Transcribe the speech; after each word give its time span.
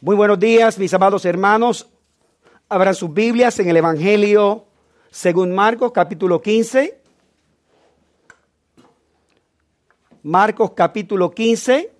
Muy 0.00 0.14
buenos 0.14 0.38
días, 0.38 0.78
mis 0.78 0.94
amados 0.94 1.24
hermanos. 1.24 1.88
Abran 2.68 2.94
sus 2.94 3.12
Biblias 3.12 3.58
en 3.58 3.68
el 3.68 3.78
Evangelio 3.78 4.64
según 5.10 5.52
Marcos, 5.52 5.90
capítulo 5.90 6.40
15. 6.40 7.00
Marcos, 10.22 10.70
capítulo 10.76 11.32
15. 11.32 11.90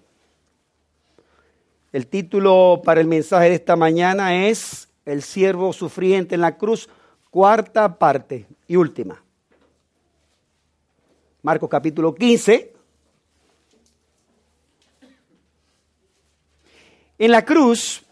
El 1.90 2.06
título 2.06 2.82
para 2.84 3.00
el 3.00 3.08
mensaje 3.08 3.48
de 3.48 3.56
esta 3.56 3.74
mañana 3.74 4.46
es 4.46 4.88
El 5.04 5.20
siervo 5.22 5.72
sufriente 5.72 6.36
en 6.36 6.42
la 6.42 6.56
cruz, 6.56 6.88
cuarta 7.30 7.98
parte 7.98 8.46
y 8.68 8.76
última. 8.76 9.20
Marcos 11.42 11.68
capítulo 11.68 12.14
15. 12.14 12.77
En 17.18 17.32
la 17.32 17.44
cruz 17.44 18.02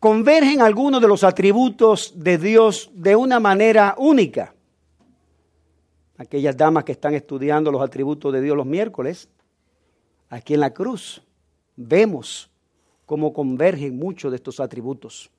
convergen 0.00 0.62
algunos 0.62 1.02
de 1.02 1.08
los 1.08 1.22
atributos 1.22 2.12
de 2.16 2.38
Dios 2.38 2.90
de 2.94 3.14
una 3.14 3.38
manera 3.38 3.94
única. 3.98 4.54
Aquellas 6.16 6.56
damas 6.56 6.84
que 6.84 6.92
están 6.92 7.14
estudiando 7.14 7.70
los 7.70 7.82
atributos 7.82 8.32
de 8.32 8.40
Dios 8.40 8.56
los 8.56 8.66
miércoles, 8.66 9.28
aquí 10.30 10.54
en 10.54 10.60
la 10.60 10.72
cruz 10.72 11.22
vemos 11.76 12.50
cómo 13.04 13.34
convergen 13.34 13.98
muchos 13.98 14.30
de 14.32 14.36
estos 14.36 14.58
atributos. 14.58 15.30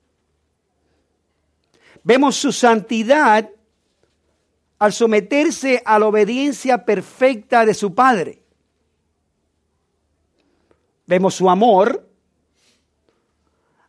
Vemos 2.04 2.36
su 2.36 2.52
santidad 2.52 3.50
al 4.78 4.92
someterse 4.92 5.82
a 5.84 5.98
la 5.98 6.06
obediencia 6.06 6.84
perfecta 6.84 7.66
de 7.66 7.74
su 7.74 7.92
Padre. 7.92 8.43
Vemos 11.06 11.34
su 11.34 11.50
amor 11.50 12.08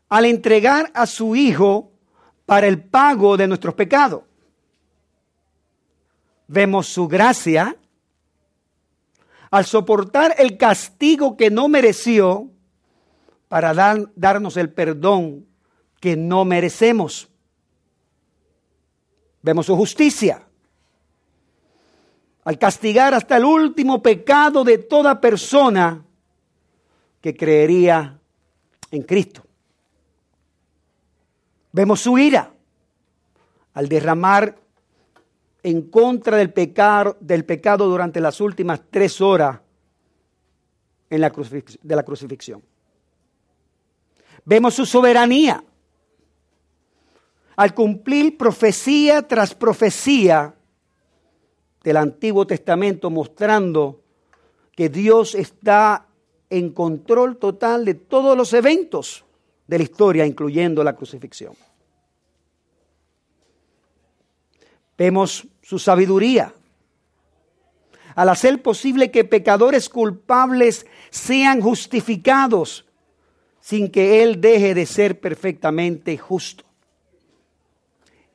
al 0.10 0.26
entregar 0.26 0.92
a 0.94 1.06
su 1.06 1.36
Hijo 1.36 1.92
para 2.46 2.68
el 2.68 2.84
pago 2.84 3.38
de 3.38 3.48
nuestros 3.48 3.74
pecados. 3.74 4.24
Vemos 6.48 6.88
su 6.88 7.08
gracia 7.08 7.76
al 9.50 9.66
soportar 9.66 10.36
el 10.38 10.58
castigo 10.58 11.38
que 11.38 11.50
no 11.50 11.68
mereció 11.68 12.50
para 13.48 13.74
dar, 13.74 14.10
darnos 14.16 14.58
el 14.58 14.70
perdón 14.70 15.48
que 16.00 16.16
no 16.16 16.46
merecemos. 16.46 17.30
Vemos 19.42 19.66
su 19.66 19.76
justicia 19.76 20.46
al 22.44 22.60
castigar 22.60 23.14
hasta 23.14 23.38
el 23.38 23.46
último 23.46 24.04
pecado 24.04 24.64
de 24.64 24.78
toda 24.78 25.20
persona 25.20 26.04
que 27.26 27.36
creería 27.36 28.20
en 28.92 29.02
Cristo. 29.02 29.44
Vemos 31.72 32.00
su 32.00 32.20
ira 32.20 32.54
al 33.74 33.90
derramar 33.90 34.56
en 35.64 35.90
contra 35.90 36.38
del 36.38 36.54
pecado, 36.54 37.88
durante 37.90 38.22
las 38.22 38.40
últimas 38.42 38.80
tres 38.92 39.22
horas 39.22 39.60
en 41.10 41.22
la 41.22 41.34
de 41.82 41.96
la 41.96 42.04
crucifixión. 42.04 42.62
Vemos 44.46 44.76
su 44.76 44.86
soberanía 44.86 45.64
al 47.56 47.74
cumplir 47.74 48.38
profecía 48.38 49.28
tras 49.28 49.56
profecía 49.56 50.54
del 51.84 51.98
Antiguo 51.98 52.46
Testamento 52.46 53.10
mostrando 53.10 54.04
que 54.76 54.90
Dios 54.90 55.34
está 55.34 56.06
en 56.50 56.72
control 56.72 57.38
total 57.38 57.86
de 57.86 57.96
todos 57.96 58.38
los 58.38 58.54
eventos 58.54 59.26
de 59.68 59.78
la 59.78 59.84
historia, 59.84 60.26
incluyendo 60.26 60.84
la 60.84 60.96
crucifixión. 60.96 61.54
Vemos 64.98 65.48
su 65.62 65.80
sabiduría 65.80 66.54
al 68.16 68.30
hacer 68.30 68.62
posible 68.62 69.12
que 69.12 69.26
pecadores 69.26 69.90
culpables 69.90 70.86
sean 71.10 71.62
justificados 71.62 72.86
sin 73.60 73.92
que 73.92 74.24
Él 74.24 74.40
deje 74.40 74.74
de 74.74 74.86
ser 74.86 75.20
perfectamente 75.20 76.18
justo. 76.18 76.64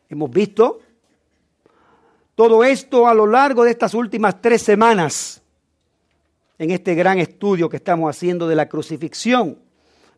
Hemos 0.08 0.30
visto 0.30 0.80
todo 2.34 2.64
esto 2.64 3.06
a 3.06 3.14
lo 3.14 3.26
largo 3.26 3.64
de 3.64 3.70
estas 3.70 3.94
últimas 3.94 4.42
tres 4.42 4.62
semanas 4.62 5.39
en 6.60 6.70
este 6.72 6.94
gran 6.94 7.18
estudio 7.18 7.70
que 7.70 7.78
estamos 7.78 8.14
haciendo 8.14 8.46
de 8.46 8.54
la 8.54 8.68
crucifixión 8.68 9.58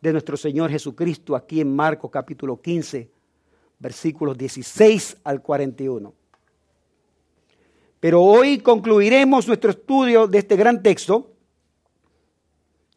de 0.00 0.10
nuestro 0.10 0.36
Señor 0.36 0.72
Jesucristo 0.72 1.36
aquí 1.36 1.60
en 1.60 1.72
Marcos 1.72 2.10
capítulo 2.10 2.60
15, 2.60 3.08
versículos 3.78 4.36
16 4.36 5.18
al 5.22 5.40
41. 5.40 6.12
Pero 8.00 8.22
hoy 8.22 8.58
concluiremos 8.58 9.46
nuestro 9.46 9.70
estudio 9.70 10.26
de 10.26 10.38
este 10.38 10.56
gran 10.56 10.82
texto 10.82 11.30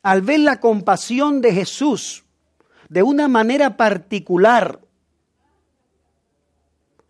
al 0.01 0.23
ver 0.23 0.39
la 0.39 0.59
compasión 0.59 1.39
de 1.39 1.53
Jesús 1.53 2.25
de 2.89 3.03
una 3.03 3.27
manera 3.27 3.77
particular 3.77 4.79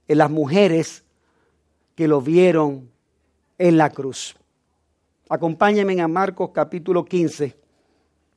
en 0.06 0.18
las 0.18 0.30
mujeres 0.30 1.06
que 1.96 2.10
lo 2.10 2.20
vieron 2.20 2.92
en 3.58 3.78
la 3.78 3.90
cruz. 3.90 4.36
Acompáñenme 5.28 6.00
a 6.02 6.08
Marcos 6.08 6.52
capítulo 6.54 7.04
15. 7.04 7.58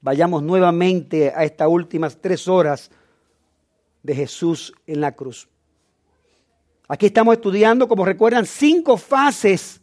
Vayamos 0.00 0.42
nuevamente 0.42 1.30
a 1.34 1.44
estas 1.44 1.68
últimas 1.68 2.16
tres 2.18 2.48
horas 2.48 2.90
de 4.02 4.14
Jesús 4.14 4.72
en 4.86 5.02
la 5.02 5.12
cruz. 5.12 5.48
Aquí 6.88 7.06
estamos 7.06 7.34
estudiando, 7.34 7.88
como 7.88 8.06
recuerdan, 8.06 8.46
cinco 8.46 8.96
fases 8.96 9.82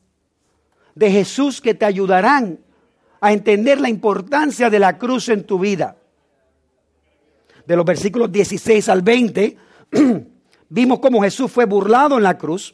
de 0.96 1.12
Jesús 1.12 1.62
que 1.62 1.76
te 1.76 1.86
ayudarán 1.86 2.60
a 3.22 3.34
entender 3.34 3.80
la 3.80 3.90
importancia 3.90 4.72
de 4.72 4.80
la 4.80 4.98
cruz 4.98 5.30
en 5.30 5.44
tu 5.44 5.60
vida. 5.60 5.98
De 7.68 7.76
los 7.76 7.86
versículos 7.86 8.32
16 8.32 8.90
al 8.90 9.04
20, 9.04 9.58
vimos 10.70 11.00
cómo 11.00 11.22
Jesús 11.22 11.52
fue 11.52 11.66
burlado 11.66 12.18
en 12.18 12.24
la 12.24 12.36
cruz. 12.36 12.74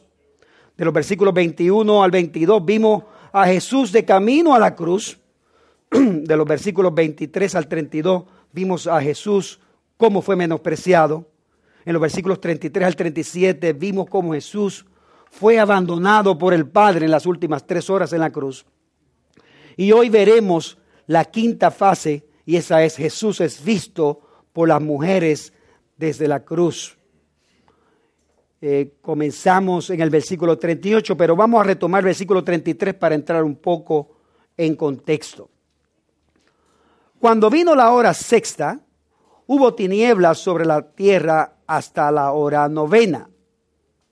De 0.74 0.86
los 0.86 0.94
versículos 0.94 1.34
21 1.34 2.02
al 2.02 2.10
22, 2.10 2.64
vimos 2.64 3.04
a 3.32 3.46
Jesús 3.46 3.92
de 3.92 4.04
camino 4.04 4.54
a 4.54 4.58
la 4.58 4.74
cruz, 4.74 5.18
de 5.90 6.36
los 6.36 6.46
versículos 6.46 6.94
23 6.94 7.54
al 7.54 7.66
32, 7.66 8.24
vimos 8.52 8.86
a 8.86 9.00
Jesús 9.00 9.60
cómo 9.96 10.22
fue 10.22 10.36
menospreciado. 10.36 11.28
En 11.84 11.94
los 11.94 12.02
versículos 12.02 12.40
33 12.40 12.86
al 12.86 12.96
37 12.96 13.72
vimos 13.72 14.08
cómo 14.08 14.34
Jesús 14.34 14.86
fue 15.30 15.58
abandonado 15.58 16.38
por 16.38 16.54
el 16.54 16.68
Padre 16.68 17.06
en 17.06 17.10
las 17.10 17.26
últimas 17.26 17.66
tres 17.66 17.88
horas 17.90 18.12
en 18.12 18.20
la 18.20 18.30
cruz. 18.30 18.66
Y 19.76 19.92
hoy 19.92 20.10
veremos 20.10 20.78
la 21.06 21.24
quinta 21.24 21.70
fase 21.70 22.26
y 22.44 22.56
esa 22.56 22.84
es 22.84 22.96
Jesús 22.96 23.40
es 23.40 23.64
visto 23.64 24.20
por 24.52 24.68
las 24.68 24.82
mujeres 24.82 25.52
desde 25.96 26.28
la 26.28 26.44
cruz. 26.44 26.98
Eh, 28.64 28.94
comenzamos 29.00 29.90
en 29.90 30.00
el 30.02 30.08
versículo 30.08 30.56
38, 30.56 31.16
pero 31.16 31.34
vamos 31.34 31.60
a 31.60 31.64
retomar 31.64 31.98
el 31.98 32.04
versículo 32.04 32.44
33 32.44 32.94
para 32.94 33.16
entrar 33.16 33.42
un 33.42 33.56
poco 33.56 34.10
en 34.56 34.76
contexto. 34.76 35.50
Cuando 37.18 37.50
vino 37.50 37.74
la 37.74 37.90
hora 37.90 38.14
sexta, 38.14 38.78
hubo 39.48 39.74
tinieblas 39.74 40.38
sobre 40.38 40.64
la 40.64 40.80
tierra 40.80 41.56
hasta 41.66 42.12
la 42.12 42.30
hora 42.30 42.68
novena, 42.68 43.28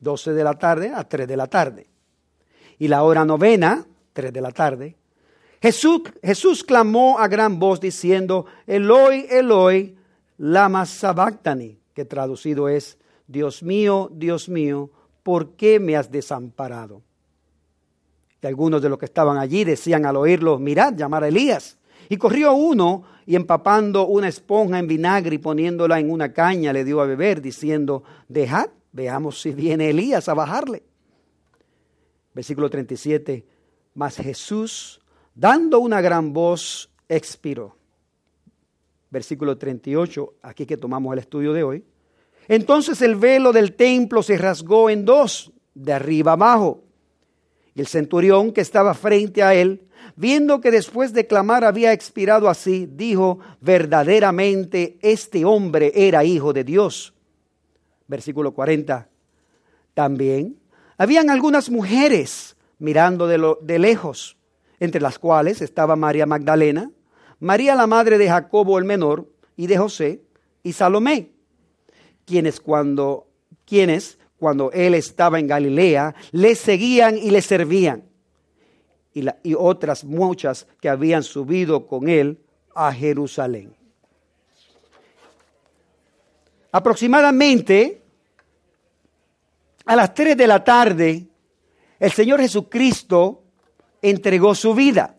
12 0.00 0.32
de 0.32 0.42
la 0.42 0.54
tarde 0.54 0.90
a 0.92 1.08
3 1.08 1.28
de 1.28 1.36
la 1.36 1.46
tarde. 1.46 1.88
Y 2.80 2.88
la 2.88 3.04
hora 3.04 3.24
novena, 3.24 3.86
3 4.12 4.32
de 4.32 4.40
la 4.40 4.50
tarde, 4.50 4.96
Jesús, 5.62 6.02
Jesús 6.24 6.64
clamó 6.64 7.20
a 7.20 7.28
gran 7.28 7.60
voz 7.60 7.80
diciendo, 7.80 8.46
Eloi, 8.66 9.28
Eloi, 9.30 9.96
lama 10.38 10.86
sabactani, 10.86 11.78
que 11.94 12.04
traducido 12.04 12.68
es, 12.68 12.98
Dios 13.30 13.62
mío, 13.62 14.10
Dios 14.12 14.48
mío, 14.48 14.90
¿por 15.22 15.52
qué 15.52 15.78
me 15.78 15.96
has 15.96 16.10
desamparado? 16.10 17.02
Y 18.42 18.46
algunos 18.48 18.82
de 18.82 18.88
los 18.88 18.98
que 18.98 19.04
estaban 19.04 19.38
allí 19.38 19.62
decían 19.62 20.04
al 20.04 20.16
oírlo, 20.16 20.58
mirad, 20.58 20.94
llamar 20.96 21.22
a 21.22 21.28
Elías. 21.28 21.78
Y 22.08 22.16
corrió 22.16 22.54
uno 22.54 23.04
y 23.26 23.36
empapando 23.36 24.08
una 24.08 24.26
esponja 24.26 24.80
en 24.80 24.88
vinagre 24.88 25.36
y 25.36 25.38
poniéndola 25.38 26.00
en 26.00 26.10
una 26.10 26.32
caña 26.32 26.72
le 26.72 26.82
dio 26.82 27.00
a 27.00 27.06
beber, 27.06 27.40
diciendo, 27.40 28.02
dejad, 28.26 28.70
veamos 28.90 29.40
si 29.40 29.52
viene 29.52 29.90
Elías 29.90 30.28
a 30.28 30.34
bajarle. 30.34 30.82
Versículo 32.34 32.68
37, 32.68 33.46
mas 33.94 34.16
Jesús, 34.16 35.00
dando 35.36 35.78
una 35.78 36.00
gran 36.00 36.32
voz, 36.32 36.90
expiró. 37.08 37.76
Versículo 39.08 39.56
38, 39.56 40.34
aquí 40.42 40.66
que 40.66 40.76
tomamos 40.76 41.12
el 41.12 41.20
estudio 41.20 41.52
de 41.52 41.62
hoy. 41.62 41.84
Entonces 42.50 43.00
el 43.00 43.14
velo 43.14 43.52
del 43.52 43.74
templo 43.74 44.24
se 44.24 44.36
rasgó 44.36 44.90
en 44.90 45.04
dos, 45.04 45.52
de 45.72 45.92
arriba 45.92 46.32
abajo. 46.32 46.82
Y 47.76 47.80
el 47.80 47.86
centurión 47.86 48.50
que 48.50 48.60
estaba 48.60 48.92
frente 48.94 49.44
a 49.44 49.54
él, 49.54 49.86
viendo 50.16 50.60
que 50.60 50.72
después 50.72 51.12
de 51.12 51.28
clamar 51.28 51.64
había 51.64 51.92
expirado 51.92 52.48
así, 52.48 52.88
dijo, 52.90 53.38
verdaderamente 53.60 54.98
este 55.00 55.44
hombre 55.44 55.92
era 55.94 56.24
hijo 56.24 56.52
de 56.52 56.64
Dios. 56.64 57.14
Versículo 58.08 58.52
40. 58.52 59.08
También 59.94 60.56
habían 60.98 61.30
algunas 61.30 61.70
mujeres 61.70 62.56
mirando 62.80 63.28
de, 63.28 63.38
lo, 63.38 63.60
de 63.62 63.78
lejos, 63.78 64.36
entre 64.80 65.00
las 65.00 65.20
cuales 65.20 65.62
estaba 65.62 65.94
María 65.94 66.26
Magdalena, 66.26 66.90
María 67.38 67.76
la 67.76 67.86
madre 67.86 68.18
de 68.18 68.28
Jacobo 68.28 68.76
el 68.76 68.84
menor 68.86 69.28
y 69.56 69.68
de 69.68 69.78
José 69.78 70.20
y 70.64 70.72
Salomé, 70.72 71.30
quienes 72.30 72.60
cuando 72.60 73.26
quienes 73.66 74.18
cuando 74.38 74.70
él 74.70 74.94
estaba 74.94 75.40
en 75.40 75.48
Galilea 75.48 76.14
le 76.30 76.54
seguían 76.54 77.18
y 77.18 77.32
le 77.32 77.42
servían. 77.42 78.04
Y, 79.12 79.54
otras 79.54 80.04
muchas 80.04 80.68
que 80.80 80.88
habían 80.88 81.24
subido 81.24 81.88
con 81.88 82.08
él 82.08 82.38
a 82.72 82.92
Jerusalén. 82.92 83.74
Aproximadamente 86.70 88.00
a 89.84 89.96
las 89.96 90.14
3 90.14 90.36
de 90.36 90.46
la 90.46 90.62
tarde, 90.62 91.26
el 91.98 92.12
Señor 92.12 92.40
Jesucristo 92.40 93.42
entregó 94.00 94.54
su 94.54 94.72
vida. 94.72 95.16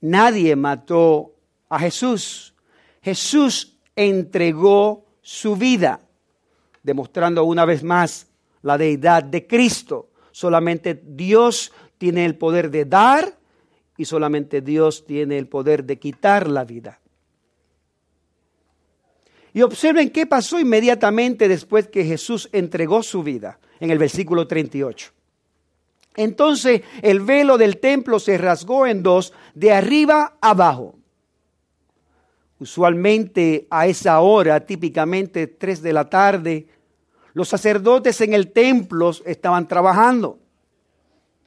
Nadie 0.00 0.56
mató 0.56 1.36
a 1.68 1.78
Jesús. 1.78 2.52
Jesús 3.00 3.77
entregó 3.98 5.04
su 5.20 5.56
vida, 5.56 6.00
demostrando 6.84 7.42
una 7.42 7.64
vez 7.64 7.82
más 7.82 8.28
la 8.62 8.78
deidad 8.78 9.24
de 9.24 9.46
Cristo. 9.46 10.10
Solamente 10.30 11.02
Dios 11.04 11.72
tiene 11.98 12.24
el 12.24 12.36
poder 12.36 12.70
de 12.70 12.84
dar 12.84 13.36
y 13.96 14.04
solamente 14.04 14.60
Dios 14.60 15.04
tiene 15.04 15.36
el 15.36 15.48
poder 15.48 15.82
de 15.82 15.98
quitar 15.98 16.48
la 16.48 16.64
vida. 16.64 17.00
Y 19.52 19.62
observen 19.62 20.10
qué 20.10 20.26
pasó 20.26 20.60
inmediatamente 20.60 21.48
después 21.48 21.88
que 21.88 22.04
Jesús 22.04 22.48
entregó 22.52 23.02
su 23.02 23.24
vida, 23.24 23.58
en 23.80 23.90
el 23.90 23.98
versículo 23.98 24.46
38. 24.46 25.10
Entonces 26.14 26.82
el 27.02 27.18
velo 27.20 27.58
del 27.58 27.78
templo 27.78 28.20
se 28.20 28.38
rasgó 28.38 28.86
en 28.86 29.02
dos, 29.02 29.32
de 29.54 29.72
arriba 29.72 30.36
abajo. 30.40 30.97
Usualmente 32.60 33.66
a 33.70 33.86
esa 33.86 34.20
hora, 34.20 34.60
típicamente 34.60 35.46
tres 35.46 35.80
de 35.80 35.92
la 35.92 36.08
tarde, 36.08 36.66
los 37.32 37.48
sacerdotes 37.48 38.20
en 38.20 38.34
el 38.34 38.50
templo 38.50 39.12
estaban 39.24 39.68
trabajando. 39.68 40.40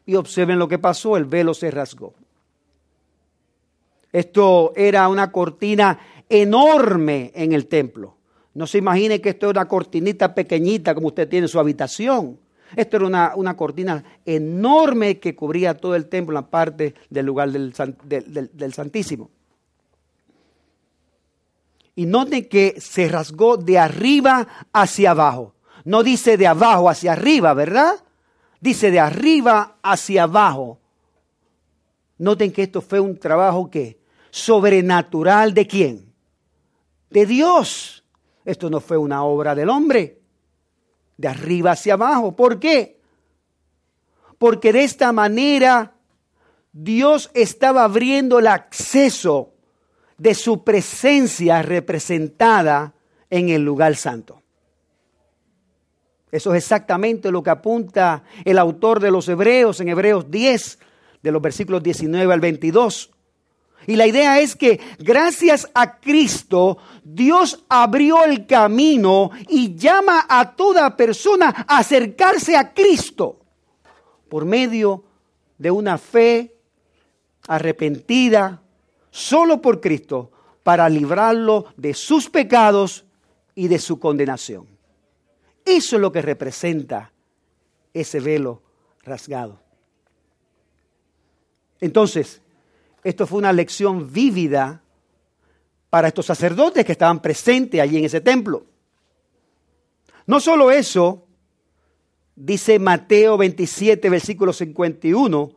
Y 0.05 0.15
observen 0.15 0.57
lo 0.57 0.67
que 0.67 0.79
pasó, 0.79 1.17
el 1.17 1.25
velo 1.25 1.53
se 1.53 1.69
rasgó. 1.69 2.13
Esto 4.11 4.73
era 4.75 5.07
una 5.09 5.31
cortina 5.31 5.99
enorme 6.29 7.31
en 7.35 7.51
el 7.51 7.67
templo. 7.67 8.15
No 8.53 8.67
se 8.67 8.77
imagine 8.77 9.21
que 9.21 9.29
esto 9.29 9.49
era 9.49 9.61
una 9.61 9.67
cortinita 9.67 10.33
pequeñita 10.33 10.93
como 10.93 11.07
usted 11.07 11.27
tiene 11.27 11.45
en 11.45 11.49
su 11.49 11.59
habitación. 11.59 12.37
Esto 12.75 12.97
era 12.97 13.33
una, 13.35 13.57
cortina 13.57 14.03
enorme 14.25 15.19
que 15.19 15.35
cubría 15.35 15.75
todo 15.75 15.95
el 15.95 16.07
templo, 16.07 16.33
la 16.33 16.49
parte 16.49 16.95
del 17.09 17.25
lugar 17.25 17.51
del 17.51 18.73
Santísimo. 18.73 19.29
Y 21.95 22.05
noten 22.05 22.47
que 22.47 22.79
se 22.79 23.07
rasgó 23.07 23.57
de 23.57 23.77
arriba 23.77 24.47
hacia 24.71 25.11
abajo. 25.11 25.55
No 25.83 26.03
dice 26.03 26.37
de 26.37 26.47
abajo 26.47 26.89
hacia 26.89 27.13
arriba, 27.13 27.53
¿verdad? 27.53 27.95
Dice 28.59 28.91
de 28.91 28.99
arriba 28.99 29.77
hacia 29.81 30.23
abajo. 30.23 30.79
Noten 32.17 32.51
que 32.51 32.63
esto 32.63 32.81
fue 32.81 32.99
un 32.99 33.17
trabajo 33.17 33.69
que 33.69 33.99
sobrenatural 34.29 35.53
de 35.53 35.67
quién? 35.67 36.13
De 37.09 37.25
Dios. 37.25 38.03
Esto 38.45 38.69
no 38.69 38.79
fue 38.79 38.97
una 38.97 39.23
obra 39.23 39.55
del 39.55 39.69
hombre 39.69 40.21
de 41.17 41.27
arriba 41.27 41.71
hacia 41.71 41.93
abajo. 41.93 42.35
¿Por 42.35 42.59
qué? 42.59 42.99
Porque 44.37 44.73
de 44.73 44.83
esta 44.83 45.11
manera 45.11 45.93
Dios 46.71 47.29
estaba 47.33 47.83
abriendo 47.83 48.39
el 48.39 48.47
acceso 48.47 49.53
de 50.21 50.35
su 50.35 50.63
presencia 50.63 51.63
representada 51.63 52.93
en 53.27 53.49
el 53.49 53.63
lugar 53.63 53.95
santo. 53.95 54.43
Eso 56.31 56.53
es 56.53 56.63
exactamente 56.63 57.31
lo 57.31 57.41
que 57.41 57.49
apunta 57.49 58.23
el 58.45 58.59
autor 58.59 58.99
de 58.99 59.09
los 59.09 59.27
Hebreos 59.27 59.79
en 59.79 59.89
Hebreos 59.89 60.29
10, 60.29 60.77
de 61.23 61.31
los 61.31 61.41
versículos 61.41 61.81
19 61.81 62.31
al 62.31 62.39
22. 62.39 63.09
Y 63.87 63.95
la 63.95 64.05
idea 64.05 64.39
es 64.39 64.55
que 64.55 64.79
gracias 64.99 65.67
a 65.73 65.99
Cristo, 65.99 66.77
Dios 67.03 67.65
abrió 67.67 68.23
el 68.23 68.45
camino 68.45 69.31
y 69.49 69.75
llama 69.75 70.27
a 70.29 70.55
toda 70.55 70.95
persona 70.95 71.65
a 71.67 71.79
acercarse 71.79 72.55
a 72.55 72.75
Cristo 72.75 73.39
por 74.29 74.45
medio 74.45 75.03
de 75.57 75.71
una 75.71 75.97
fe 75.97 76.57
arrepentida 77.47 78.60
solo 79.11 79.61
por 79.61 79.79
Cristo 79.79 80.31
para 80.63 80.89
librarlo 80.89 81.65
de 81.77 81.93
sus 81.93 82.29
pecados 82.29 83.05
y 83.53 83.67
de 83.67 83.77
su 83.77 83.99
condenación. 83.99 84.67
Eso 85.63 85.95
es 85.97 86.01
lo 86.01 86.11
que 86.11 86.21
representa 86.21 87.11
ese 87.93 88.19
velo 88.19 88.61
rasgado. 89.03 89.59
Entonces, 91.79 92.41
esto 93.03 93.27
fue 93.27 93.39
una 93.39 93.53
lección 93.53 94.11
vívida 94.11 94.81
para 95.89 96.07
estos 96.07 96.25
sacerdotes 96.25 96.85
que 96.85 96.93
estaban 96.93 97.21
presentes 97.21 97.81
allí 97.81 97.97
en 97.97 98.05
ese 98.05 98.21
templo. 98.21 98.65
No 100.25 100.39
solo 100.39 100.71
eso, 100.71 101.25
dice 102.35 102.79
Mateo 102.79 103.37
27, 103.37 104.09
versículo 104.09 104.53
51, 104.53 105.51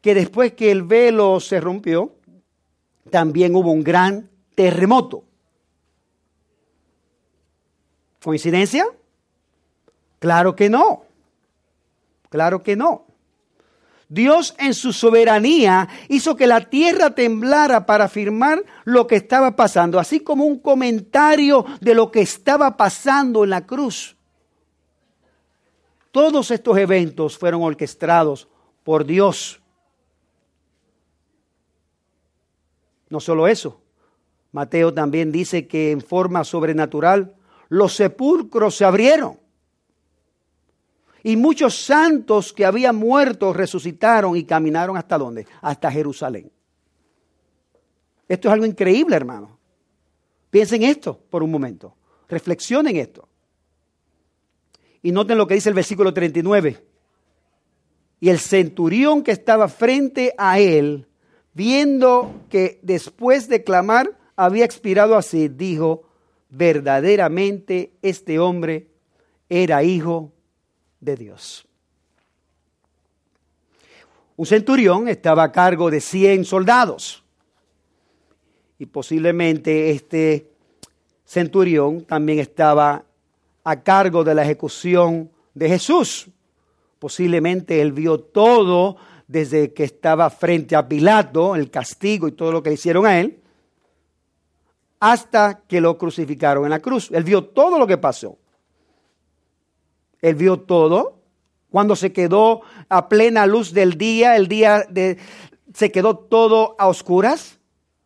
que 0.00 0.14
después 0.14 0.52
que 0.54 0.70
el 0.70 0.82
velo 0.82 1.40
se 1.40 1.60
rompió, 1.60 2.14
también 3.10 3.54
hubo 3.54 3.70
un 3.70 3.82
gran 3.82 4.30
terremoto. 4.54 5.24
¿Coincidencia? 8.22 8.86
Claro 10.18 10.56
que 10.56 10.70
no. 10.70 11.04
Claro 12.30 12.62
que 12.62 12.76
no. 12.76 13.04
Dios 14.08 14.54
en 14.58 14.74
su 14.74 14.92
soberanía 14.92 15.88
hizo 16.08 16.36
que 16.36 16.46
la 16.46 16.60
tierra 16.68 17.10
temblara 17.10 17.84
para 17.84 18.04
afirmar 18.04 18.62
lo 18.84 19.06
que 19.06 19.16
estaba 19.16 19.56
pasando, 19.56 19.98
así 19.98 20.20
como 20.20 20.44
un 20.44 20.58
comentario 20.58 21.64
de 21.80 21.94
lo 21.94 22.10
que 22.10 22.20
estaba 22.20 22.76
pasando 22.76 23.44
en 23.44 23.50
la 23.50 23.66
cruz. 23.66 24.16
Todos 26.12 26.50
estos 26.50 26.78
eventos 26.78 27.36
fueron 27.36 27.62
orquestados 27.62 28.46
por 28.84 29.04
Dios. 29.04 29.60
No 33.10 33.20
solo 33.20 33.46
eso, 33.46 33.80
Mateo 34.52 34.92
también 34.94 35.32
dice 35.32 35.66
que 35.66 35.90
en 35.90 36.00
forma 36.00 36.44
sobrenatural 36.44 37.34
los 37.68 37.94
sepulcros 37.94 38.76
se 38.76 38.84
abrieron 38.84 39.38
y 41.26 41.38
muchos 41.38 41.74
santos 41.74 42.52
que 42.52 42.66
habían 42.66 42.96
muerto 42.96 43.54
resucitaron 43.54 44.36
y 44.36 44.44
caminaron 44.44 44.98
hasta 44.98 45.16
dónde? 45.16 45.46
Hasta 45.62 45.90
Jerusalén. 45.90 46.52
Esto 48.28 48.48
es 48.48 48.52
algo 48.52 48.66
increíble, 48.66 49.16
hermano. 49.16 49.58
Piensen 50.50 50.82
esto 50.82 51.18
por 51.30 51.42
un 51.42 51.50
momento. 51.50 51.96
Reflexionen 52.28 52.96
esto. 52.96 53.26
Y 55.00 55.12
noten 55.12 55.38
lo 55.38 55.46
que 55.46 55.54
dice 55.54 55.70
el 55.70 55.74
versículo 55.74 56.12
39. 56.12 56.84
Y 58.20 58.28
el 58.28 58.38
centurión 58.38 59.22
que 59.22 59.32
estaba 59.32 59.68
frente 59.68 60.34
a 60.36 60.58
él, 60.58 61.08
viendo 61.54 62.42
que 62.50 62.78
después 62.82 63.48
de 63.48 63.64
clamar 63.64 64.10
había 64.36 64.64
expirado 64.64 65.16
así, 65.16 65.48
dijo, 65.48 66.02
verdaderamente 66.50 67.92
este 68.02 68.38
hombre 68.38 68.88
era 69.48 69.82
hijo 69.82 70.32
de 71.00 71.16
Dios. 71.16 71.66
Un 74.36 74.46
centurión 74.46 75.08
estaba 75.08 75.44
a 75.44 75.52
cargo 75.52 75.90
de 75.90 76.00
100 76.00 76.44
soldados 76.44 77.22
y 78.78 78.86
posiblemente 78.86 79.90
este 79.90 80.50
centurión 81.24 82.04
también 82.04 82.40
estaba 82.40 83.04
a 83.62 83.80
cargo 83.82 84.24
de 84.24 84.34
la 84.34 84.42
ejecución 84.42 85.30
de 85.54 85.68
Jesús. 85.68 86.26
Posiblemente 86.98 87.80
él 87.80 87.92
vio 87.92 88.18
todo 88.18 88.96
desde 89.26 89.72
que 89.72 89.84
estaba 89.84 90.30
frente 90.30 90.76
a 90.76 90.86
Pilato, 90.88 91.54
el 91.56 91.70
castigo 91.70 92.28
y 92.28 92.32
todo 92.32 92.52
lo 92.52 92.62
que 92.62 92.70
le 92.70 92.74
hicieron 92.74 93.06
a 93.06 93.20
él, 93.20 93.40
hasta 95.00 95.62
que 95.66 95.80
lo 95.80 95.98
crucificaron 95.98 96.64
en 96.64 96.70
la 96.70 96.80
cruz. 96.80 97.10
Él 97.12 97.24
vio 97.24 97.44
todo 97.44 97.78
lo 97.78 97.86
que 97.86 97.98
pasó. 97.98 98.38
Él 100.20 100.34
vio 100.34 100.60
todo 100.60 101.20
Cuando 101.70 101.96
se 101.96 102.12
quedó 102.12 102.62
a 102.88 103.08
plena 103.08 103.46
luz 103.46 103.72
del 103.74 103.98
día, 103.98 104.36
el 104.36 104.46
día 104.46 104.86
de, 104.88 105.18
se 105.74 105.90
quedó 105.90 106.16
todo 106.16 106.76
a 106.78 106.86
oscuras, 106.86 107.58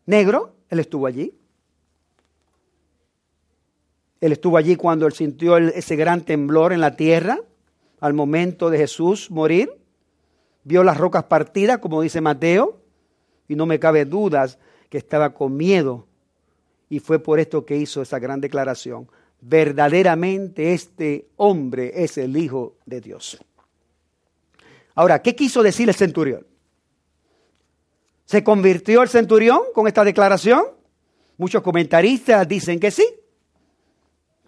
negro, 0.07 0.55
Él 0.71 0.81
estuvo 0.81 1.07
allí. 1.07 1.35
Él 4.21 4.33
estuvo 4.33 4.57
allí 4.57 4.75
cuando 4.75 5.07
él 5.07 5.13
sintió 5.13 5.57
ese 5.59 5.97
gran 5.97 6.23
temblor 6.23 6.73
en 6.73 6.81
la 6.81 6.97
tierra, 6.97 7.39
al 8.01 8.15
momento 8.15 8.71
de 8.71 8.79
Jesús 8.79 9.31
morir. 9.31 9.78
Vio 10.69 10.85
las 10.85 10.99
rocas 10.99 11.25
partidas, 11.25 11.79
como 11.79 12.03
dice 12.03 12.21
Mateo, 12.21 12.79
y 13.49 13.57
no 13.57 13.65
me 13.65 13.79
cabe 13.79 14.05
dudas 14.05 14.59
que 14.91 14.99
estaba 14.99 15.33
con 15.33 15.57
miedo. 15.57 16.07
Y 16.91 16.99
fue 16.99 17.19
por 17.19 17.41
esto 17.41 17.65
que 17.65 17.79
hizo 17.79 18.03
esa 18.03 18.19
gran 18.19 18.39
declaración. 18.43 19.09
Verdaderamente 19.41 20.75
este 20.75 21.29
hombre 21.37 22.05
es 22.05 22.19
el 22.19 22.37
Hijo 22.37 22.77
de 22.85 23.01
Dios. 23.01 23.39
Ahora, 24.95 25.23
¿qué 25.23 25.35
quiso 25.35 25.63
decir 25.63 25.89
el 25.89 25.95
centurión? 25.95 26.47
¿Se 28.27 28.45
convirtió 28.45 29.01
el 29.01 29.09
centurión 29.09 29.61
con 29.73 29.89
esta 29.89 30.05
declaración? 30.05 30.65
Muchos 31.39 31.63
comentaristas 31.63 32.47
dicen 32.47 32.79
que 32.79 32.91
sí, 32.91 33.07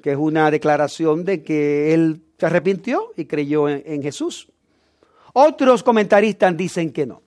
que 0.02 0.10
es 0.10 0.18
una 0.18 0.50
declaración 0.50 1.24
de 1.24 1.42
que 1.42 1.94
él 1.94 2.20
se 2.36 2.44
arrepintió 2.44 3.14
y 3.16 3.24
creyó 3.24 3.70
en, 3.70 4.02
Jesús. 4.02 4.50
Otros 5.32 5.82
comentaristas 5.82 6.56
dicen 6.56 6.92
que 6.92 7.06
no. 7.06 7.22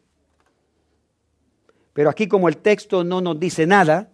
Pero 1.93 2.09
aquí 2.09 2.27
como 2.27 2.49
el 2.49 2.57
texto 2.57 3.03
no 3.03 3.21
nos 3.21 3.39
dice 3.39 3.67
nada, 3.67 4.09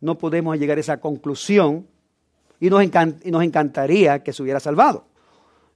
no 0.00 0.18
podemos 0.18 0.58
llegar 0.58 0.76
a 0.76 0.80
esa 0.80 1.00
conclusión 1.00 1.86
y 2.60 2.68
nos, 2.70 2.84
y 2.84 3.30
nos 3.30 3.42
encantaría 3.42 4.22
que 4.22 4.32
se 4.32 4.42
hubiera 4.42 4.60
salvado. 4.60 5.06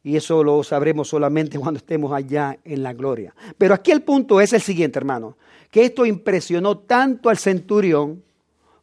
Y 0.02 0.16
eso 0.16 0.42
lo 0.42 0.62
sabremos 0.62 1.08
solamente 1.08 1.58
cuando 1.60 1.78
estemos 1.78 2.12
allá 2.12 2.58
en 2.64 2.82
la 2.82 2.92
gloria. 2.92 3.34
Pero 3.56 3.74
aquí 3.74 3.90
el 3.90 4.02
punto 4.02 4.40
es 4.40 4.52
el 4.52 4.60
siguiente, 4.60 4.98
hermano, 4.98 5.36
que 5.70 5.84
esto 5.84 6.04
impresionó 6.06 6.78
tanto 6.78 7.28
al 7.28 7.38
centurión 7.38 8.22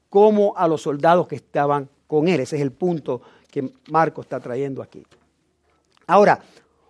como 0.10 0.56
a 0.56 0.68
los 0.68 0.82
soldados 0.82 1.28
que 1.28 1.36
estaban 1.36 1.90
con 2.08 2.28
él. 2.28 2.40
Ese 2.40 2.56
es 2.56 2.62
el 2.62 2.72
punto 2.72 3.22
que 3.52 3.72
Marco 3.92 4.22
está 4.22 4.40
trayendo 4.40 4.82
aquí. 4.82 5.06
Ahora, 6.08 6.42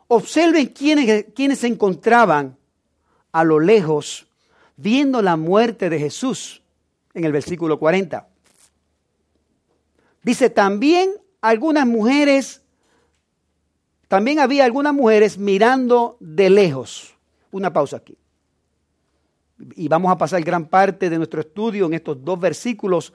observen 0.08 0.68
quiénes, 0.68 1.60
se 1.60 1.68
encontraban 1.68 2.58
a 3.32 3.44
lo 3.44 3.60
lejos 3.60 4.28
viendo 4.76 5.22
la 5.22 5.36
muerte 5.36 5.90
de 5.90 6.00
Jesús 6.00 6.62
en 7.14 7.26
el 7.26 7.32
versículo 7.32 7.80
40. 7.80 8.28
Dice, 10.24 10.50
también 10.50 11.12
algunas 11.42 11.88
mujeres, 11.88 12.62
también 14.08 14.40
había 14.40 14.66
algunas 14.66 14.94
mujeres 14.94 15.38
mirando 15.38 16.18
de 16.20 16.50
lejos. 16.50 17.16
Una 17.52 17.72
pausa 17.72 17.98
aquí. 17.98 18.18
Y 19.76 19.88
vamos 19.88 20.12
a 20.12 20.18
pasar 20.18 20.44
gran 20.44 20.66
parte 20.66 21.10
de 21.10 21.18
nuestro 21.18 21.42
estudio 21.42 21.86
en 21.88 21.94
estos 21.94 22.24
dos 22.24 22.40
versículos 22.40 23.14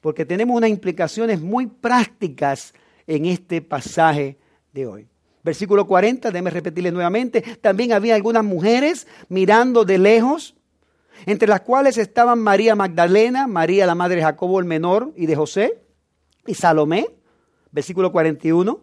porque 0.00 0.24
tenemos 0.24 0.56
unas 0.56 0.70
implicaciones 0.70 1.40
muy 1.40 1.66
prácticas 1.66 2.74
en 3.06 3.26
este 3.26 3.62
pasaje 3.62 4.38
de 4.72 4.86
hoy. 4.86 5.08
Versículo 5.42 5.86
40, 5.86 6.30
déjeme 6.30 6.50
repetirle 6.50 6.90
nuevamente, 6.90 7.42
también 7.60 7.92
había 7.92 8.14
algunas 8.14 8.44
mujeres 8.44 9.06
mirando 9.28 9.84
de 9.84 9.98
lejos, 9.98 10.54
entre 11.26 11.48
las 11.48 11.62
cuales 11.62 11.98
estaban 11.98 12.38
María 12.40 12.74
Magdalena, 12.74 13.46
María 13.46 13.86
la 13.86 13.94
madre 13.94 14.16
de 14.16 14.22
Jacobo 14.22 14.60
el 14.60 14.66
menor 14.66 15.12
y 15.16 15.26
de 15.26 15.36
José, 15.36 15.82
y 16.46 16.54
Salomé, 16.54 17.08
versículo 17.70 18.12
41, 18.12 18.80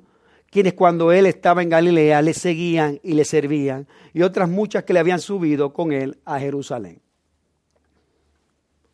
quienes 0.49 0.73
cuando 0.73 1.11
él 1.11 1.25
estaba 1.25 1.61
en 1.61 1.69
Galilea 1.69 2.21
le 2.21 2.33
seguían 2.33 2.99
y 3.03 3.13
le 3.13 3.25
servían, 3.25 3.87
y 4.13 4.21
otras 4.21 4.49
muchas 4.49 4.83
que 4.83 4.93
le 4.93 4.99
habían 4.99 5.19
subido 5.19 5.73
con 5.73 5.91
él 5.91 6.19
a 6.25 6.39
Jerusalén. 6.39 7.01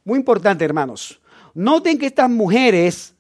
Muy 0.04 0.18
importante, 0.18 0.66
hermanos. 0.66 1.22
Noten 1.54 2.00
que 2.00 2.08
estas 2.08 2.30
mujeres 2.30 3.14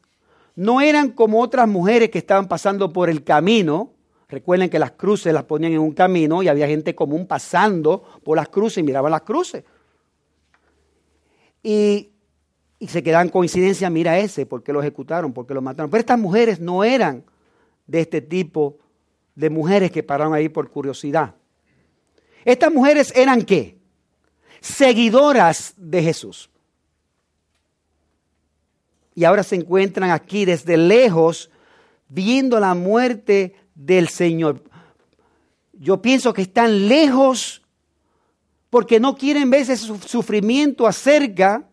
no 0.55 0.81
eran 0.81 1.11
como 1.11 1.41
otras 1.41 1.67
mujeres 1.67 2.09
que 2.09 2.17
estaban 2.17 2.47
pasando 2.47 2.91
por 2.91 3.09
el 3.09 3.23
camino. 3.23 3.93
Recuerden 4.31 4.69
que 4.69 4.79
las 4.79 4.91
cruces 4.91 5.33
las 5.33 5.43
ponían 5.43 5.73
en 5.73 5.79
un 5.79 5.91
camino 5.91 6.41
y 6.41 6.47
había 6.47 6.65
gente 6.65 6.95
común 6.95 7.27
pasando 7.27 8.01
por 8.23 8.37
las 8.37 8.49
cruces 8.49 8.79
y 8.79 8.83
miraban 8.83 9.11
las 9.11 9.21
cruces. 9.21 9.63
Y, 11.61 12.07
se 12.87 13.03
quedan 13.03 13.29
coincidencia, 13.29 13.91
mira 13.91 14.17
ese, 14.17 14.47
porque 14.47 14.73
lo 14.73 14.81
ejecutaron, 14.81 15.33
porque 15.33 15.53
lo 15.53 15.61
mataron. 15.61 15.91
Pero 15.91 15.99
estas 15.99 16.17
mujeres 16.17 16.59
no 16.59 16.83
eran 16.83 17.23
de 17.85 17.99
este 17.99 18.21
tipo 18.21 18.79
de 19.35 19.51
mujeres 19.51 19.91
que 19.91 20.01
pararon 20.01 20.33
ahí 20.33 20.49
por 20.49 20.71
curiosidad. 20.71 21.35
Estas 22.43 22.73
mujeres 22.73 23.13
eran 23.15 23.43
qué? 23.43 23.77
Seguidoras 24.61 25.75
de 25.77 26.01
Jesús 26.01 26.49
y 29.15 29.25
ahora 29.25 29.43
se 29.43 29.55
encuentran 29.55 30.09
aquí 30.09 30.45
desde 30.45 30.77
lejos 30.77 31.49
viendo 32.07 32.59
la 32.59 32.73
muerte 32.73 33.55
del 33.85 34.09
Señor. 34.09 34.63
Yo 35.73 36.01
pienso 36.01 36.33
que 36.33 36.43
están 36.43 36.87
lejos 36.87 37.61
porque 38.69 38.99
no 38.99 39.15
quieren 39.15 39.49
ver 39.49 39.61
ese 39.61 39.77
sufrimiento 39.77 40.87
acerca, 40.87 41.67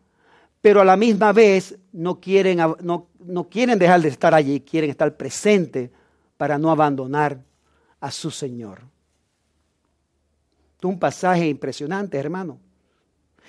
pero 0.61 0.81
a 0.81 0.85
la 0.85 0.97
misma 0.97 1.33
vez 1.33 1.79
no 1.93 2.21
quieren, 2.21 2.59
no, 2.59 3.09
no 3.21 3.49
quieren 3.49 3.79
dejar 3.79 4.01
de 4.01 4.09
estar 4.09 4.35
allí, 4.35 4.61
quieren 4.61 4.91
estar 4.91 5.17
presentes 5.17 5.91
para 6.37 6.59
no 6.59 6.71
abandonar 6.71 7.43
a 8.01 8.11
su 8.11 8.31
Señor. 8.31 8.83
Un 10.83 10.99
pasaje 10.99 11.47
impresionante, 11.47 12.17
hermano. 12.17 12.59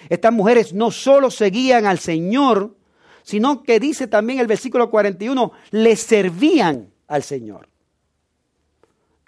Estas 0.10 0.34
mujeres 0.34 0.74
no 0.74 0.92
solo 0.92 1.32
seguían 1.32 1.86
al 1.86 2.00
Señor, 2.00 2.75
sino 3.24 3.63
que 3.63 3.80
dice 3.80 4.08
también 4.08 4.39
el 4.39 4.48
versículo 4.48 4.89
41, 4.89 5.51
le 5.72 5.96
servían 5.96 6.92
al 7.08 7.24
Señor. 7.24 7.69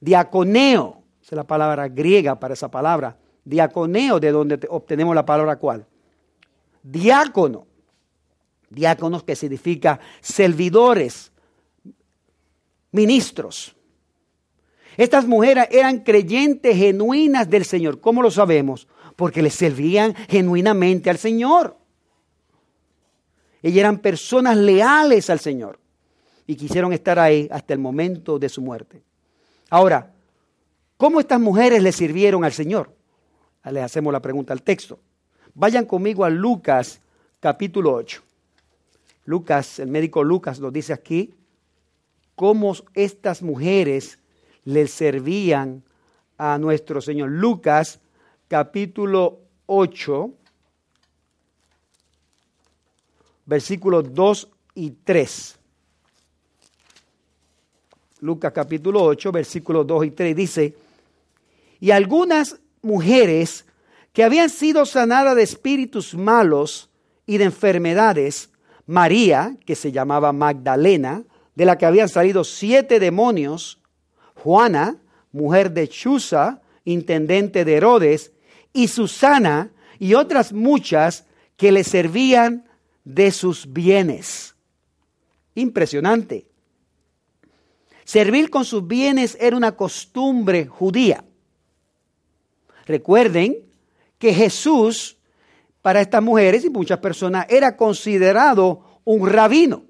Diaconeo, 0.02 1.04
es 1.22 1.32
la 1.32 1.46
palabra 1.46 1.88
griega 1.88 2.38
para 2.40 2.56
esa 2.56 2.70
palabra. 2.70 3.18
Diaconeo, 3.46 4.20
de 4.20 4.32
donde 4.32 4.60
obtenemos 4.70 5.16
la 5.16 5.26
palabra 5.26 5.56
cuál. 5.58 5.86
Diácono. 6.84 7.68
Diáconos 8.70 9.24
que 9.24 9.36
significa 9.36 10.00
servidores, 10.22 11.32
ministros. 12.92 13.76
Estas 14.98 15.28
mujeres 15.28 15.68
eran 15.72 16.00
creyentes 16.00 16.76
genuinas 16.76 17.50
del 17.50 17.66
Señor. 17.66 18.00
¿Cómo 18.00 18.22
lo 18.22 18.32
sabemos? 18.32 18.88
Porque 19.16 19.42
le 19.42 19.50
servían 19.50 20.16
genuinamente 20.16 21.10
al 21.10 21.18
Señor. 21.18 21.78
Ellas 23.62 23.78
eran 23.78 24.00
personas 24.00 24.58
leales 24.58 25.30
al 25.30 25.40
Señor 25.40 25.80
y 26.48 26.56
quisieron 26.56 26.92
estar 26.94 27.20
ahí 27.20 27.48
hasta 27.52 27.74
el 27.74 27.80
momento 27.80 28.40
de 28.40 28.50
su 28.50 28.62
muerte. 28.62 29.04
Ahora, 29.72 30.12
¿cómo 30.98 31.22
estas 31.22 31.40
mujeres 31.40 31.82
le 31.82 31.94
sirvieron 31.94 32.44
al 32.44 32.52
Señor? 32.52 32.94
Les 33.72 33.82
hacemos 33.82 34.12
la 34.12 34.22
pregunta 34.22 34.52
al 34.52 34.64
texto. 34.64 35.00
Vayan 35.54 35.86
conmigo 35.86 36.26
a 36.26 36.30
Lucas 36.30 37.00
capítulo 37.40 37.94
8. 37.94 38.22
Lucas, 39.24 39.80
el 39.80 39.88
médico 39.88 40.26
Lucas 40.26 40.60
nos 40.60 40.74
dice 40.74 40.92
aquí 40.92 41.34
cómo 42.36 42.76
estas 42.94 43.42
mujeres 43.42 44.20
le 44.66 44.88
servían 44.88 45.84
a 46.38 46.58
nuestro 46.58 47.00
Señor. 47.00 47.30
Lucas 47.30 48.02
capítulo 48.50 49.40
8, 49.68 50.32
versículos 53.46 54.14
2 54.14 54.50
y 54.76 54.92
3. 54.92 55.61
Lucas 58.22 58.54
capítulo 58.54 59.04
8, 59.04 59.32
versículos 59.32 59.88
2 59.88 60.06
y 60.06 60.12
3 60.12 60.36
dice, 60.36 60.76
y 61.80 61.90
algunas 61.90 62.60
mujeres 62.84 63.66
que 64.14 64.24
habían 64.24 64.52
sido 64.52 64.86
sanadas 64.86 65.36
de 65.36 65.42
espíritus 65.42 66.14
malos 66.14 66.92
y 67.26 67.40
de 67.40 67.46
enfermedades, 67.46 68.52
María, 68.86 69.58
que 69.66 69.76
se 69.76 69.92
llamaba 69.92 70.34
Magdalena, 70.34 71.24
de 71.56 71.66
la 71.66 71.80
que 71.80 71.88
habían 71.88 72.10
salido 72.10 72.44
siete 72.44 73.00
demonios, 73.00 73.80
Juana, 74.36 74.98
mujer 75.32 75.72
de 75.72 75.88
Chuza, 75.88 76.62
intendente 76.86 77.66
de 77.66 77.76
Herodes, 77.76 78.34
y 78.72 78.88
Susana, 78.88 79.72
y 79.98 80.14
otras 80.14 80.54
muchas 80.54 81.26
que 81.58 81.72
le 81.72 81.84
servían 81.84 82.66
de 83.04 83.32
sus 83.32 83.74
bienes. 83.74 84.54
Impresionante. 85.56 86.51
Servir 88.12 88.50
con 88.50 88.66
sus 88.66 88.86
bienes 88.86 89.38
era 89.40 89.56
una 89.56 89.78
costumbre 89.78 90.66
judía. 90.66 91.24
Recuerden 92.86 93.56
que 94.18 94.34
Jesús, 94.34 95.18
para 95.82 96.02
estas 96.02 96.22
mujeres 96.22 96.66
y 96.66 96.70
muchas 96.70 97.00
personas, 97.00 97.46
era 97.48 97.78
considerado 97.78 99.00
un 99.06 99.30
rabino. 99.30 99.86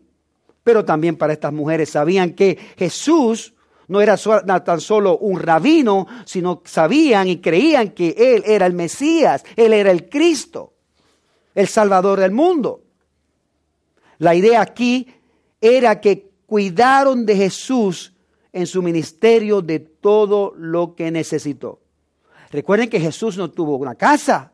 Pero 0.64 0.86
también 0.86 1.16
para 1.16 1.34
estas 1.34 1.52
mujeres 1.52 1.90
sabían 1.90 2.34
que 2.36 2.60
Jesús 2.78 3.56
no 3.88 4.02
era 4.02 4.16
tan 4.18 4.82
solo 4.82 5.18
un 5.18 5.40
rabino, 5.40 6.06
sino 6.24 6.62
sabían 6.64 7.28
y 7.28 7.42
creían 7.42 7.90
que 7.90 8.14
Él 8.16 8.44
era 8.46 8.68
el 8.68 8.74
Mesías, 8.74 9.44
Él 9.56 9.74
era 9.74 9.90
el 9.90 10.10
Cristo, 10.10 10.74
el 11.56 11.68
Salvador 11.68 12.20
del 12.20 12.34
mundo. 12.34 12.84
La 14.20 14.36
idea 14.36 14.62
aquí 14.62 15.08
era 15.60 16.00
que 16.00 16.31
cuidaron 16.52 17.26
de 17.26 17.38
Jesús 17.38 18.14
en 18.52 18.68
su 18.68 18.82
ministerio 18.82 19.62
de 19.62 19.80
todo 19.80 20.54
lo 20.58 20.96
que 20.96 21.10
necesitó. 21.10 21.80
Recuerden 22.52 22.90
que 22.90 23.00
Jesús 23.00 23.38
no 23.38 23.50
tuvo 23.52 23.78
una 23.78 23.96
casa. 23.96 24.52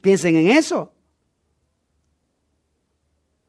Piensen 0.00 0.36
en 0.36 0.50
eso. 0.50 0.92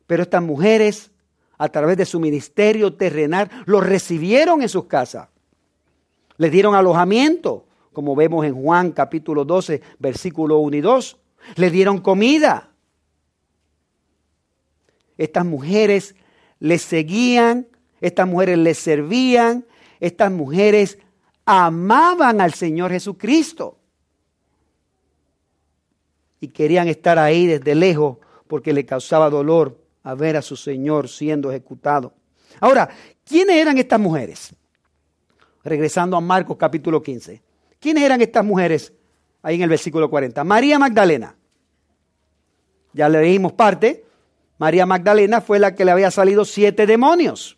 Pero 0.08 0.24
estas 0.24 0.42
mujeres, 0.42 1.12
a 1.60 1.70
través 1.70 1.98
de 1.98 2.06
su 2.08 2.20
ministerio 2.20 2.96
terrenal, 2.96 3.52
lo 3.68 3.80
recibieron 3.80 4.64
en 4.64 4.70
sus 4.70 4.86
casas. 4.86 5.30
Les 6.38 6.52
dieron 6.52 6.74
alojamiento, 6.74 7.68
como 7.94 8.16
vemos 8.16 8.44
en 8.44 8.60
Juan 8.60 8.92
capítulo 8.92 9.46
12, 9.46 9.84
versículo 10.00 10.58
1 10.58 10.78
y 10.78 10.82
2. 10.82 11.18
Le 11.58 11.70
dieron 11.70 12.00
comida. 12.00 12.69
Estas 15.20 15.46
mujeres 15.46 16.16
les 16.60 16.82
seguían, 16.82 17.68
estas 18.00 18.26
mujeres 18.26 18.58
les 18.58 18.80
servían, 18.80 19.66
estas 20.00 20.32
mujeres 20.32 20.98
amaban 21.44 22.40
al 22.40 22.54
Señor 22.54 22.92
Jesucristo. 22.92 23.78
Y 26.40 26.48
querían 26.48 26.88
estar 26.88 27.20
ahí 27.20 27.48
desde 27.48 27.76
lejos 27.76 28.18
porque 28.48 28.72
le 28.72 28.86
causaba 28.86 29.30
dolor 29.30 29.78
a 30.04 30.16
ver 30.16 30.38
a 30.38 30.42
su 30.42 30.56
Señor 30.56 31.10
siendo 31.10 31.52
ejecutado. 31.52 32.14
Ahora, 32.62 32.90
¿quiénes 33.26 33.58
eran 33.58 33.78
estas 33.78 34.00
mujeres? 34.00 34.56
Regresando 35.66 36.16
a 36.16 36.22
Marcos 36.22 36.56
capítulo 36.58 37.04
15. 37.04 37.42
¿Quiénes 37.78 38.04
eran 38.04 38.22
estas 38.22 38.46
mujeres? 38.46 38.94
Ahí 39.42 39.56
en 39.56 39.64
el 39.64 39.70
versículo 39.70 40.10
40. 40.10 40.46
María 40.46 40.80
Magdalena. 40.80 41.36
Ya 42.94 43.10
leímos 43.10 43.52
parte. 43.52 44.06
María 44.60 44.86
Magdalena 44.86 45.40
fue 45.40 45.58
la 45.58 45.74
que 45.74 45.86
le 45.86 45.92
había 45.92 46.12
salido 46.12 46.44
siete 46.44 46.86
demonios. 46.86 47.58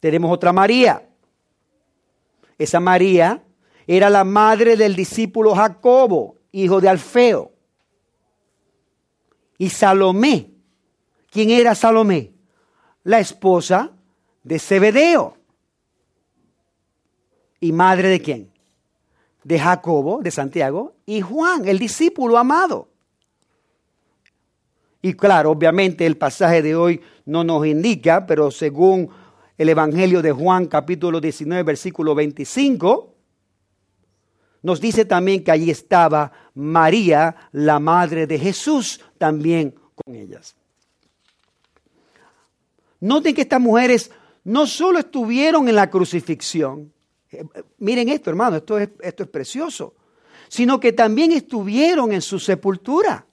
Tenemos 0.00 0.32
otra 0.32 0.52
María. 0.52 1.08
Esa 2.58 2.80
María 2.80 3.44
era 3.86 4.08
la 4.08 4.24
madre 4.24 4.76
del 4.76 4.96
discípulo 4.96 5.54
Jacobo, 5.54 6.38
hijo 6.52 6.80
de 6.80 6.88
Alfeo. 6.88 7.52
Y 9.58 9.68
Salomé, 9.68 10.50
¿quién 11.30 11.50
era 11.50 11.74
Salomé? 11.74 12.32
La 13.04 13.20
esposa 13.20 13.92
de 14.42 14.58
Zebedeo. 14.58 15.36
¿Y 17.60 17.72
madre 17.72 18.08
de 18.08 18.22
quién? 18.22 18.52
De 19.44 19.58
Jacobo, 19.58 20.22
de 20.22 20.30
Santiago, 20.30 20.94
y 21.04 21.20
Juan, 21.20 21.68
el 21.68 21.78
discípulo 21.78 22.38
amado. 22.38 22.91
Y 25.04 25.14
claro, 25.14 25.50
obviamente 25.50 26.06
el 26.06 26.16
pasaje 26.16 26.62
de 26.62 26.76
hoy 26.76 27.00
no 27.26 27.42
nos 27.42 27.66
indica, 27.66 28.24
pero 28.24 28.52
según 28.52 29.10
el 29.58 29.68
Evangelio 29.68 30.22
de 30.22 30.30
Juan 30.30 30.66
capítulo 30.66 31.20
19 31.20 31.64
versículo 31.64 32.14
25, 32.14 33.12
nos 34.62 34.80
dice 34.80 35.04
también 35.04 35.42
que 35.42 35.50
allí 35.50 35.72
estaba 35.72 36.30
María, 36.54 37.34
la 37.50 37.80
madre 37.80 38.28
de 38.28 38.38
Jesús, 38.38 39.00
también 39.18 39.74
con 39.96 40.14
ellas. 40.14 40.54
Noten 43.00 43.34
que 43.34 43.42
estas 43.42 43.60
mujeres 43.60 44.12
no 44.44 44.68
solo 44.68 45.00
estuvieron 45.00 45.68
en 45.68 45.74
la 45.74 45.90
crucifixión, 45.90 46.92
eh, 47.32 47.44
miren 47.78 48.08
esto 48.08 48.30
hermano, 48.30 48.58
esto 48.58 48.78
es, 48.78 48.90
esto 49.00 49.24
es 49.24 49.28
precioso, 49.28 49.94
sino 50.48 50.78
que 50.78 50.92
también 50.92 51.32
estuvieron 51.32 52.12
en 52.12 52.22
su 52.22 52.38
sepultura. 52.38 53.26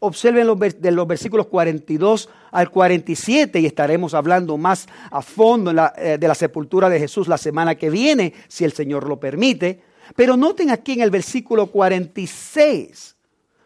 Observen 0.00 0.46
los, 0.46 0.58
de 0.58 0.90
los 0.92 1.06
versículos 1.08 1.46
42 1.46 2.28
al 2.52 2.70
47 2.70 3.58
y 3.58 3.66
estaremos 3.66 4.14
hablando 4.14 4.56
más 4.56 4.86
a 5.10 5.22
fondo 5.22 5.72
eh, 5.96 6.18
de 6.18 6.28
la 6.28 6.34
sepultura 6.34 6.88
de 6.88 7.00
Jesús 7.00 7.26
la 7.26 7.38
semana 7.38 7.74
que 7.74 7.90
viene, 7.90 8.32
si 8.46 8.64
el 8.64 8.72
Señor 8.72 9.08
lo 9.08 9.18
permite. 9.18 9.80
Pero 10.14 10.36
noten 10.36 10.70
aquí 10.70 10.92
en 10.92 11.00
el 11.00 11.10
versículo 11.10 11.66
46, 11.66 13.16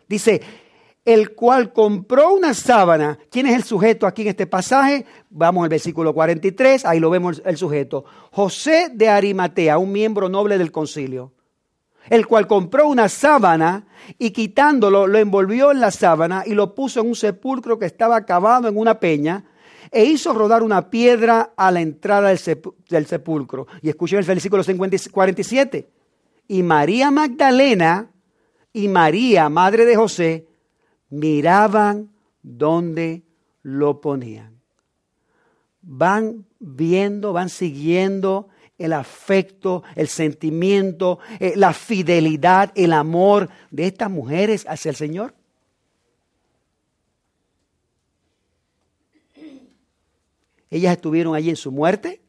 dice, 0.09 0.40
el 1.05 1.35
cual 1.35 1.73
compró 1.73 2.33
una 2.33 2.55
sábana. 2.55 3.18
¿Quién 3.31 3.47
es 3.47 3.55
el 3.55 3.64
sujeto 3.64 4.07
aquí 4.07 4.23
en 4.23 4.29
este 4.29 4.47
pasaje? 4.47 5.05
Vamos 5.29 5.64
al 5.64 5.68
versículo 5.68 6.14
43, 6.14 6.87
ahí 6.87 6.99
lo 6.99 7.11
vemos 7.11 7.42
el 7.45 7.59
sujeto. 7.59 8.05
José 8.31 8.88
de 8.92 9.09
Arimatea, 9.09 9.77
un 9.79 9.92
miembro 9.92 10.29
noble 10.29 10.57
del 10.57 10.73
concilio 10.73 11.33
el 12.11 12.27
cual 12.27 12.47
compró 12.47 12.88
una 12.88 13.09
sábana 13.09 13.87
y 14.19 14.31
quitándolo 14.31 15.07
lo 15.07 15.19
envolvió 15.19 15.71
en 15.71 15.81
la 15.81 15.91
sábana 15.91 16.45
y 16.47 16.55
lo 16.55 16.75
puso 16.75 17.01
en 17.01 17.09
un 17.09 17.17
sepulcro 17.17 17.79
que 17.79 17.87
estaba 17.87 18.25
cavado 18.25 18.69
en 18.69 18.77
una 18.77 18.99
peña 19.01 19.45
e 19.91 20.05
hizo 20.05 20.33
rodar 20.33 20.62
una 20.62 20.91
piedra 20.91 21.53
a 21.57 21.71
la 21.71 21.81
entrada 21.81 22.29
del, 22.29 23.07
sepulcro. 23.07 23.67
Y 23.83 23.91
escuchen 23.91 24.19
el 24.19 24.25
versículo 24.25 24.62
47. 24.65 25.88
Y 26.49 26.62
María 26.62 27.11
Magdalena 27.11 28.11
y 28.73 28.88
María, 28.88 29.49
madre 29.51 29.85
de 29.85 29.97
José, 29.97 30.47
miraban 31.11 32.11
donde 32.43 33.23
lo 33.62 34.01
ponían. 34.01 34.61
Van 35.83 36.47
viendo, 36.59 37.33
van 37.33 37.51
siguiendo 37.51 38.49
el 38.85 38.92
afecto, 38.92 39.83
el 39.95 40.09
sentimiento, 40.09 41.18
eh, 41.38 41.55
la 41.57 41.73
fidelidad, 41.73 42.73
el 42.75 42.92
amor 42.92 43.49
de 43.71 43.87
estas 43.87 44.11
mujeres 44.11 44.66
hacia 44.68 44.90
el 44.90 44.97
Señor? 44.97 45.35
Ellas 50.71 50.92
estuvieron 50.92 51.35
allí 51.35 51.51
en 51.51 51.57
su 51.57 51.71
muerte. 51.71 52.23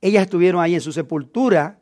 Ellas 0.00 0.22
estuvieron 0.22 0.60
allí 0.60 0.76
en 0.76 0.80
su 0.80 0.92
sepultura. 0.92 1.80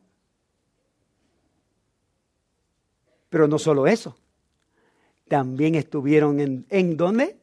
Pero 3.28 3.46
no 3.46 3.58
solo 3.58 3.86
eso. 3.86 4.16
También 5.28 5.74
estuvieron 5.74 6.40
en, 6.40 6.66
¿en 6.70 6.96
dónde? 6.96 7.38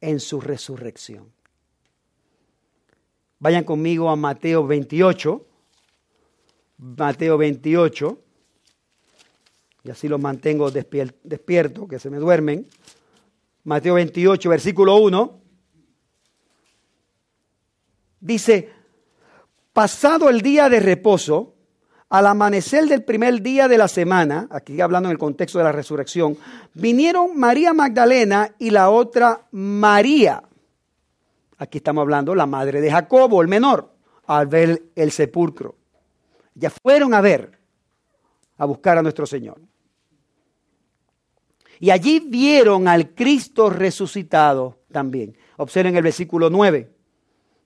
En 0.00 0.20
su 0.20 0.40
resurrección. 0.40 1.35
Vayan 3.46 3.62
conmigo 3.62 4.10
a 4.10 4.16
Mateo 4.16 4.66
28. 4.66 5.46
Mateo 6.78 7.38
28. 7.38 8.18
Y 9.84 9.90
así 9.92 10.08
los 10.08 10.20
mantengo 10.20 10.68
despierto, 10.72 11.86
que 11.86 12.00
se 12.00 12.10
me 12.10 12.16
duermen. 12.16 12.66
Mateo 13.62 13.94
28, 13.94 14.50
versículo 14.50 14.96
1. 14.96 15.40
Dice, 18.18 18.72
pasado 19.72 20.28
el 20.28 20.40
día 20.40 20.68
de 20.68 20.80
reposo, 20.80 21.54
al 22.08 22.26
amanecer 22.26 22.86
del 22.86 23.04
primer 23.04 23.42
día 23.42 23.68
de 23.68 23.78
la 23.78 23.86
semana, 23.86 24.48
aquí 24.50 24.80
hablando 24.80 25.08
en 25.08 25.12
el 25.12 25.18
contexto 25.18 25.58
de 25.58 25.64
la 25.64 25.70
resurrección, 25.70 26.36
vinieron 26.74 27.38
María 27.38 27.72
Magdalena 27.72 28.56
y 28.58 28.70
la 28.70 28.90
otra 28.90 29.46
María 29.52 30.42
Aquí 31.58 31.78
estamos 31.78 32.02
hablando 32.02 32.34
la 32.34 32.46
madre 32.46 32.80
de 32.80 32.90
Jacobo, 32.90 33.40
el 33.40 33.48
menor, 33.48 33.92
al 34.26 34.46
ver 34.46 34.82
el 34.94 35.10
sepulcro. 35.10 35.76
Ya 36.54 36.70
fueron 36.70 37.14
a 37.14 37.20
ver, 37.20 37.58
a 38.58 38.64
buscar 38.64 38.98
a 38.98 39.02
nuestro 39.02 39.26
Señor. 39.26 39.60
Y 41.78 41.90
allí 41.90 42.20
vieron 42.20 42.88
al 42.88 43.14
Cristo 43.14 43.70
resucitado 43.70 44.80
también. 44.90 45.36
Observen 45.58 45.96
el 45.96 46.02
versículo 46.02 46.50
9, 46.50 46.90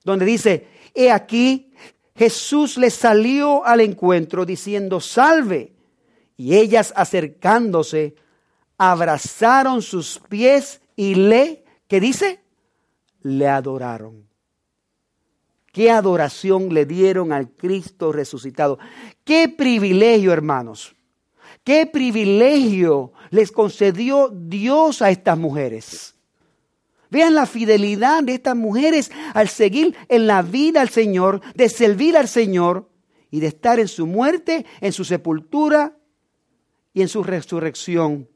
donde 0.05 0.25
dice, 0.25 0.69
he 0.95 1.11
aquí, 1.11 1.73
Jesús 2.15 2.77
les 2.77 2.95
salió 2.95 3.65
al 3.65 3.81
encuentro 3.81 4.45
diciendo, 4.45 5.01
salve. 5.01 5.73
Y 6.37 6.57
ellas 6.57 6.93
acercándose, 6.97 8.15
abrazaron 8.79 9.83
sus 9.83 10.21
pies 10.29 10.81
y 10.97 11.15
le, 11.15 11.65
¿qué 11.87 12.01
dice? 12.01 12.40
Le 13.23 13.49
adoraron. 13.49 14.31
¿Qué 15.73 15.91
adoración 15.91 16.75
le 16.75 16.85
dieron 16.85 17.33
al 17.33 17.51
Cristo 17.51 18.13
resucitado? 18.13 18.79
¿Qué 19.25 19.49
privilegio, 19.49 20.33
hermanos? 20.33 20.97
¿Qué 21.63 21.87
privilegio 21.87 23.13
les 23.31 23.53
concedió 23.53 24.31
Dios 24.31 25.03
a 25.03 25.11
estas 25.11 25.39
mujeres? 25.39 26.15
Vean 27.11 27.35
la 27.35 27.47
fidelidad 27.47 28.23
de 28.23 28.35
estas 28.35 28.57
mujeres 28.57 29.11
al 29.35 29.49
seguir 29.49 29.97
en 30.09 30.27
la 30.27 30.43
vida 30.43 30.81
al 30.81 30.89
Señor, 30.89 31.41
de 31.55 31.69
servir 31.69 32.17
al 32.17 32.29
Señor 32.29 32.89
y 33.31 33.41
de 33.41 33.49
estar 33.49 33.79
en 33.79 33.89
su 33.89 34.07
muerte, 34.07 34.65
en 34.81 34.93
su 34.93 35.05
sepultura 35.05 35.97
y 36.93 37.03
en 37.03 37.09
su 37.09 37.23
resurrección. 37.23 38.29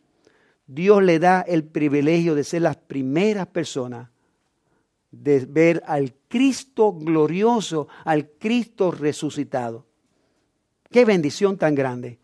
Dios 0.67 1.03
le 1.03 1.19
da 1.19 1.41
el 1.43 1.65
privilegio 1.65 2.35
de 2.35 2.45
ser 2.45 2.63
las 2.63 2.77
primeras 2.77 3.49
personas 3.49 4.09
de 5.23 5.47
ver 5.47 5.83
al 5.87 6.15
Cristo 6.29 6.93
glorioso, 6.93 7.89
al 8.05 8.31
Cristo 8.31 8.91
resucitado. 8.91 9.87
Qué 10.91 11.05
bendición 11.05 11.57
tan 11.57 11.75
grande. 11.75 12.19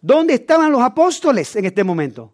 ¿Dónde 0.00 0.34
estaban 0.34 0.72
los 0.72 0.82
apóstoles 0.82 1.54
en 1.56 1.64
este 1.64 1.84
momento? 1.84 2.32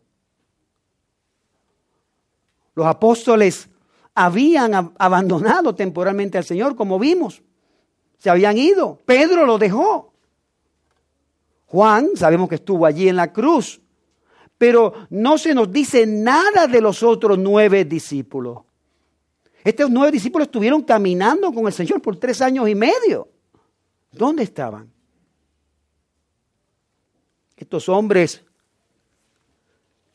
Los 2.75 2.87
apóstoles 2.87 3.69
habían 4.15 4.95
abandonado 4.99 5.75
temporalmente 5.75 6.39
al 6.39 6.45
Señor, 6.45 6.77
como 6.77 6.99
vimos. 6.99 7.43
Se 8.19 8.31
habían 8.31 8.57
ido. 8.57 8.99
Pedro 9.05 9.47
lo 9.47 9.59
dejó. 9.59 10.13
Juan, 11.67 12.11
sabemos 12.15 12.49
que 12.49 12.57
estuvo 12.57 12.87
allí 12.87 13.09
en 13.09 13.17
la 13.17 13.33
cruz. 13.33 13.81
Pero 14.59 14.93
no 15.11 15.39
se 15.39 15.55
nos 15.55 15.73
dice 15.73 16.07
nada 16.07 16.67
de 16.67 16.81
los 16.81 17.03
otros 17.03 17.39
nueve 17.39 17.85
discípulos. 17.85 18.59
Estos 19.65 19.91
nueve 19.91 20.13
discípulos 20.13 20.47
estuvieron 20.47 20.83
caminando 20.83 21.53
con 21.53 21.67
el 21.67 21.73
Señor 21.73 22.03
por 22.03 22.17
tres 22.17 22.41
años 22.43 22.69
y 22.69 22.75
medio. 22.75 23.29
¿Dónde 24.11 24.43
estaban? 24.43 24.91
Estos 27.57 27.89
hombres 27.89 28.45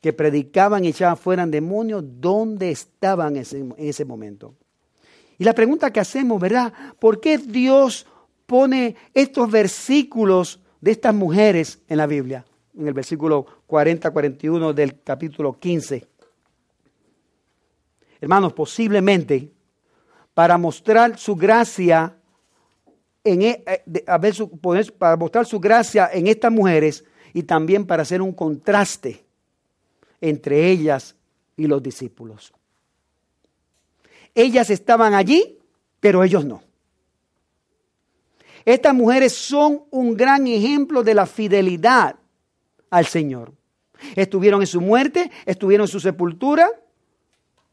que 0.01 0.11
predicaban 0.13 0.83
y 0.83 0.89
echaban 0.89 1.17
fuera 1.17 1.47
demonios, 1.47 2.03
¿dónde 2.05 2.71
estaban 2.71 3.37
en 3.37 3.73
ese, 3.77 4.05
momento? 4.05 4.53
Y 5.37 5.43
la 5.43 5.53
pregunta 5.53 5.91
que 5.91 5.99
hacemos, 5.99 6.41
¿verdad? 6.41 6.73
¿Por 6.99 7.19
qué 7.21 7.37
Dios 7.37 8.05
pone 8.45 8.95
estos 9.13 9.49
versículos 9.49 10.59
de 10.81 10.91
estas 10.91 11.15
mujeres 11.15 11.79
en 11.87 11.97
la 11.97 12.05
Biblia? 12.05 12.45
En 12.77 12.87
el 12.87 12.93
versículo 12.93 13.45
40-41 13.67 14.73
del 14.73 15.01
capítulo 15.01 15.57
15. 15.57 16.05
Hermanos, 18.19 18.53
posiblemente 18.53 19.51
para 20.33 20.57
mostrar 20.57 21.17
su 21.17 21.35
gracia 21.35 22.15
en, 23.23 23.41
e, 23.41 23.63
eh, 23.65 24.91
para 24.97 25.15
mostrar 25.15 25.45
su 25.45 25.59
gracia 25.59 26.09
en 26.13 26.27
estas 26.27 26.51
mujeres 26.51 27.03
y 27.33 27.43
también 27.43 27.85
para 27.85 28.03
hacer 28.03 28.21
un 28.21 28.33
contraste 28.33 29.25
entre 30.21 30.69
ellas 30.69 31.15
y 31.55 31.67
los 31.67 31.81
discípulos. 31.81 32.53
Ellas 34.33 34.69
estaban 34.69 35.13
allí, 35.13 35.57
pero 35.99 36.23
ellos 36.23 36.45
no. 36.45 36.61
Estas 38.63 38.93
mujeres 38.93 39.33
son 39.33 39.85
un 39.89 40.15
gran 40.15 40.45
ejemplo 40.45 41.01
de 41.01 41.13
la 41.13 41.25
fidelidad 41.25 42.15
al 42.89 43.05
Señor. 43.05 43.53
Estuvieron 44.15 44.61
en 44.61 44.67
su 44.67 44.81
muerte, 44.81 45.31
estuvieron 45.45 45.85
en 45.85 45.91
su 45.91 45.99
sepultura 45.99 46.69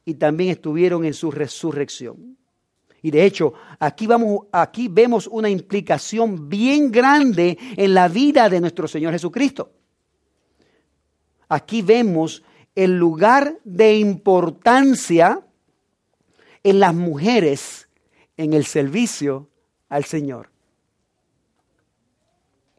y 0.05 0.15
también 0.15 0.51
estuvieron 0.51 1.05
en 1.05 1.15
su 1.15 1.31
resurrección. 1.31 2.37
Y 3.03 3.11
de 3.11 3.25
hecho, 3.25 3.53
aquí, 3.79 4.07
vamos, 4.07 4.47
aquí 4.51 4.89
vemos 4.89 5.27
una 5.27 5.51
implicación 5.51 6.49
bien 6.49 6.91
grande 6.91 7.59
en 7.77 7.93
la 7.93 8.09
vida 8.09 8.49
de 8.49 8.61
nuestro 8.61 8.89
Señor 8.89 9.13
Jesucristo. 9.13 9.73
Aquí 11.49 11.83
vemos 11.83 12.43
el 12.75 12.99
lugar 12.99 13.59
de 13.65 13.99
importancia 13.99 15.47
en 16.63 16.81
las 16.81 16.95
mujeres 16.95 17.89
en 18.37 18.53
el 18.55 18.65
servicio 18.65 19.49
al 19.89 20.05
Señor. 20.05 20.51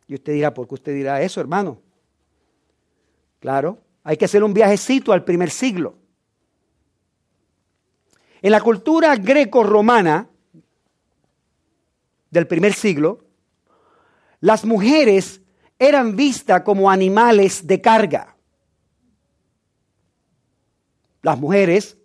Y 0.07 0.15
usted 0.15 0.33
dirá, 0.33 0.53
¿por 0.53 0.67
qué 0.67 0.73
usted 0.73 0.93
dirá 0.93 1.21
eso, 1.21 1.39
hermano? 1.39 1.81
Claro, 3.39 3.79
hay 4.03 4.17
que 4.17 4.25
hacer 4.25 4.43
un 4.43 4.53
viajecito 4.53 5.13
al 5.13 5.23
primer 5.23 5.49
siglo. 5.49 5.95
En 8.45 8.51
la 8.51 8.61
cultura 8.61 9.15
greco-romana 9.15 10.29
del 12.29 12.45
primer 12.45 12.73
siglo, 12.73 13.25
las 14.39 14.63
mujeres 14.65 15.41
eran 15.79 16.15
vistas 16.15 16.61
como 16.61 16.91
animales 16.91 17.65
de 17.65 17.81
carga. 17.81 18.35
Las 21.23 21.39
mujeres 21.39 21.97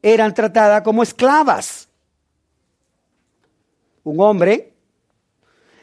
eran 0.00 0.32
tratadas 0.32 0.80
como 0.80 1.02
esclavas. 1.02 1.90
Un 4.02 4.18
hombre 4.18 4.72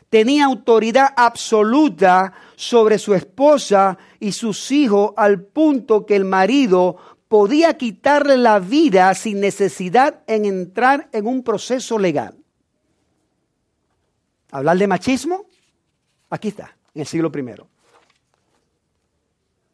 tenía 0.10 0.46
autoridad 0.46 1.10
absoluta 1.16 2.34
sobre 2.56 2.98
su 2.98 3.13
esposa 3.13 3.96
y 4.20 4.32
sus 4.32 4.72
hijos 4.72 5.13
al 5.16 5.44
punto 5.44 6.04
que 6.08 6.16
el 6.16 6.26
marido 6.26 6.98
podía 7.28 7.78
quitarle 7.78 8.38
la 8.38 8.60
vida 8.60 9.13
sin 9.13 9.40
necesidad 9.40 10.24
en 10.28 10.46
entrar 10.46 11.10
en 11.12 11.28
un 11.28 11.44
proceso 11.44 12.00
legal. 12.00 12.36
¿Hablar 14.52 14.78
de 14.78 14.88
machismo? 14.88 15.46
Aquí 16.30 16.50
está, 16.50 16.76
en 16.94 17.02
el 17.02 17.08
siglo 17.08 17.32
I. 17.36 17.56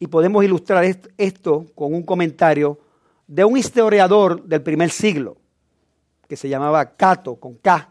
Y 0.00 0.06
podemos 0.08 0.44
ilustrar 0.44 0.84
esto 1.16 1.66
con 1.74 1.94
un 1.94 2.02
comentario 2.02 2.78
de 3.26 3.44
un 3.44 3.56
historiador 3.56 4.42
del 4.42 4.62
primer 4.62 4.90
siglo, 4.90 5.36
que 6.28 6.36
se 6.36 6.48
llamaba 6.48 6.96
Cato, 6.96 7.36
con 7.36 7.54
K. 7.54 7.90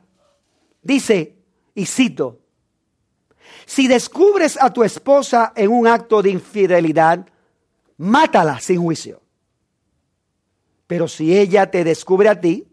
Dice, 0.81 1.35
y 1.73 1.85
cito, 1.85 2.39
si 3.65 3.87
descubres 3.87 4.61
a 4.61 4.71
tu 4.71 4.83
esposa 4.83 5.53
en 5.55 5.71
un 5.71 5.87
acto 5.87 6.21
de 6.21 6.29
infidelidad, 6.31 7.25
mátala 7.97 8.59
sin 8.59 8.81
juicio. 8.81 9.22
Pero 10.93 11.07
si 11.07 11.35
ella 11.35 11.71
te 11.71 11.83
descubre 11.83 12.29
a 12.29 12.39
ti, 12.39 12.67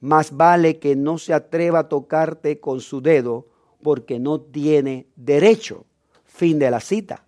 más 0.00 0.36
vale 0.36 0.78
que 0.78 0.94
no 0.94 1.16
se 1.16 1.32
atreva 1.32 1.78
a 1.78 1.88
tocarte 1.88 2.60
con 2.60 2.82
su 2.82 3.00
dedo 3.00 3.48
porque 3.82 4.18
no 4.18 4.42
tiene 4.42 5.06
derecho. 5.16 5.86
Fin 6.26 6.58
de 6.58 6.70
la 6.70 6.80
cita. 6.80 7.24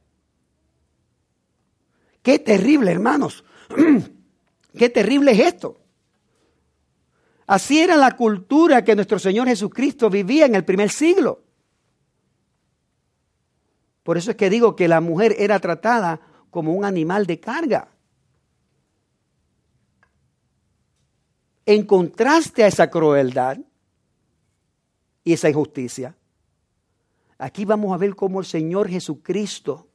Qué 2.23 2.39
terrible, 2.41 2.91
hermanos. 2.91 3.43
Qué 4.79 4.91
terrible 4.91 5.33
es 5.33 5.41
esto. 5.41 5.81
Así 7.47 7.81
era 7.81 7.97
la 7.97 8.19
cultura 8.19 8.85
que 8.85 8.95
nuestro 8.95 9.19
Señor 9.19 9.49
Jesucristo 9.49 10.11
vivía 10.11 10.45
en 10.45 10.57
el 10.57 10.67
primer 10.67 10.91
siglo. 10.91 11.43
Por 14.03 14.19
eso 14.19 14.33
es 14.33 14.37
que 14.37 14.51
digo 14.51 14.77
que 14.77 14.89
la 14.89 15.01
mujer 15.01 15.35
era 15.39 15.59
tratada 15.59 16.21
como 16.51 16.75
un 16.75 16.85
animal 16.85 17.25
de 17.25 17.41
carga. 17.41 17.94
En 21.67 21.87
contraste 21.87 22.63
a 22.63 22.67
esa 22.67 22.91
crueldad 22.91 23.59
y 25.23 25.33
esa 25.33 25.49
injusticia, 25.49 26.15
aquí 27.39 27.65
vamos 27.65 27.95
a 27.95 27.97
ver 27.97 28.15
cómo 28.15 28.41
el 28.41 28.47
Señor 28.47 28.89
Jesucristo 28.89 29.89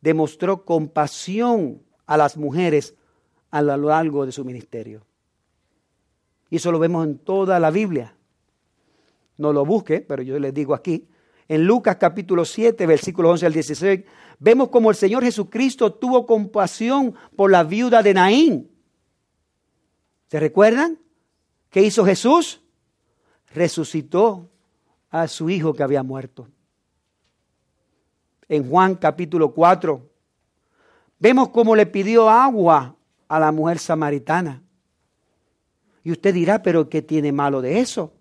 demostró 0.00 0.64
compasión 0.64 1.82
a 2.06 2.16
las 2.16 2.38
mujeres 2.38 2.94
a 3.50 3.60
lo 3.60 3.76
largo 3.76 4.24
de 4.24 4.32
su 4.32 4.44
ministerio. 4.44 5.04
Y 6.48 6.56
eso 6.56 6.72
lo 6.72 6.78
vemos 6.78 7.06
en 7.06 7.18
toda 7.18 7.60
la 7.60 7.70
Biblia. 7.70 8.16
No 9.36 9.52
lo 9.52 9.64
busque, 9.66 10.00
pero 10.00 10.22
yo 10.22 10.38
les 10.38 10.54
digo 10.54 10.74
aquí. 10.74 11.06
En 11.48 11.66
Lucas 11.66 11.96
capítulo 11.96 12.44
7, 12.44 12.86
versículos 12.86 13.32
11 13.32 13.46
al 13.46 13.52
16, 13.52 14.00
vemos 14.38 14.68
como 14.70 14.88
el 14.88 14.96
Señor 14.96 15.22
Jesucristo 15.22 15.92
tuvo 15.92 16.24
compasión 16.24 17.14
por 17.36 17.50
la 17.50 17.62
viuda 17.62 18.02
de 18.02 18.14
Naín 18.14 18.70
¿Se 20.30 20.38
recuerdan? 20.38 20.96
¿Qué 21.70 21.82
hizo 21.82 22.04
Jesús? 22.04 22.60
Resucitó 23.52 24.48
a 25.10 25.26
su 25.26 25.50
hijo 25.50 25.74
que 25.74 25.82
había 25.82 26.04
muerto. 26.04 26.46
En 28.48 28.70
Juan 28.70 28.94
capítulo 28.94 29.52
4, 29.52 30.08
vemos 31.18 31.48
cómo 31.48 31.74
le 31.74 31.86
pidió 31.86 32.30
agua 32.30 32.94
a 33.26 33.40
la 33.40 33.50
mujer 33.50 33.80
samaritana. 33.80 34.62
Y 36.04 36.12
usted 36.12 36.32
dirá, 36.32 36.62
pero 36.62 36.88
¿qué 36.88 37.02
tiene 37.02 37.32
malo 37.32 37.60
de 37.60 37.80
eso? 37.80 38.12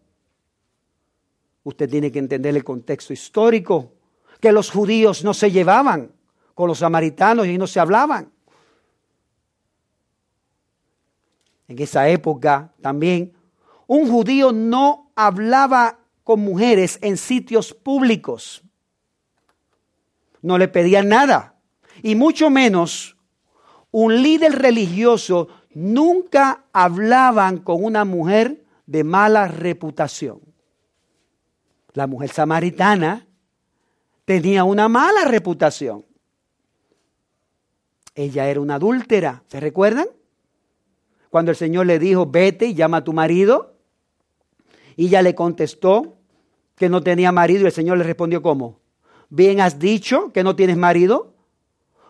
Usted 1.63 1.87
tiene 1.87 2.11
que 2.11 2.17
entender 2.17 2.55
el 2.55 2.63
contexto 2.63 3.13
histórico, 3.13 3.93
que 4.41 4.51
los 4.51 4.71
judíos 4.71 5.23
no 5.23 5.35
se 5.35 5.51
llevaban 5.51 6.11
con 6.55 6.69
los 6.69 6.79
samaritanos 6.79 7.45
y 7.45 7.59
no 7.59 7.67
se 7.67 7.79
hablaban. 7.79 8.31
En 11.69 11.79
esa 11.79 12.09
época 12.09 12.73
también, 12.81 13.33
un 13.85 14.09
judío 14.09 14.51
no 14.51 15.11
hablaba 15.15 15.99
con 16.23 16.41
mujeres 16.41 16.97
en 17.01 17.15
sitios 17.15 17.73
públicos. 17.73 18.63
No 20.41 20.57
le 20.57 20.67
pedían 20.67 21.09
nada. 21.09 21.55
Y 22.01 22.15
mucho 22.15 22.49
menos 22.49 23.17
un 23.91 24.21
líder 24.21 24.53
religioso 24.53 25.47
nunca 25.73 26.65
hablaban 26.73 27.59
con 27.59 27.83
una 27.83 28.03
mujer 28.03 28.65
de 28.87 29.03
mala 29.03 29.47
reputación. 29.47 30.41
La 31.93 32.07
mujer 32.07 32.31
samaritana 32.31 33.27
tenía 34.25 34.63
una 34.63 34.87
mala 34.87 35.25
reputación. 35.25 36.05
Ella 38.15 38.47
era 38.47 38.59
una 38.59 38.75
adúltera, 38.75 39.43
¿se 39.47 39.59
recuerdan? 39.59 40.07
Cuando 41.29 41.51
el 41.51 41.57
Señor 41.57 41.85
le 41.85 41.99
dijo, 41.99 42.25
vete 42.25 42.65
y 42.65 42.73
llama 42.73 42.97
a 42.97 43.03
tu 43.03 43.13
marido. 43.13 43.75
Y 44.95 45.07
ella 45.07 45.21
le 45.21 45.35
contestó 45.35 46.17
que 46.75 46.89
no 46.89 47.03
tenía 47.03 47.31
marido 47.31 47.63
y 47.63 47.65
el 47.67 47.71
Señor 47.71 47.97
le 47.97 48.03
respondió, 48.03 48.41
¿cómo? 48.41 48.79
Bien 49.29 49.61
has 49.61 49.77
dicho 49.77 50.31
que 50.33 50.43
no 50.43 50.55
tienes 50.55 50.77
marido, 50.77 51.33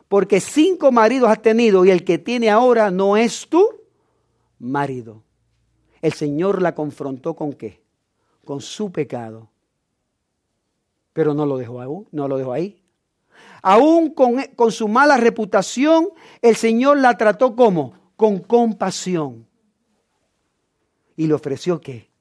porque 0.07 0.39
cinco 0.39 0.91
maridos 0.91 1.29
has 1.29 1.41
tenido 1.41 1.83
y 1.85 1.91
el 1.91 2.03
que 2.03 2.17
tiene 2.17 2.49
ahora 2.49 2.91
no 2.91 3.17
es 3.17 3.47
tu 3.47 3.67
marido. 4.57 5.23
El 6.01 6.13
Señor 6.13 6.61
la 6.61 6.73
confrontó 6.73 7.35
con 7.35 7.53
qué? 7.53 7.81
Con 8.45 8.61
su 8.61 8.91
pecado. 8.91 9.49
Pero 11.11 11.33
no 11.33 11.45
lo 11.45 11.57
dejó 11.57 11.81
aún, 11.81 12.07
no 12.11 12.27
lo 12.27 12.37
dejó 12.37 12.53
ahí. 12.53 12.81
Aún 13.61 14.13
con, 14.13 14.41
con 14.55 14.71
su 14.71 14.87
mala 14.87 15.17
reputación, 15.17 16.09
el 16.41 16.55
Señor 16.55 16.97
la 16.97 17.17
trató 17.17 17.55
como 17.55 17.98
con 18.19 18.39
compasión. 18.39 19.47
Y 21.15 21.25
le 21.25 21.33
ofreció 21.33 21.79
qué? 21.79 22.11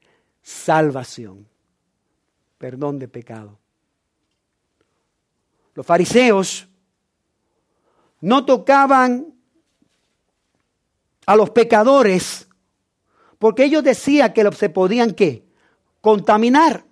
Salvación. 0.41 1.49
Perdón 2.57 3.01
de 3.01 3.09
pecado. 3.09 3.59
Los 5.75 5.85
fariseos 5.85 6.69
no 8.21 8.45
tocaban 8.45 9.35
a 11.27 11.35
los 11.35 11.51
pecadores 11.51 12.49
porque 13.41 13.65
ellos 13.65 13.83
decían 13.83 14.33
que 14.33 14.49
se 14.53 14.71
podían 14.71 15.15
qué? 15.15 15.49
Contaminar. 16.01 16.85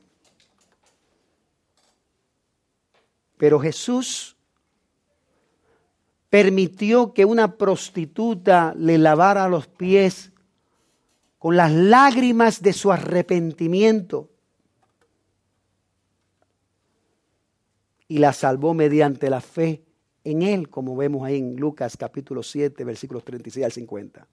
Pero 3.37 3.61
Jesús 3.61 4.36
permitió 6.37 7.15
que 7.15 7.25
una 7.25 7.57
prostituta 7.57 8.75
le 8.77 8.99
lavara 8.99 9.49
los 9.49 9.69
pies 9.69 10.33
con 11.39 11.57
las 11.57 11.73
lágrimas 11.73 12.61
de 12.61 12.75
su 12.75 12.93
arrepentimiento 12.93 14.29
y 18.07 18.19
la 18.19 18.35
salvó 18.35 18.75
mediante 18.75 19.31
la 19.31 19.41
fe 19.41 19.83
en 20.25 20.43
Él, 20.43 20.69
como 20.69 20.95
vemos 20.95 21.25
ahí 21.25 21.39
en 21.39 21.57
Lucas 21.57 21.97
capítulo 21.97 22.43
7, 22.43 22.85
versículos 22.85 23.25
36 23.25 23.65
al 23.65 23.73
50. 23.73 24.27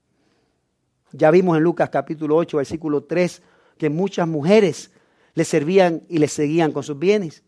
Ya 1.12 1.30
vimos 1.30 1.56
en 1.56 1.62
Lucas 1.62 1.88
capítulo 1.88 2.36
8, 2.36 2.58
versículo 2.58 3.04
3, 3.04 3.40
que 3.78 3.88
muchas 3.88 4.28
mujeres 4.28 4.90
le 5.32 5.46
servían 5.46 6.02
y 6.10 6.18
le 6.18 6.28
seguían 6.28 6.70
con 6.70 6.82
sus 6.82 6.98
bienes. 6.98 7.44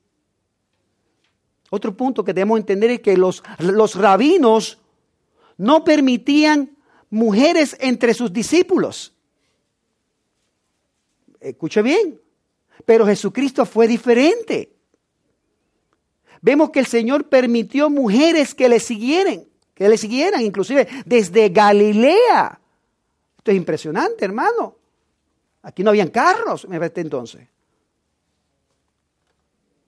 Otro 1.71 1.97
punto 1.97 2.25
que 2.25 2.33
debemos 2.33 2.59
entender 2.59 2.91
es 2.91 3.01
que 3.01 3.17
los, 3.17 3.43
los 3.59 3.95
rabinos 3.95 4.79
no 5.57 5.85
permitían 5.85 6.77
mujeres 7.11 7.77
entre 7.81 8.15
sus 8.15 8.33
discípulos. 8.33 9.13
Escuche 11.41 11.83
bien, 11.83 12.21
pero 12.85 13.07
Jesucristo 13.07 13.67
fue 13.67 13.87
diferente 13.89 14.77
vemos 16.47 16.71
que 16.71 16.79
el 16.79 16.87
Señor 16.87 17.29
permitió 17.29 17.91
mujeres 17.91 18.55
que 18.55 18.69
le 18.69 18.79
siguieran, 18.79 19.45
que 19.75 19.89
le 19.89 19.99
siguieran, 19.99 20.43
inclusive 20.43 20.87
desde 21.05 21.49
Galilea. 21.49 22.61
Esto 23.39 23.51
es 23.51 23.57
impresionante, 23.57 24.25
hermano. 24.25 24.77
Aquí 25.63 25.83
no 25.83 25.91
habían 25.91 26.11
carros, 26.11 26.69
me 26.69 26.79
parece 26.79 27.01
entonces. 27.01 27.49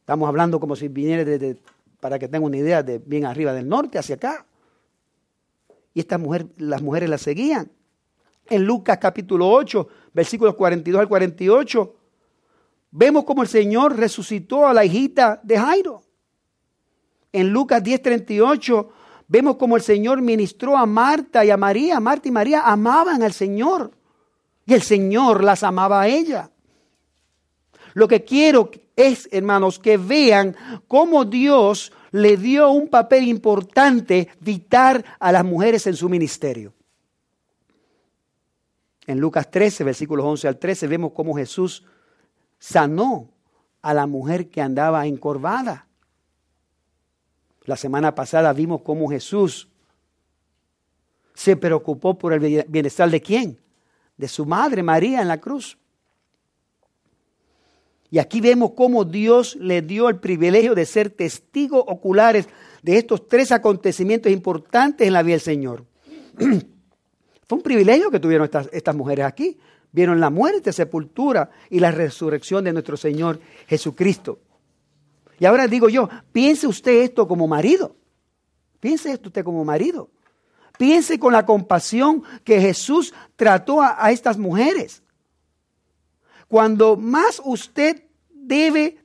Estamos 0.08 0.26
hablando 0.26 0.58
como 0.58 0.74
si 0.74 0.88
viniera 0.88 1.22
desde, 1.22 1.58
para 2.00 2.18
que 2.18 2.28
tenga 2.28 2.46
una 2.46 2.56
idea, 2.56 2.82
de 2.82 2.96
bien 2.98 3.26
arriba 3.26 3.52
del 3.52 3.68
norte 3.68 3.98
hacia 3.98 4.14
acá. 4.14 4.46
Y 5.92 6.00
estas 6.00 6.18
mujeres, 6.18 6.46
las 6.56 6.80
mujeres 6.80 7.10
la 7.10 7.18
seguían. 7.18 7.70
En 8.48 8.64
Lucas 8.64 8.96
capítulo 8.96 9.46
8, 9.50 9.86
versículos 10.14 10.54
42 10.54 11.02
al 11.02 11.08
48, 11.08 11.94
vemos 12.92 13.24
como 13.24 13.42
el 13.42 13.48
Señor 13.48 13.98
resucitó 13.98 14.66
a 14.66 14.72
la 14.72 14.82
hijita 14.82 15.40
de 15.42 15.58
Jairo 15.58 16.02
en 17.32 17.50
Lucas 17.50 17.82
10:38 17.82 18.88
vemos 19.28 19.56
como 19.56 19.76
el 19.76 19.82
Señor 19.82 20.22
ministró 20.22 20.76
a 20.76 20.86
Marta 20.86 21.44
y 21.44 21.50
a 21.50 21.58
María. 21.58 22.00
Marta 22.00 22.28
y 22.28 22.30
María 22.30 22.62
amaban 22.62 23.22
al 23.22 23.34
Señor 23.34 23.90
y 24.64 24.72
el 24.72 24.80
Señor 24.80 25.44
las 25.44 25.62
amaba 25.62 26.00
a 26.00 26.08
ella. 26.08 26.50
Lo 27.94 28.08
que 28.08 28.24
quiero 28.24 28.70
es, 28.98 29.28
hermanos, 29.30 29.78
que 29.78 29.96
vean 29.96 30.56
cómo 30.88 31.24
Dios 31.24 31.92
le 32.10 32.36
dio 32.36 32.70
un 32.70 32.88
papel 32.88 33.28
importante, 33.28 34.28
vital 34.40 35.04
a 35.20 35.30
las 35.30 35.44
mujeres 35.44 35.86
en 35.86 35.94
su 35.94 36.08
ministerio. 36.08 36.74
En 39.06 39.20
Lucas 39.20 39.50
13, 39.50 39.84
versículos 39.84 40.26
11 40.26 40.48
al 40.48 40.58
13, 40.58 40.88
vemos 40.88 41.12
cómo 41.12 41.34
Jesús 41.34 41.84
sanó 42.58 43.30
a 43.82 43.94
la 43.94 44.08
mujer 44.08 44.50
que 44.50 44.60
andaba 44.60 45.06
encorvada. 45.06 45.86
La 47.64 47.76
semana 47.76 48.16
pasada 48.16 48.52
vimos 48.52 48.82
cómo 48.82 49.08
Jesús 49.08 49.68
se 51.34 51.56
preocupó 51.56 52.18
por 52.18 52.32
el 52.32 52.64
bienestar 52.66 53.08
de 53.10 53.22
quién? 53.22 53.60
De 54.16 54.26
su 54.26 54.44
madre 54.44 54.82
María 54.82 55.22
en 55.22 55.28
la 55.28 55.38
cruz. 55.38 55.78
Y 58.10 58.18
aquí 58.18 58.40
vemos 58.40 58.72
cómo 58.74 59.04
Dios 59.04 59.56
le 59.56 59.82
dio 59.82 60.08
el 60.08 60.16
privilegio 60.16 60.74
de 60.74 60.86
ser 60.86 61.10
testigos 61.10 61.84
oculares 61.86 62.48
de 62.82 62.96
estos 62.96 63.28
tres 63.28 63.52
acontecimientos 63.52 64.32
importantes 64.32 65.06
en 65.06 65.12
la 65.12 65.22
vida 65.22 65.34
del 65.34 65.40
Señor. 65.42 65.84
Fue 67.48 67.56
un 67.56 67.62
privilegio 67.62 68.10
que 68.10 68.20
tuvieron 68.20 68.48
estas, 68.72 68.96
mujeres 68.96 69.24
aquí. 69.24 69.58
Vieron 69.90 70.20
la 70.20 70.30
muerte, 70.30 70.72
sepultura 70.72 71.50
y 71.70 71.80
la 71.80 71.90
resurrección 71.90 72.64
de 72.64 72.72
nuestro 72.72 72.96
Señor 72.96 73.40
Jesucristo. 73.66 74.38
Y 75.38 75.46
ahora 75.46 75.66
digo 75.66 75.88
yo, 75.88 76.08
piense 76.30 76.66
usted 76.66 77.02
esto 77.02 77.26
como 77.26 77.46
marido. 77.46 77.96
Piense 78.80 79.12
esto 79.12 79.28
usted 79.28 79.44
como 79.44 79.64
marido. 79.64 80.10
Piense 80.76 81.18
con 81.18 81.32
la 81.32 81.46
compasión 81.46 82.22
que 82.44 82.60
Jesús 82.60 83.14
trató 83.34 83.80
a, 83.80 84.10
estas 84.12 84.38
mujeres. 84.38 85.02
Cuando 86.48 86.96
más 86.96 87.40
usted 87.44 88.02
debe, 88.30 88.98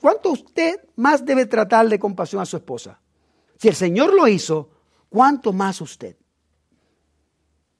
¿cuánto 0.00 0.32
usted 0.32 0.80
más 0.96 1.24
debe 1.24 1.46
tratar 1.46 1.88
de 1.88 1.98
compasión 1.98 2.42
a 2.42 2.46
su 2.46 2.56
esposa? 2.56 3.00
Si 3.56 3.68
el 3.68 3.74
Señor 3.74 4.12
lo 4.12 4.26
hizo, 4.26 4.70
¿cuánto 5.08 5.52
más 5.52 5.80
usted? 5.80 6.16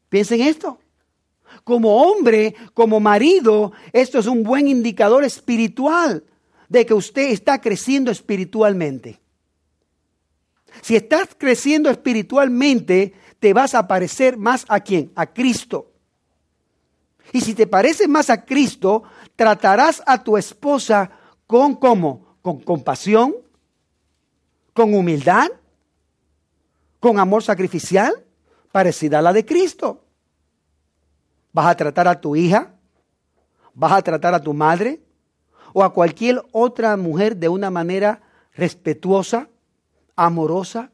Piensen 0.09 0.41
esto. 0.41 0.79
Como 1.65 2.03
hombre, 2.03 2.55
como 2.75 3.01
marido, 3.01 3.73
esto 3.93 4.19
es 4.21 4.27
un 4.27 4.43
buen 4.43 4.69
indicador 4.69 5.25
espiritual 5.25 6.25
de 6.69 6.87
que 6.87 6.95
usted 6.95 7.31
está 7.31 7.61
creciendo 7.61 8.11
espiritualmente. 8.11 9.21
Si 10.83 10.95
estás 10.95 11.31
creciendo 11.37 11.91
espiritualmente, 11.91 13.15
te 13.41 13.53
vas 13.53 13.75
a 13.75 13.89
parecer 13.89 14.37
más 14.37 14.65
a 14.69 14.81
quién? 14.81 15.11
A 15.15 15.27
Cristo. 15.27 15.93
Y 17.33 17.41
si 17.41 17.55
te 17.55 17.67
pareces 17.67 18.09
más 18.09 18.31
a 18.31 18.45
Cristo, 18.45 19.03
tratarás 19.37 20.03
a 20.07 20.23
tu 20.23 20.37
esposa 20.37 21.11
con 21.47 21.75
cómo? 21.75 22.39
Con 22.43 22.61
compasión, 22.61 23.35
con 24.73 24.95
humildad, 24.95 25.49
con 27.01 27.19
amor 27.19 27.43
sacrificial, 27.43 28.25
parecida 28.73 29.19
a 29.19 29.23
la 29.23 29.33
de 29.33 29.45
Cristo. 29.45 30.05
Vas 31.53 31.67
a 31.67 31.77
tratar 31.77 32.09
a 32.09 32.21
tu 32.21 32.37
hija, 32.37 32.75
vas 33.75 33.93
a 33.93 34.03
tratar 34.03 34.35
a 34.35 34.43
tu 34.43 34.55
madre, 34.55 35.03
o 35.73 35.85
a 35.85 35.93
cualquier 35.93 36.43
otra 36.53 36.97
mujer 36.97 37.37
de 37.37 37.49
una 37.49 37.71
manera 37.71 38.23
respetuosa, 38.55 39.49
amorosa, 40.17 40.91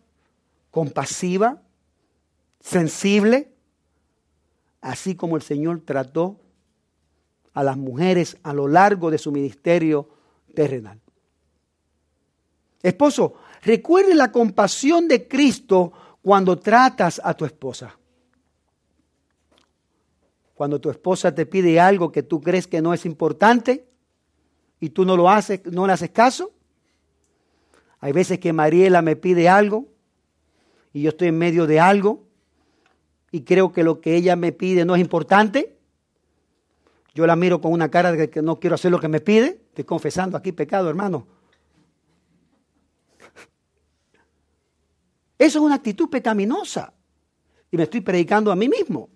compasiva, 0.70 1.62
sensible, 2.60 3.53
así 4.84 5.14
como 5.14 5.36
el 5.36 5.42
Señor 5.42 5.80
trató 5.80 6.38
a 7.54 7.64
las 7.64 7.76
mujeres 7.76 8.36
a 8.42 8.52
lo 8.52 8.68
largo 8.68 9.10
de 9.10 9.16
su 9.16 9.32
ministerio 9.32 10.08
terrenal. 10.54 11.00
Esposo, 12.82 13.34
recuerde 13.62 14.14
la 14.14 14.30
compasión 14.30 15.08
de 15.08 15.26
Cristo 15.26 15.92
cuando 16.20 16.58
tratas 16.58 17.20
a 17.24 17.32
tu 17.34 17.46
esposa. 17.46 17.98
Cuando 20.54 20.78
tu 20.78 20.90
esposa 20.90 21.34
te 21.34 21.46
pide 21.46 21.80
algo 21.80 22.12
que 22.12 22.22
tú 22.22 22.42
crees 22.42 22.66
que 22.66 22.82
no 22.82 22.92
es 22.92 23.06
importante, 23.06 23.88
y 24.80 24.90
tú 24.90 25.06
no 25.06 25.16
lo 25.16 25.30
haces, 25.30 25.62
no 25.64 25.86
le 25.86 25.94
haces 25.94 26.10
caso. 26.10 26.52
Hay 28.00 28.12
veces 28.12 28.38
que 28.38 28.52
Mariela 28.52 29.00
me 29.00 29.16
pide 29.16 29.48
algo 29.48 29.88
y 30.92 31.00
yo 31.00 31.08
estoy 31.08 31.28
en 31.28 31.38
medio 31.38 31.66
de 31.66 31.80
algo 31.80 32.23
y 33.34 33.42
creo 33.42 33.72
que 33.72 33.82
lo 33.82 34.00
que 34.00 34.14
ella 34.14 34.36
me 34.36 34.52
pide 34.52 34.84
no 34.84 34.94
es 34.94 35.00
importante. 35.00 35.76
Yo 37.16 37.26
la 37.26 37.34
miro 37.34 37.60
con 37.60 37.72
una 37.72 37.90
cara 37.90 38.12
de 38.12 38.30
que 38.30 38.40
no 38.42 38.60
quiero 38.60 38.76
hacer 38.76 38.92
lo 38.92 39.00
que 39.00 39.08
me 39.08 39.18
pide. 39.18 39.60
Estoy 39.70 39.82
confesando 39.82 40.36
aquí 40.36 40.52
pecado, 40.52 40.88
hermano. 40.88 41.26
Eso 45.36 45.58
es 45.58 45.64
una 45.64 45.74
actitud 45.74 46.08
pecaminosa. 46.08 46.94
Y 47.72 47.76
me 47.76 47.82
estoy 47.82 48.02
predicando 48.02 48.52
a 48.52 48.54
mí 48.54 48.68
mismo. 48.68 49.10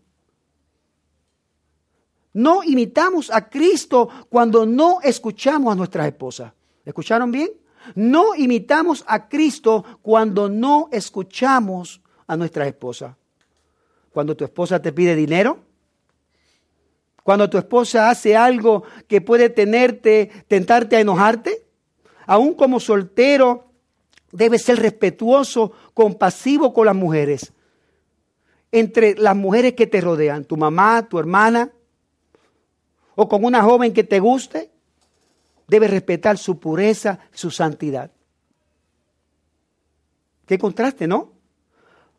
No 2.33 2.65
imitamos 2.65 3.31
a 3.31 3.49
Cristo 3.49 4.09
cuando 4.29 4.67
no 4.67 4.99
escuchamos 5.01 5.73
a 5.73 5.77
nuestras 5.77 6.09
esposas. 6.09 6.53
¿Escucharon 6.85 7.31
bien? 7.31 7.51
No 7.95 8.35
imitamos 8.35 9.05
a 9.07 9.29
Cristo 9.29 9.85
cuando 10.03 10.49
no 10.49 10.89
escuchamos 10.91 12.03
a 12.27 12.37
nuestras 12.37 12.67
esposas. 12.67 13.15
Cuando 14.19 14.37
tu 14.37 14.43
esposa 14.43 14.83
te 14.83 14.93
pide 14.93 15.15
dinero, 15.15 15.61
cuando 17.23 17.49
tu 17.49 17.57
esposa 17.57 18.11
hace 18.11 18.37
algo 18.37 18.83
que 19.07 19.21
puede 19.21 19.49
tenerte, 19.49 20.33
tentarte 20.49 20.97
a 20.97 21.01
enojarte, 21.01 21.65
aún 22.27 22.55
como 22.55 22.81
soltero, 22.81 23.71
debes 24.33 24.63
ser 24.63 24.81
respetuoso, 24.81 25.71
compasivo 25.95 26.75
con 26.75 26.87
las 26.87 26.97
mujeres. 26.97 27.53
Entre 28.73 29.15
las 29.15 29.37
mujeres 29.37 29.75
que 29.75 29.87
te 29.87 30.01
rodean, 30.01 30.45
tu 30.45 30.57
mamá, 30.57 31.07
tu 31.09 31.21
hermana, 31.21 31.71
o 33.15 33.29
con 33.29 33.45
una 33.45 33.63
joven 33.63 33.93
que 33.93 34.03
te 34.03 34.19
guste, 34.19 34.73
debes 35.69 35.93
respetar 35.93 36.39
su 36.39 36.59
pureza, 36.59 37.21
su 37.31 37.53
santidad. 37.53 38.11
Qué 40.45 40.59
contraste, 40.59 41.07
¿no? 41.07 41.38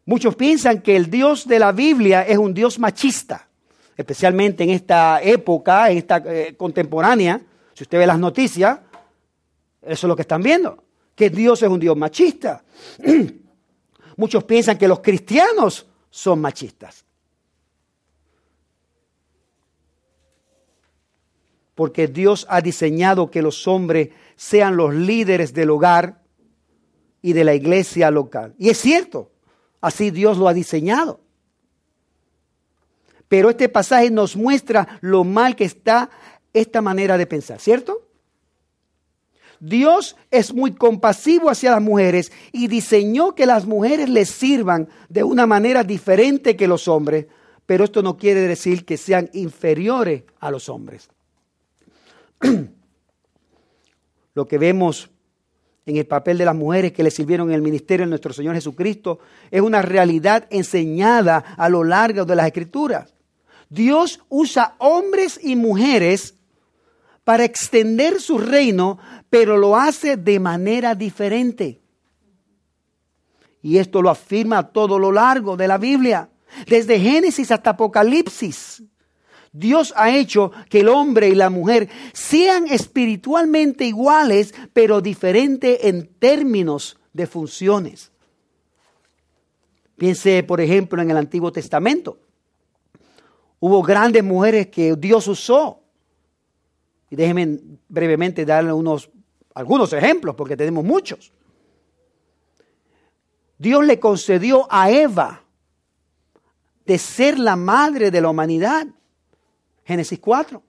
Muchos 0.10 0.36
piensan 0.36 0.82
que 0.82 0.96
el 0.96 1.10
Dios 1.10 1.48
de 1.48 1.60
la 1.60 1.72
Biblia 1.72 2.24
es 2.24 2.38
un 2.38 2.54
Dios 2.54 2.80
machista 2.80 3.50
especialmente 4.00 4.64
en 4.64 4.70
esta 4.70 5.22
época, 5.22 5.92
en 5.92 5.98
esta 5.98 6.24
eh, 6.26 6.56
contemporánea, 6.56 7.42
si 7.74 7.84
usted 7.84 7.98
ve 7.98 8.08
las 8.08 8.18
noticias, 8.18 8.80
eso 9.82 9.92
es 9.92 10.04
lo 10.06 10.16
que 10.16 10.22
están 10.22 10.42
viendo, 10.42 10.86
que 11.14 11.30
Dios 11.30 11.62
es 11.62 11.68
un 11.68 11.82
Dios 11.82 11.98
machista. 11.98 12.64
Muchos 14.16 14.46
piensan 14.46 14.78
que 14.78 14.88
los 14.88 15.02
cristianos 15.02 15.86
son 16.10 16.40
machistas. 16.40 17.04
Porque 21.76 22.08
Dios 22.08 22.46
ha 22.50 22.62
diseñado 22.62 23.30
que 23.30 23.42
los 23.42 23.68
hombres 23.68 24.12
sean 24.38 24.78
los 24.78 24.96
líderes 24.96 25.54
del 25.54 25.72
hogar 25.72 26.22
y 27.22 27.34
de 27.34 27.44
la 27.44 27.54
iglesia 27.54 28.10
local. 28.12 28.56
Y 28.58 28.70
es 28.70 28.78
cierto, 28.78 29.30
así 29.82 30.12
Dios 30.12 30.38
lo 30.38 30.48
ha 30.48 30.54
diseñado. 30.54 31.22
Pero 33.28 33.50
este 33.50 33.70
pasaje 33.70 34.10
nos 34.10 34.36
muestra 34.36 35.00
lo 35.02 35.24
mal 35.24 35.56
que 35.56 35.66
está 35.66 36.10
esta 36.54 36.82
manera 36.82 37.18
de 37.18 37.28
pensar, 37.28 37.60
¿cierto? 37.60 38.08
Dios 39.60 40.16
es 40.32 40.54
muy 40.54 40.74
compasivo 40.74 41.50
hacia 41.50 41.72
las 41.72 41.82
mujeres 41.82 42.32
y 42.52 42.68
diseñó 42.68 43.36
que 43.36 43.46
las 43.46 43.66
mujeres 43.66 44.10
les 44.10 44.30
sirvan 44.30 44.88
de 45.10 45.24
una 45.24 45.46
manera 45.46 45.84
diferente 45.84 46.56
que 46.56 46.68
los 46.68 46.88
hombres, 46.88 47.28
pero 47.66 47.84
esto 47.84 48.02
no 48.02 48.18
quiere 48.18 48.42
decir 48.42 48.86
que 48.86 48.98
sean 48.98 49.30
inferiores 49.34 50.24
a 50.40 50.50
los 50.50 50.70
hombres. 50.70 51.10
Lo 54.34 54.48
que 54.48 54.58
vemos 54.58 55.10
en 55.90 55.98
el 55.98 56.06
papel 56.06 56.38
de 56.38 56.46
las 56.46 56.56
mujeres 56.56 56.92
que 56.92 57.02
le 57.02 57.10
sirvieron 57.10 57.50
en 57.50 57.56
el 57.56 57.64
ministerio 57.64 58.06
de 58.06 58.12
nuestro 58.12 58.32
Señor 58.32 58.54
Jesucristo 58.54 59.18
es 59.50 59.60
una 59.60 59.82
realidad 59.82 60.46
enseñada 60.52 61.38
a 61.58 61.68
lo 61.68 61.84
largo 61.84 62.26
de 62.26 62.36
las 62.36 62.46
Escrituras. 62.46 63.12
Dios 63.70 64.20
usa 64.30 64.76
hombres 64.78 65.40
y 65.42 65.56
mujeres 65.56 66.36
para 67.24 67.44
extender 67.44 68.22
su 68.22 68.38
reino, 68.38 69.00
pero 69.32 69.58
lo 69.58 69.76
hace 69.76 70.16
de 70.16 70.40
manera 70.40 70.94
diferente. 70.94 71.82
Y 73.64 73.80
esto 73.80 74.04
lo 74.04 74.12
afirma 74.12 74.60
a 74.60 74.68
todo 74.70 75.00
lo 75.00 75.12
largo 75.12 75.58
de 75.58 75.68
la 75.68 75.80
Biblia, 75.80 76.30
desde 76.68 77.00
Génesis 77.00 77.52
hasta 77.52 77.72
Apocalipsis. 77.72 78.84
Dios 79.52 79.94
ha 79.96 80.16
hecho 80.16 80.52
que 80.70 80.82
el 80.82 80.90
hombre 80.90 81.30
y 81.30 81.36
la 81.36 81.50
mujer 81.50 81.90
sean 82.14 82.68
espiritualmente 82.68 83.86
iguales, 83.86 84.54
pero 84.74 85.02
diferentes 85.02 85.80
en 85.84 86.08
términos 86.20 86.98
de 87.14 87.28
funciones. 87.28 88.12
Piense, 89.98 90.44
por 90.44 90.62
ejemplo, 90.62 91.02
en 91.02 91.12
el 91.12 91.18
Antiguo 91.18 91.52
Testamento. 91.52 92.20
Hubo 93.60 93.84
grandes 93.84 94.24
mujeres 94.24 94.68
que 94.68 94.96
Dios 94.96 95.28
usó. 95.28 95.84
Y 97.10 97.16
déjenme 97.16 97.60
brevemente 97.90 98.46
darle 98.46 98.72
unos, 98.72 99.10
algunos 99.54 99.92
ejemplos, 99.94 100.36
porque 100.36 100.56
tenemos 100.56 100.86
muchos. 100.86 101.34
Dios 103.58 103.86
le 103.86 104.00
concedió 104.00 104.68
a 104.70 104.90
Eva 104.90 105.44
de 106.86 106.98
ser 106.98 107.38
la 107.38 107.58
madre 107.58 108.10
de 108.10 108.22
la 108.22 108.30
humanidad. 108.30 108.88
Génesis 109.90 110.20
4. 110.20 110.62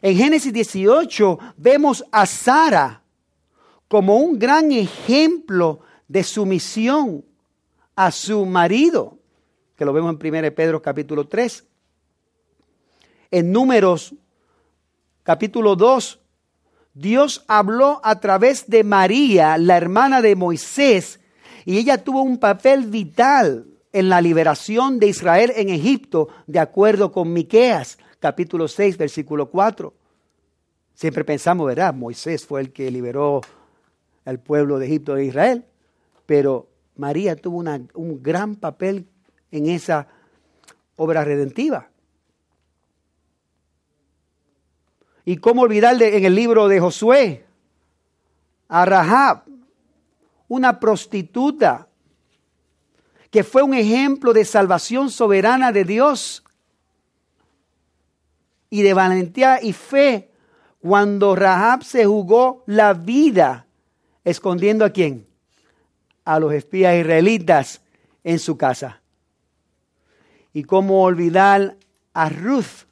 En 0.00 0.16
Génesis 0.16 0.52
18 0.52 1.38
vemos 1.56 2.04
a 2.12 2.24
Sara 2.24 3.02
como 3.88 4.18
un 4.18 4.38
gran 4.38 4.70
ejemplo 4.70 5.80
de 6.06 6.22
sumisión 6.22 7.24
a 7.96 8.12
su 8.12 8.46
marido 8.46 9.18
que 9.74 9.84
lo 9.84 9.92
vemos 9.92 10.14
en 10.20 10.34
1 10.34 10.54
Pedro 10.54 10.80
capítulo 10.80 11.26
3. 11.26 11.64
En 13.32 13.50
números 13.50 14.14
capítulo 15.24 15.74
2, 15.74 16.20
Dios 16.94 17.44
habló 17.48 18.00
a 18.04 18.20
través 18.20 18.70
de 18.70 18.84
María, 18.84 19.58
la 19.58 19.76
hermana 19.76 20.22
de 20.22 20.36
Moisés, 20.36 21.18
y 21.64 21.76
ella 21.76 22.04
tuvo 22.04 22.22
un 22.22 22.38
papel 22.38 22.86
vital 22.86 23.66
en 23.92 24.08
la 24.08 24.20
liberación 24.20 24.98
de 24.98 25.08
Israel 25.08 25.52
en 25.56 25.68
Egipto, 25.68 26.28
de 26.46 26.58
acuerdo 26.58 27.10
con 27.12 27.32
Miqueas, 27.32 27.98
capítulo 28.18 28.68
6, 28.68 28.96
versículo 28.96 29.50
4. 29.50 29.92
Siempre 30.94 31.24
pensamos, 31.24 31.66
¿verdad? 31.66 31.94
Moisés 31.94 32.46
fue 32.46 32.60
el 32.60 32.72
que 32.72 32.90
liberó 32.90 33.40
al 34.24 34.38
pueblo 34.38 34.78
de 34.78 34.86
Egipto 34.86 35.14
de 35.14 35.24
Israel, 35.24 35.64
pero 36.26 36.68
María 36.96 37.34
tuvo 37.36 37.64
un 37.94 38.22
gran 38.22 38.56
papel 38.56 39.06
en 39.50 39.66
esa 39.66 40.06
obra 40.96 41.24
redentiva. 41.24 41.88
Y 45.24 45.38
cómo 45.38 45.62
olvidar 45.62 46.00
en 46.02 46.24
el 46.24 46.34
libro 46.34 46.68
de 46.68 46.80
Josué 46.80 47.46
a 48.68 48.84
Rahab, 48.84 49.44
una 50.48 50.78
prostituta 50.78 51.89
que 53.30 53.44
fue 53.44 53.62
un 53.62 53.74
ejemplo 53.74 54.32
de 54.32 54.44
salvación 54.44 55.10
soberana 55.10 55.72
de 55.72 55.84
Dios 55.84 56.42
y 58.68 58.82
de 58.82 58.94
valentía 58.94 59.62
y 59.62 59.72
fe 59.72 60.30
cuando 60.80 61.36
Rahab 61.36 61.84
se 61.84 62.06
jugó 62.06 62.64
la 62.66 62.94
vida 62.94 63.66
escondiendo 64.24 64.84
a 64.84 64.90
quién? 64.90 65.26
A 66.24 66.38
los 66.40 66.52
espías 66.52 66.96
israelitas 66.96 67.82
en 68.24 68.38
su 68.38 68.56
casa. 68.56 69.00
Y 70.52 70.64
cómo 70.64 71.02
olvidar 71.02 71.76
a 72.12 72.28
Ruth, 72.28 72.86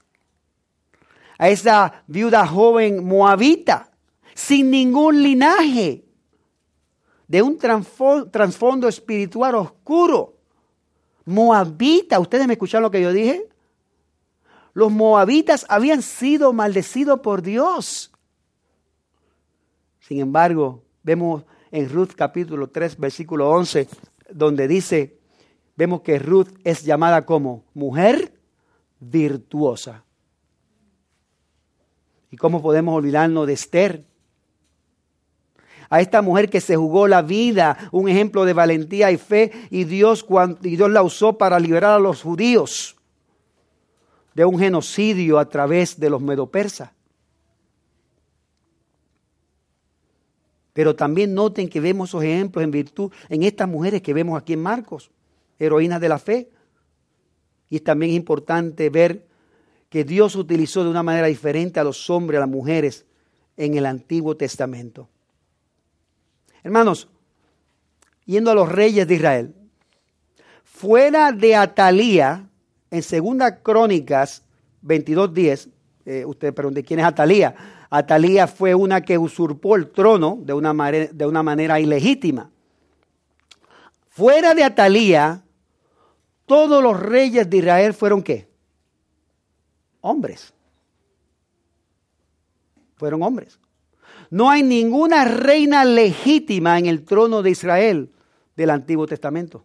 a 1.39 1.49
esa 1.49 2.05
viuda 2.07 2.47
joven 2.47 3.05
moabita, 3.05 3.91
sin 4.35 4.71
ningún 4.71 5.23
linaje, 5.23 6.05
de 7.29 7.43
un 7.43 7.59
trasfondo 7.59 8.89
espiritual 8.89 9.55
oscuro. 9.55 10.35
Moabita, 11.27 12.19
¿ustedes 12.19 12.47
me 12.47 12.55
escucharon 12.55 12.85
lo 12.85 12.91
que 12.91 13.03
yo 13.03 13.13
dije? 13.13 13.47
Los 14.73 14.91
moabitas 14.91 15.67
habían 15.69 16.03
sido 16.03 16.53
maldecidos 16.53 17.21
por 17.21 17.43
Dios. 17.43 18.11
Sin 20.01 20.21
embargo, 20.21 20.83
vemos 21.03 21.45
en 21.71 21.91
Ruth 21.91 22.13
capítulo 22.17 22.71
3, 22.71 22.99
versículo 22.99 23.51
11, 23.51 23.89
donde 24.31 24.67
dice, 24.67 25.19
vemos 25.77 26.01
que 26.01 26.19
Ruth 26.19 26.49
es 26.65 26.83
llamada 26.83 27.27
como 27.27 27.65
mujer 27.75 28.33
virtuosa. 29.01 30.05
¿Y 32.31 32.37
cómo 32.37 32.63
podemos 32.63 32.95
olvidarnos 32.95 33.47
de 33.47 33.53
Esther? 33.53 34.07
A 35.91 36.01
esta 36.01 36.21
mujer 36.21 36.51
que 36.51 36.61
se 36.61 36.77
jugó 36.77 37.09
la 37.09 37.23
vida, 37.23 37.89
un 37.93 38.09
ejemplo 38.09 38.45
de 38.45 38.53
valentía 38.53 39.11
y 39.11 39.17
fe, 39.17 39.53
y 39.71 39.85
Dios, 39.85 40.27
y 40.63 40.77
Dios 40.77 40.91
la 40.91 41.03
usó 41.03 41.39
para 41.39 41.59
liberar 41.59 41.93
a 41.93 41.99
los 41.99 42.23
judíos 42.23 42.97
de 44.35 44.45
un 44.45 44.59
genocidio 44.59 45.39
a 45.39 45.49
través 45.49 45.99
de 45.99 46.11
los 46.11 46.21
medopersas. 46.21 46.91
Pero 50.79 50.95
también 50.95 51.35
noten 51.35 51.69
que 51.69 51.81
vemos 51.81 52.11
esos 52.11 52.23
ejemplos 52.23 52.63
en 52.63 52.71
virtud 52.71 53.11
en 53.29 53.43
estas 53.43 53.69
mujeres 53.69 54.01
que 54.01 54.15
vemos 54.15 54.41
aquí 54.41 54.53
en 54.53 54.63
Marcos 54.63 55.11
heroínas 55.59 56.01
de 56.01 56.09
la 56.09 56.21
fe. 56.21 56.51
Y 57.69 57.81
también 57.81 58.13
es 58.13 58.17
importante 58.17 58.89
ver 58.89 59.27
que 59.89 60.05
Dios 60.05 60.37
utilizó 60.37 60.85
de 60.85 60.91
una 60.91 61.03
manera 61.03 61.27
diferente 61.27 61.81
a 61.81 61.85
los 61.85 62.09
hombres, 62.11 62.39
a 62.39 62.43
las 62.43 62.49
mujeres 62.49 63.07
en 63.57 63.77
el 63.77 63.87
Antiguo 63.87 64.37
Testamento. 64.37 65.09
Hermanos, 66.63 67.09
yendo 68.25 68.51
a 68.51 68.55
los 68.55 68.69
reyes 68.71 69.07
de 69.07 69.15
Israel, 69.15 69.55
fuera 70.65 71.33
de 71.33 71.57
Atalía, 71.57 72.49
en 72.91 73.03
Segunda 73.03 73.63
Crónicas 73.63 74.43
22.10, 74.85 75.71
eh, 76.07 76.25
usted 76.25 76.55
pregunta, 76.55 76.83
¿quién 76.83 77.01
es 77.01 77.07
Atalía? 77.07 77.55
Atalía 77.91 78.47
fue 78.47 78.75
una 78.75 79.01
que 79.03 79.19
usurpó 79.19 79.77
el 79.77 79.91
trono 79.91 80.39
de 80.43 80.53
una, 80.53 80.73
de 80.91 81.27
una 81.27 81.43
manera 81.43 81.81
ilegítima. 81.81 82.51
Fuera 84.09 84.55
de 84.55 84.65
Atalía, 84.65 85.43
todos 86.47 86.83
los 86.83 86.99
reyes 86.99 87.49
de 87.49 87.59
Israel 87.59 87.95
fueron 87.95 88.23
qué? 88.23 88.49
Hombres. 90.01 90.53
Fueron 92.97 93.23
hombres. 93.23 93.59
No 94.31 94.51
hay 94.51 94.63
ninguna 94.63 95.25
reina 95.25 95.85
legítima 95.85 96.79
en 96.79 96.87
el 96.87 97.05
trono 97.05 97.43
de 97.43 97.51
Israel 97.51 98.11
del 98.57 98.71
Antiguo 98.71 99.07
Testamento. 99.07 99.65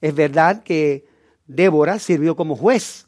Es 0.00 0.14
verdad 0.14 0.62
que 0.62 1.06
Débora 1.46 1.98
sirvió 1.98 2.36
como 2.36 2.54
juez, 2.54 3.06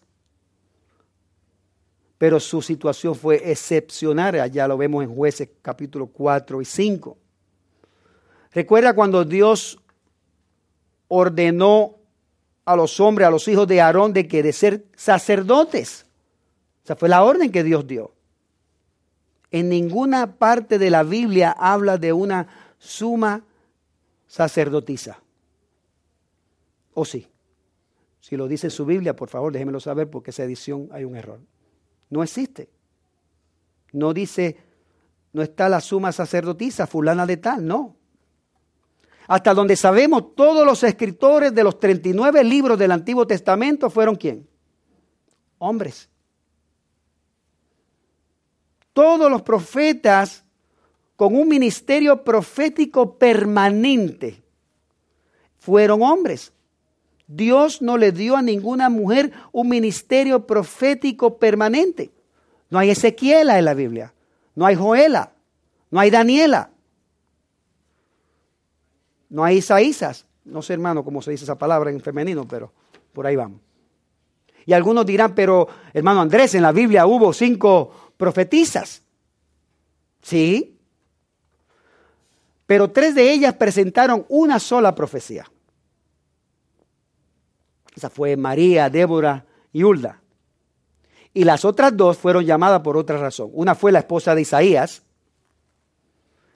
pero 2.18 2.40
su 2.40 2.62
situación 2.62 3.14
fue 3.14 3.50
excepcional. 3.50 4.50
Ya 4.50 4.66
lo 4.66 4.76
vemos 4.76 5.04
en 5.04 5.14
jueces 5.14 5.50
capítulo 5.62 6.06
4 6.06 6.60
y 6.60 6.64
5. 6.64 7.18
Recuerda 8.52 8.94
cuando 8.94 9.24
Dios 9.24 9.78
ordenó 11.08 11.96
a 12.64 12.76
los 12.76 12.98
hombres, 13.00 13.28
a 13.28 13.30
los 13.30 13.46
hijos 13.48 13.66
de 13.68 13.80
Aarón, 13.80 14.12
de 14.12 14.26
que 14.26 14.42
de 14.42 14.52
ser 14.52 14.86
sacerdotes. 14.96 16.06
Esa 16.84 16.96
fue 16.96 17.08
la 17.08 17.22
orden 17.22 17.52
que 17.52 17.62
Dios 17.62 17.86
dio. 17.86 18.12
En 19.50 19.68
ninguna 19.68 20.38
parte 20.38 20.78
de 20.78 20.90
la 20.90 21.02
Biblia 21.02 21.50
habla 21.50 21.98
de 21.98 22.12
una 22.12 22.46
suma 22.78 23.44
sacerdotisa. 24.26 25.20
¿O 26.94 27.04
sí? 27.04 27.26
Si 28.20 28.36
lo 28.36 28.46
dice 28.46 28.70
su 28.70 28.84
Biblia, 28.84 29.16
por 29.16 29.28
favor, 29.28 29.52
déjemelo 29.52 29.80
saber 29.80 30.10
porque 30.10 30.30
esa 30.30 30.44
edición 30.44 30.88
hay 30.92 31.04
un 31.04 31.16
error. 31.16 31.40
No 32.10 32.22
existe. 32.22 32.68
No 33.92 34.12
dice, 34.12 34.56
no 35.32 35.42
está 35.42 35.68
la 35.68 35.80
suma 35.80 36.12
sacerdotisa, 36.12 36.86
fulana 36.86 37.26
de 37.26 37.38
tal, 37.38 37.66
no. 37.66 37.96
Hasta 39.26 39.54
donde 39.54 39.76
sabemos, 39.76 40.34
todos 40.34 40.66
los 40.66 40.82
escritores 40.82 41.54
de 41.54 41.62
los 41.64 41.78
39 41.78 42.42
libros 42.44 42.78
del 42.78 42.90
Antiguo 42.90 43.26
Testamento 43.26 43.88
fueron 43.88 44.16
quién? 44.16 44.48
Hombres. 45.58 46.09
Todos 48.92 49.30
los 49.30 49.42
profetas 49.42 50.44
con 51.16 51.36
un 51.36 51.48
ministerio 51.48 52.24
profético 52.24 53.16
permanente 53.16 54.42
fueron 55.58 56.02
hombres. 56.02 56.52
Dios 57.26 57.80
no 57.80 57.96
le 57.96 58.10
dio 58.10 58.36
a 58.36 58.42
ninguna 58.42 58.88
mujer 58.88 59.32
un 59.52 59.68
ministerio 59.68 60.46
profético 60.46 61.38
permanente. 61.38 62.10
No 62.70 62.78
hay 62.78 62.90
Ezequiela 62.90 63.58
en 63.58 63.64
la 63.66 63.74
Biblia, 63.74 64.12
no 64.54 64.66
hay 64.66 64.74
Joela, 64.74 65.32
no 65.90 66.00
hay 66.00 66.10
Daniela, 66.10 66.70
no 69.28 69.44
hay 69.44 69.58
Isaías. 69.58 70.26
No 70.44 70.62
sé, 70.62 70.72
hermano, 70.72 71.04
cómo 71.04 71.22
se 71.22 71.30
dice 71.30 71.44
esa 71.44 71.58
palabra 71.58 71.90
en 71.90 72.00
femenino, 72.00 72.48
pero 72.48 72.72
por 73.12 73.26
ahí 73.26 73.36
vamos. 73.36 73.60
Y 74.66 74.72
algunos 74.72 75.06
dirán, 75.06 75.34
pero 75.34 75.68
hermano 75.92 76.20
Andrés, 76.20 76.54
en 76.54 76.62
la 76.62 76.72
Biblia 76.72 77.06
hubo 77.06 77.32
cinco 77.32 78.09
profetisas. 78.20 79.02
Sí. 80.20 80.78
Pero 82.66 82.90
tres 82.90 83.14
de 83.14 83.32
ellas 83.32 83.54
presentaron 83.54 84.26
una 84.28 84.60
sola 84.60 84.94
profecía. 84.94 85.50
Esa 87.96 88.10
fue 88.10 88.36
María, 88.36 88.90
Débora 88.90 89.46
y 89.72 89.82
Hulda. 89.82 90.20
Y 91.32 91.44
las 91.44 91.64
otras 91.64 91.96
dos 91.96 92.18
fueron 92.18 92.44
llamadas 92.44 92.82
por 92.82 92.98
otra 92.98 93.16
razón. 93.16 93.50
Una 93.54 93.74
fue 93.74 93.90
la 93.90 94.00
esposa 94.00 94.34
de 94.34 94.42
Isaías, 94.42 95.02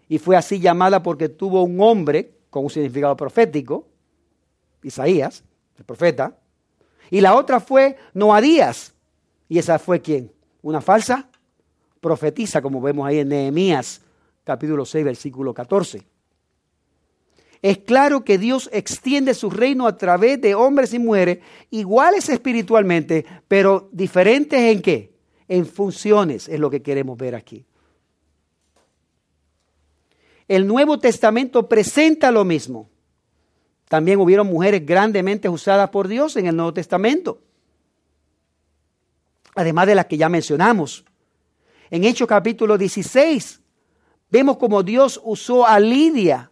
y 0.07 0.19
fue 0.19 0.37
así 0.37 0.61
llamada 0.61 1.03
porque 1.03 1.31
tuvo 1.31 1.63
un 1.63 1.81
hombre 1.81 2.35
con 2.51 2.65
un 2.65 2.71
significado 2.71 3.17
profético, 3.17 3.89
Isaías, 4.83 5.43
el 5.79 5.85
profeta, 5.85 6.37
y 7.11 7.23
la 7.23 7.35
otra 7.35 7.59
fue 7.59 7.97
Noadías, 8.13 8.93
y 9.49 9.59
esa 9.59 9.79
fue 9.79 10.03
quién? 10.03 10.31
Una 10.61 10.83
falsa 10.83 11.31
profetisa, 12.05 12.61
como 12.61 12.83
vemos 12.83 13.07
ahí 13.07 13.21
en 13.21 13.31
Nehemías 13.31 14.03
capítulo 14.45 14.85
6, 14.85 15.07
versículo 15.07 15.55
14. 15.55 16.03
Es 17.63 17.79
claro 17.79 18.27
que 18.27 18.37
Dios 18.37 18.69
extiende 18.75 19.33
su 19.33 19.49
reino 19.49 19.87
a 19.87 19.97
través 19.97 20.39
de 20.39 20.55
hombres 20.55 20.93
y 20.93 20.99
mujeres 20.99 21.39
iguales 21.71 22.29
espiritualmente, 22.29 23.25
pero 23.49 23.89
diferentes 23.91 24.61
en 24.61 24.83
qué? 24.83 25.15
En 25.49 25.65
funciones, 25.65 26.47
es 26.47 26.61
lo 26.61 26.69
que 26.69 26.83
queremos 26.83 27.17
ver 27.17 27.35
aquí. 27.35 27.65
El 30.47 30.67
Nuevo 30.67 30.99
Testamento 30.99 31.71
presenta 31.71 32.31
lo 32.31 32.45
mismo. 32.45 32.91
También 33.89 34.21
hubieron 34.21 34.47
mujeres 34.47 34.85
grandemente 34.85 35.49
usadas 35.49 35.89
por 35.89 36.07
Dios 36.07 36.37
en 36.37 36.49
el 36.49 36.57
Nuevo 36.57 36.75
Testamento. 36.75 37.39
Además 39.55 39.87
de 39.87 39.95
las 39.95 40.05
que 40.05 40.19
ya 40.19 40.29
mencionamos. 40.29 41.07
En 41.91 42.05
Hechos 42.05 42.27
capítulo 42.27 42.79
16 42.79 43.61
vemos 44.31 44.57
como 44.57 44.83
Dios 44.83 45.21
usó 45.23 45.67
a 45.67 45.79
Lidia, 45.79 46.51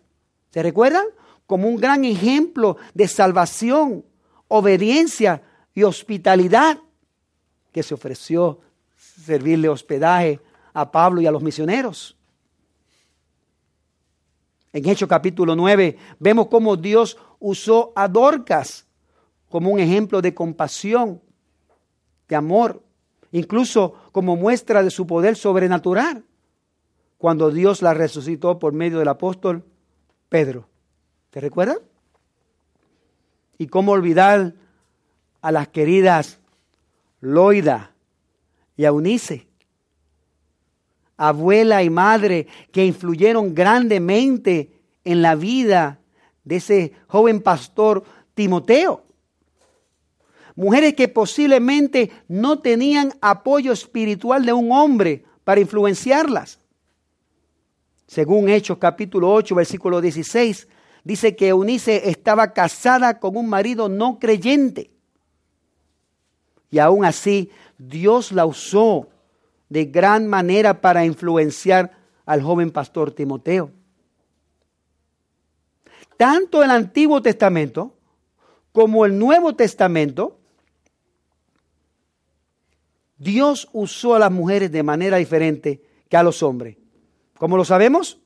¿se 0.51 0.62
recuerdan? 0.62 1.07
Como 1.47 1.68
un 1.68 1.76
gran 1.76 2.05
ejemplo 2.05 2.76
de 2.95 3.09
salvación, 3.09 4.05
obediencia 4.49 5.43
y 5.74 5.83
hospitalidad 5.83 6.78
que 7.72 7.83
se 7.83 7.95
ofreció 7.95 8.61
servirle 8.97 9.68
hospedaje 9.68 10.41
a 10.72 10.91
Pablo 10.91 11.20
y 11.20 11.26
a 11.26 11.30
los 11.30 11.43
misioneros. 11.43 12.16
En 14.72 14.89
Hechos 14.89 15.09
capítulo 15.09 15.55
9 15.55 15.99
vemos 16.18 16.47
cómo 16.49 16.76
Dios 16.76 17.18
usó 17.39 17.93
a 17.95 18.09
Dorcas 18.09 18.87
como 19.49 19.70
un 19.70 19.80
ejemplo 19.80 20.22
de 20.22 20.35
compasión, 20.35 21.20
de 22.28 22.37
amor, 22.37 22.83
incluso 23.33 23.95
como 24.12 24.37
muestra 24.37 24.83
de 24.83 24.91
su 24.91 25.07
poder 25.07 25.37
sobrenatural, 25.37 26.24
cuando 27.18 27.51
Dios 27.51 27.83
la 27.83 27.95
resucitó 27.95 28.59
por 28.59 28.72
medio 28.72 28.99
del 28.99 29.09
apóstol 29.09 29.64
Pedro. 30.28 30.68
¿Te 31.30 31.41
recuerdan? 31.41 31.78
Y 33.59 33.68
cómo 33.68 33.93
olvidar 33.93 34.55
a 35.41 35.53
las 35.53 35.68
queridas 35.68 36.41
Loida 37.20 37.93
y 38.76 38.85
Eunice, 38.85 39.47
abuela 41.16 41.83
y 41.83 41.91
madre 41.91 42.49
que 42.72 42.85
influyeron 42.85 43.55
grandemente 43.55 44.80
en 45.05 45.22
la 45.22 45.35
vida 45.35 46.01
de 46.45 46.57
ese 46.57 46.93
joven 47.07 47.41
pastor 47.41 48.03
Timoteo. 48.35 49.05
Mujeres 50.55 50.94
que 50.94 51.09
posiblemente 51.09 52.11
no 52.28 52.59
tenían 52.61 53.14
apoyo 53.20 53.72
espiritual 53.72 54.44
de 54.44 54.53
un 54.53 54.70
hombre 54.72 55.24
para 55.44 55.61
influenciarlas. 55.61 56.59
Según 58.07 58.48
Hechos 58.48 58.78
capítulo 58.78 59.32
8, 59.32 59.55
versículo 59.55 60.00
16, 60.00 60.68
dice 61.05 61.34
que 61.34 61.48
Eunice 61.48 62.11
estaba 62.11 62.53
casada 62.53 63.18
con 63.18 63.36
un 63.36 63.48
marido 63.48 63.88
no 63.88 64.18
creyente. 64.18 64.90
Y 66.70 66.78
aún 66.78 67.05
así, 67.05 67.50
Dios 67.78 68.32
la 68.32 68.44
usó 68.44 69.09
de 69.68 69.86
gran 69.86 70.26
manera 70.26 70.82
para 70.82 71.07
influenciar 71.07 71.92
al 72.26 72.42
joven 72.42 72.70
pastor 72.70 73.12
Timoteo. 73.12 73.70
Tanto 76.18 76.62
el 76.62 76.70
Antiguo 76.70 77.22
Testamento 77.22 77.94
como 78.72 79.05
el 79.05 79.18
Nuevo 79.18 79.55
Testamento, 79.55 80.38
Dios 83.23 83.68
usó 83.73 84.14
a 84.14 84.18
las 84.18 84.33
mujeres 84.33 84.73
de 84.73 84.83
manera 84.83 85.16
diferente 85.16 85.83
que 86.09 86.16
a 86.16 86.23
los 86.23 86.43
hombres. 86.43 86.77
¿Cómo 87.39 87.57
lo 87.57 87.64
sabemos? 87.64 88.18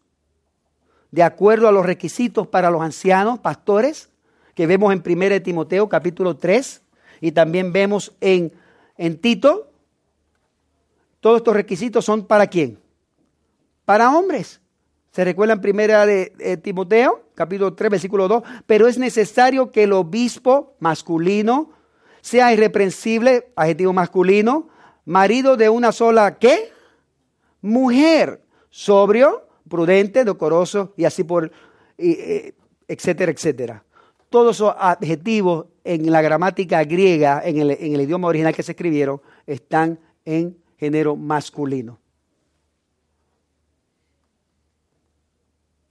De 1.10 1.22
acuerdo 1.22 1.68
a 1.68 1.72
los 1.72 1.86
requisitos 1.86 2.46
para 2.46 2.70
los 2.70 2.82
ancianos, 2.82 3.38
pastores, 3.38 4.10
que 4.54 4.66
vemos 4.66 4.92
en 4.92 5.02
1 5.04 5.42
Timoteo 5.42 5.88
capítulo 5.88 6.36
3 6.36 6.82
y 7.20 7.32
también 7.32 7.72
vemos 7.72 8.14
en, 8.20 8.52
en 8.96 9.18
Tito 9.18 9.70
todos 11.26 11.38
estos 11.38 11.54
requisitos 11.54 12.04
son 12.04 12.24
para 12.24 12.46
quién? 12.46 12.78
Para 13.84 14.16
hombres. 14.16 14.60
Se 15.10 15.24
recuerda 15.24 15.54
en 15.54 15.60
primera 15.60 16.06
de, 16.06 16.60
Timoteo, 16.62 17.24
capítulo 17.34 17.74
3, 17.74 17.90
versículo 17.90 18.28
2, 18.28 18.44
pero 18.64 18.86
es 18.86 18.96
necesario 18.96 19.72
que 19.72 19.82
el 19.82 19.92
obispo 19.92 20.76
masculino 20.78 21.72
sea 22.20 22.52
irreprensible, 22.52 23.50
adjetivo 23.56 23.92
masculino, 23.92 24.68
marido 25.06 25.56
de 25.56 25.70
una 25.70 25.92
sola, 25.92 26.38
¿qué? 26.38 26.70
Mujer, 27.62 28.42
sobrio, 28.68 29.48
prudente, 29.68 30.24
decoroso 30.24 30.92
y 30.96 31.06
así 31.06 31.24
por, 31.24 31.50
eh, 31.96 32.52
etcétera, 32.86 33.32
etcétera. 33.32 33.82
todos 34.28 34.56
esos 34.56 34.74
adjetivos 34.76 35.66
en 35.84 36.10
la 36.10 36.20
gramática 36.20 36.84
griega, 36.84 37.40
en 37.44 37.58
el, 37.58 37.70
en 37.70 37.94
el 37.94 38.02
idioma 38.02 38.28
original 38.28 38.54
que 38.54 38.62
se 38.62 38.72
escribieron, 38.72 39.22
están 39.46 39.98
en 40.24 40.58
género 40.76 41.16
masculino. 41.16 41.98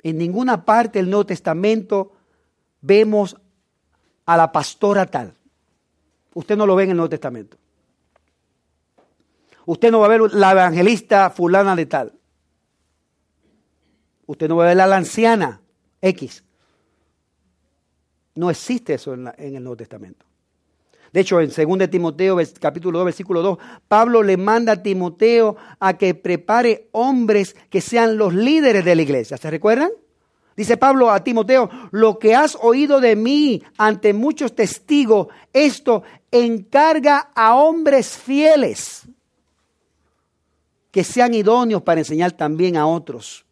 En 0.03 0.17
ninguna 0.17 0.63
parte 0.63 0.99
del 0.99 1.09
Nuevo 1.09 1.25
Testamento 1.25 2.11
vemos 2.81 3.35
a 4.25 4.37
la 4.37 4.51
pastora 4.51 5.05
tal. 5.07 5.33
Usted 6.35 6.55
no 6.55 6.67
lo 6.67 6.75
ve 6.75 6.83
en 6.83 6.91
el 6.91 6.97
Nuevo 6.97 7.09
Testamento. 7.09 7.57
Usted 9.65 9.91
no 9.91 9.99
va 9.99 10.05
a 10.05 10.09
ver 10.09 10.21
la 10.33 10.51
evangelista 10.51 11.29
fulana 11.29 11.75
de 11.75 11.85
tal. 11.85 12.13
Usted 14.27 14.47
no 14.47 14.57
va 14.57 14.65
a 14.65 14.67
ver 14.67 14.81
a 14.81 14.87
la 14.87 14.97
anciana 14.97 15.61
X. 16.01 16.43
No 18.35 18.49
existe 18.49 18.95
eso 18.95 19.13
en, 19.13 19.31
el 19.37 19.63
Nuevo 19.63 19.77
Testamento. 19.77 20.25
De 21.11 21.21
hecho, 21.21 21.39
en 21.39 21.49
2 21.49 21.89
Timoteo, 21.89 22.37
capítulo 22.59 22.99
2, 22.99 23.05
versículo 23.05 23.41
2, 23.41 23.57
Pablo 23.87 24.21
le 24.21 24.35
manda 24.35 24.73
a 24.73 24.83
Timoteo 24.83 25.55
a 25.79 25.97
que 25.97 26.13
prepare 26.13 26.89
hombres 26.91 27.55
que 27.69 27.79
sean 27.79 28.17
los 28.17 28.33
líderes 28.33 28.83
de 28.83 28.95
la 28.95 29.01
iglesia. 29.01 29.37
¿Se 29.37 29.49
recuerdan? 29.49 29.91
Dice 30.57 30.77
Pablo 30.77 31.11
a 31.11 31.23
Timoteo, 31.23 31.69
lo 31.91 32.19
que 32.19 32.35
has 32.35 32.57
oído 32.61 32.99
de 32.99 33.15
mí 33.15 33.63
ante 33.77 34.13
muchos 34.13 34.55
testigos, 34.55 35.27
esto 35.53 36.03
encarga 36.31 37.31
a 37.33 37.55
hombres 37.55 38.17
fieles 38.17 39.07
que 40.95 41.03
sean 41.03 41.33
idóneos 41.33 41.81
para 41.81 41.99
enseñar 41.99 42.31
también 42.31 42.77
a 42.77 42.87
otros. 42.87 43.45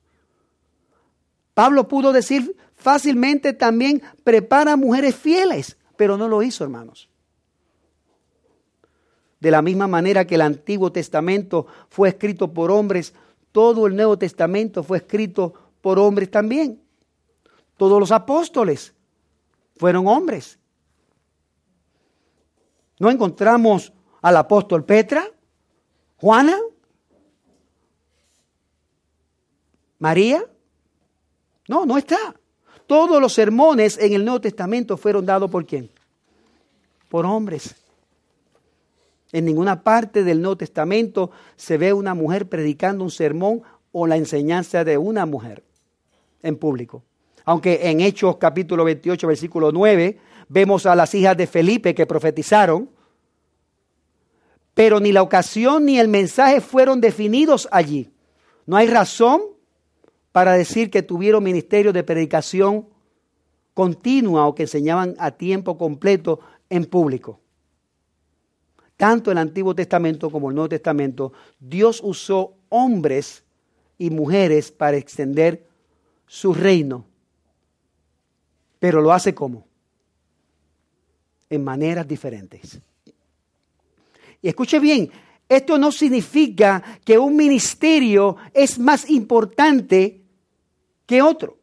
Pablo 1.53 1.89
pudo 1.89 2.13
decir 2.13 2.55
fácilmente 2.73 3.51
también, 3.51 4.01
prepara 4.23 4.77
mujeres 4.77 5.13
fieles, 5.13 5.75
pero 5.97 6.15
no 6.15 6.29
lo 6.29 6.41
hizo, 6.41 6.63
hermanos. 6.63 7.09
De 9.41 9.51
la 9.51 9.61
misma 9.61 9.87
manera 9.87 10.23
que 10.23 10.35
el 10.35 10.41
Antiguo 10.41 10.93
Testamento 10.93 11.67
fue 11.89 12.07
escrito 12.07 12.53
por 12.53 12.71
hombres, 12.71 13.13
todo 13.51 13.87
el 13.87 13.97
Nuevo 13.97 14.17
Testamento 14.17 14.81
fue 14.81 14.99
escrito 14.99 15.53
por 15.81 15.99
hombres 15.99 16.31
también. 16.31 16.81
Todos 17.75 17.99
los 17.99 18.13
apóstoles 18.13 18.93
fueron 19.75 20.07
hombres. 20.07 20.57
No 22.99 23.11
encontramos 23.11 23.91
al 24.21 24.37
apóstol 24.37 24.85
Petra, 24.85 25.25
Juana, 26.15 26.57
María. 30.03 30.45
No, 31.69 31.85
no 31.85 31.97
está. 31.97 32.35
Todos 32.87 33.21
los 33.21 33.31
sermones 33.31 33.97
en 33.97 34.11
el 34.11 34.25
Nuevo 34.25 34.41
Testamento 34.41 34.97
fueron 34.97 35.25
dados 35.25 35.49
por 35.49 35.65
quién? 35.65 35.89
Por 37.07 37.25
hombres. 37.25 37.73
En 39.31 39.45
ninguna 39.45 39.81
parte 39.81 40.25
del 40.25 40.41
Nuevo 40.41 40.57
Testamento 40.57 41.31
se 41.55 41.77
ve 41.77 41.93
una 41.93 42.13
mujer 42.15 42.49
predicando 42.49 43.05
un 43.05 43.11
sermón 43.11 43.61
o 43.93 44.05
la 44.05 44.17
enseñanza 44.17 44.83
de 44.83 44.97
una 44.97 45.25
mujer 45.25 45.63
en 46.41 46.57
público. 46.57 47.01
Aunque 47.45 47.89
en 47.89 48.01
Hechos 48.01 48.35
capítulo 48.35 48.83
28, 48.83 49.25
versículo 49.25 49.71
9, 49.71 50.19
vemos 50.49 50.85
a 50.85 50.97
las 50.97 51.15
hijas 51.15 51.37
de 51.37 51.47
Felipe 51.47 51.95
que 51.95 52.05
profetizaron, 52.05 52.89
pero 54.73 54.99
ni 54.99 55.13
la 55.13 55.21
ocasión 55.21 55.85
ni 55.85 55.97
el 55.97 56.09
mensaje 56.09 56.59
fueron 56.59 56.99
definidos 56.99 57.69
allí. 57.71 58.11
No 58.65 58.75
hay 58.75 58.87
razón 58.87 59.52
para 60.33 60.53
decir 60.53 60.91
que 60.91 61.01
tuvieron 61.01 61.41
ministerio 61.41 61.93
de 61.93 62.03
predicación 62.03 62.89
continua 63.73 64.45
o 64.45 64.53
que 64.53 64.63
enseñaban 64.63 65.15
a 65.17 65.31
tiempo 65.31 65.77
completo 65.77 66.41
en 66.69 66.83
público. 66.83 67.39
Tanto 68.97 69.31
el 69.31 69.37
Antiguo 69.37 69.73
Testamento 69.73 70.29
como 70.29 70.49
el 70.49 70.55
Nuevo 70.55 70.69
Testamento, 70.69 71.31
Dios 71.57 72.01
usó 72.03 72.55
hombres 72.67 73.43
y 73.97 74.09
mujeres 74.09 74.73
para 74.73 74.97
extender 74.97 75.65
su 76.27 76.53
reino 76.53 77.05
pero 78.83 79.01
lo 79.01 79.13
hace 79.13 79.33
como? 79.33 79.65
En 81.49 81.63
maneras 81.63 82.05
diferentes. 82.05 82.81
Y 84.41 84.49
escuche 84.49 84.77
bien, 84.77 85.09
esto 85.47 85.77
no 85.77 85.89
significa 85.89 86.83
que 87.05 87.17
un 87.17 87.33
ministerio 87.33 88.35
es 88.53 88.77
más 88.77 89.09
importante 89.09 90.22
que 91.05 91.21
otro. 91.21 91.57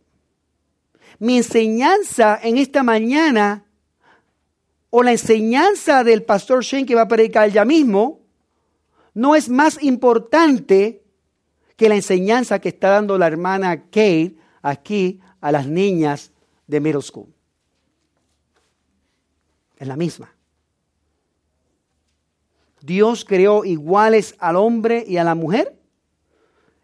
Mi 1.19 1.37
enseñanza 1.37 2.39
en 2.43 2.57
esta 2.57 2.83
mañana 2.83 3.65
o 4.91 5.03
la 5.03 5.13
enseñanza 5.13 6.03
del 6.05 6.23
pastor 6.25 6.65
Shane 6.65 6.87
que 6.87 6.95
va 6.95 7.03
a 7.03 7.09
predicar 7.09 7.51
ya 7.51 7.65
mismo 7.65 8.21
no 9.15 9.35
es 9.35 9.49
más 9.49 9.83
importante 9.83 11.03
que 11.77 11.89
la 11.89 11.95
enseñanza 11.95 12.59
que 12.59 12.69
está 12.69 12.91
dando 12.91 13.19
la 13.19 13.27
hermana 13.27 13.85
Kate 13.85 14.37
aquí 14.63 15.21
a 15.41 15.53
las 15.53 15.67
niñas 15.67 16.33
de 16.67 16.81
middle 16.81 17.03
school. 17.03 17.33
Es 19.77 19.89
la 19.89 19.97
misma. 19.97 20.35
Dios 22.83 23.25
creó 23.25 23.65
iguales 23.65 24.35
al 24.39 24.57
hombre 24.57 25.05
y 25.07 25.17
a 25.17 25.25
la 25.25 25.35
mujer. 25.35 25.79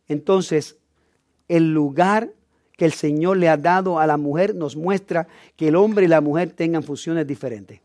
Entonces, 0.09 0.77
el 1.49 1.73
lugar 1.73 2.33
que 2.77 2.85
el 2.85 2.93
Señor 2.93 3.39
le 3.39 3.49
ha 3.49 3.57
dado 3.57 3.99
a 3.99 4.07
la 4.07 4.17
mujer 4.17 4.55
nos 4.55 4.77
muestra 4.77 5.27
que 5.57 5.69
el 5.69 5.77
hombre 5.77 6.05
y 6.05 6.09
la 6.09 6.21
mujer 6.21 6.51
tengan 6.51 6.83
funciones 6.83 7.27
diferentes. 7.27 7.81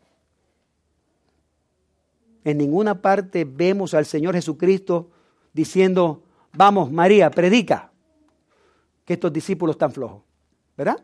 En 2.43 2.57
ninguna 2.57 3.01
parte 3.01 3.45
vemos 3.45 3.93
al 3.93 4.05
Señor 4.05 4.35
Jesucristo 4.35 5.09
diciendo, 5.53 6.23
vamos 6.53 6.91
María, 6.91 7.29
predica, 7.29 7.91
que 9.05 9.13
estos 9.13 9.31
discípulos 9.31 9.75
están 9.75 9.91
flojos. 9.91 10.23
¿Verdad? 10.75 11.03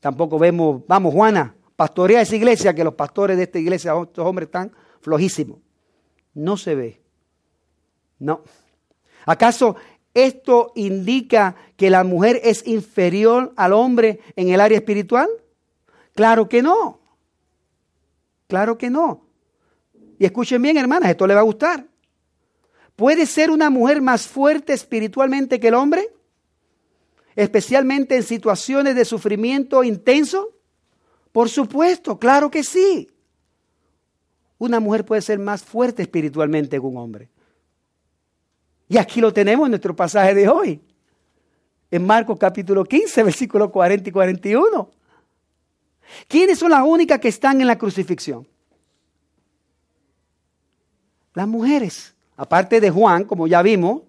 Tampoco 0.00 0.38
vemos, 0.38 0.82
vamos 0.86 1.12
Juana, 1.12 1.54
pastorea 1.76 2.22
esa 2.22 2.36
iglesia, 2.36 2.74
que 2.74 2.84
los 2.84 2.94
pastores 2.94 3.36
de 3.36 3.44
esta 3.44 3.58
iglesia, 3.58 3.94
estos 4.00 4.26
hombres 4.26 4.46
están 4.46 4.72
flojísimos. 5.00 5.58
No 6.34 6.56
se 6.56 6.74
ve. 6.74 7.00
No. 8.18 8.42
¿Acaso 9.26 9.76
esto 10.24 10.72
indica 10.74 11.56
que 11.76 11.90
la 11.90 12.04
mujer 12.04 12.40
es 12.44 12.66
inferior 12.66 13.52
al 13.56 13.72
hombre 13.72 14.20
en 14.36 14.48
el 14.48 14.60
área 14.60 14.78
espiritual? 14.78 15.28
Claro 16.14 16.48
que 16.48 16.62
no. 16.62 17.00
Claro 18.46 18.78
que 18.78 18.90
no. 18.90 19.26
Y 20.18 20.24
escuchen 20.24 20.60
bien, 20.62 20.76
hermanas, 20.76 21.10
esto 21.10 21.26
le 21.26 21.34
va 21.34 21.40
a 21.40 21.44
gustar. 21.44 21.86
¿Puede 22.96 23.26
ser 23.26 23.50
una 23.50 23.70
mujer 23.70 24.00
más 24.00 24.26
fuerte 24.26 24.72
espiritualmente 24.72 25.60
que 25.60 25.68
el 25.68 25.74
hombre? 25.74 26.08
especialmente 27.38 28.16
en 28.16 28.24
situaciones 28.24 28.96
de 28.96 29.04
sufrimiento 29.04 29.84
intenso? 29.84 30.56
Por 31.30 31.48
supuesto, 31.48 32.18
claro 32.18 32.50
que 32.50 32.64
sí. 32.64 33.08
Una 34.58 34.80
mujer 34.80 35.04
puede 35.04 35.22
ser 35.22 35.38
más 35.38 35.62
fuerte 35.62 36.02
espiritualmente 36.02 36.80
que 36.80 36.84
un 36.84 36.96
hombre. 36.96 37.30
Y 38.88 38.96
aquí 38.96 39.20
lo 39.20 39.32
tenemos 39.32 39.66
en 39.66 39.72
nuestro 39.72 39.94
pasaje 39.94 40.34
de 40.34 40.48
hoy. 40.48 40.80
En 41.90 42.06
Marcos 42.06 42.38
capítulo 42.38 42.84
15, 42.84 43.22
versículos 43.22 43.70
40 43.70 44.08
y 44.08 44.12
41. 44.12 44.90
¿Quiénes 46.26 46.58
son 46.58 46.70
las 46.70 46.82
únicas 46.82 47.18
que 47.18 47.28
están 47.28 47.60
en 47.60 47.66
la 47.66 47.76
crucifixión? 47.76 48.46
Las 51.34 51.46
mujeres. 51.46 52.14
Aparte 52.36 52.80
de 52.80 52.90
Juan, 52.90 53.24
como 53.24 53.46
ya 53.46 53.62
vimos, 53.62 54.02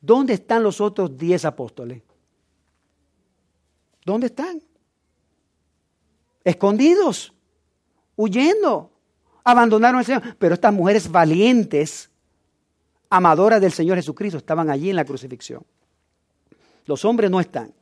¿Dónde 0.00 0.34
están 0.34 0.62
los 0.62 0.80
otros 0.80 1.16
diez 1.16 1.44
apóstoles? 1.44 2.02
¿Dónde 4.04 4.28
están? 4.28 4.62
Escondidos, 6.42 7.34
huyendo, 8.16 8.90
abandonaron 9.44 9.98
al 9.98 10.06
Señor. 10.06 10.36
Pero 10.38 10.54
estas 10.54 10.72
mujeres 10.72 11.10
valientes, 11.10 12.09
amadoras 13.10 13.60
del 13.60 13.72
Señor 13.72 13.96
Jesucristo, 13.96 14.38
estaban 14.38 14.70
allí 14.70 14.90
en 14.90 14.96
la 14.96 15.04
crucifixión. 15.04 15.64
Los 16.86 17.04
hombres 17.04 17.30
no 17.30 17.40
están. 17.40 17.72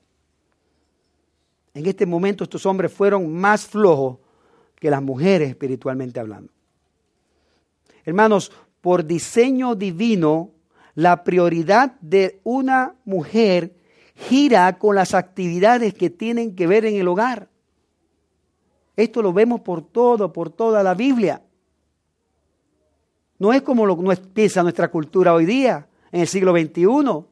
En 1.75 1.87
este 1.87 2.07
momento 2.07 2.45
estos 2.45 2.67
hombres 2.67 2.93
fueron 2.93 3.33
más 3.33 3.67
flojos 3.67 4.19
que 4.75 4.91
las 4.91 5.03
mujeres 5.03 5.51
espiritualmente 5.51 6.19
hablando. 6.19 6.53
Hermanos, 8.05 8.51
por 8.81 9.05
diseño 9.05 9.75
divino, 9.75 10.51
la 10.95 11.23
prioridad 11.25 11.93
de 12.01 12.41
una 12.43 12.95
mujer 13.05 13.77
gira 14.15 14.79
con 14.79 14.97
las 14.97 15.15
actividades 15.15 15.95
que 15.95 16.11
tienen 16.11 16.57
que 16.57 16.67
ver 16.67 16.85
en 16.85 16.97
el 16.97 17.07
hogar. 17.07 17.49
Esto 18.97 19.23
lo 19.23 19.33
vemos 19.33 19.61
por 19.61 19.83
todo, 19.83 20.33
por 20.33 20.51
toda 20.51 20.83
la 20.83 20.95
Biblia. 20.95 21.43
No 23.39 23.53
es 23.53 23.63
como 23.63 23.87
lo 23.87 23.97
piensa 24.33 24.63
nuestra 24.63 24.91
cultura 24.91 25.33
hoy 25.33 25.47
día, 25.47 25.89
en 26.11 26.23
el 26.23 26.29
siglo 26.29 26.53
XXI. 26.53 27.25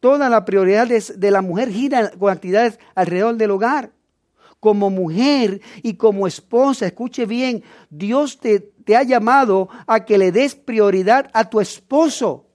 toda 0.00 0.28
la 0.28 0.44
prioridad 0.44 0.86
de 0.86 1.30
la 1.30 1.40
mujer 1.40 1.70
gira 1.70 2.10
con 2.10 2.30
actividades 2.30 2.78
alrededor 2.94 3.36
del 3.36 3.52
hogar. 3.52 3.92
Como 4.60 4.90
mujer 4.90 5.62
y 5.82 5.94
como 5.94 6.26
esposa, 6.26 6.86
escuche 6.86 7.24
bien, 7.24 7.62
Dios 7.88 8.38
te, 8.38 8.60
te 8.60 8.96
ha 8.96 9.02
llamado 9.02 9.68
a 9.86 10.04
que 10.04 10.18
le 10.18 10.30
des 10.30 10.54
prioridad 10.54 11.30
a 11.32 11.48
tu 11.48 11.60
esposo, 11.60 12.46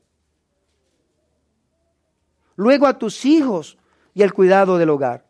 luego 2.56 2.86
a 2.86 2.98
tus 2.98 3.26
hijos 3.26 3.78
y 4.14 4.22
el 4.22 4.34
cuidado 4.34 4.78
del 4.78 4.90
hogar. 4.90 5.26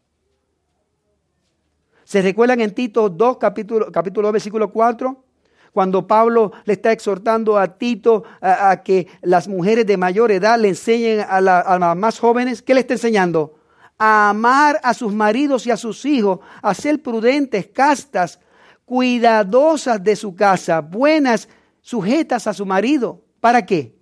¿Se 2.03 2.21
recuerdan 2.21 2.59
en 2.59 2.73
Tito 2.73 3.07
2, 3.07 3.37
capítulo, 3.37 3.91
capítulo 3.91 4.27
2, 4.29 4.33
versículo 4.33 4.71
4? 4.71 5.28
Cuando 5.71 6.07
Pablo 6.07 6.51
le 6.65 6.73
está 6.73 6.91
exhortando 6.91 7.57
a 7.57 7.77
Tito 7.77 8.23
a, 8.41 8.81
que 8.83 9.07
las 9.21 9.47
mujeres 9.47 9.85
de 9.85 9.97
mayor 9.97 10.31
edad 10.31 10.59
le 10.59 10.69
enseñen 10.69 11.21
a, 11.21 11.37
a 11.37 11.79
las 11.79 11.95
más 11.95 12.19
jóvenes, 12.19 12.61
¿qué 12.61 12.73
le 12.73 12.81
está 12.81 12.93
enseñando? 12.93 13.55
A 13.97 14.29
amar 14.29 14.79
a 14.83 14.93
sus 14.93 15.13
maridos 15.13 15.67
y 15.67 15.71
a 15.71 15.77
sus 15.77 16.05
hijos, 16.05 16.39
a 16.61 16.73
ser 16.73 17.01
prudentes, 17.01 17.67
castas, 17.67 18.39
cuidadosas 18.85 20.03
de 20.03 20.15
su 20.15 20.35
casa, 20.35 20.81
buenas, 20.81 21.47
sujetas 21.81 22.47
a 22.47 22.53
su 22.53 22.65
marido. 22.65 23.23
¿Para 23.39 23.65
qué? 23.65 23.95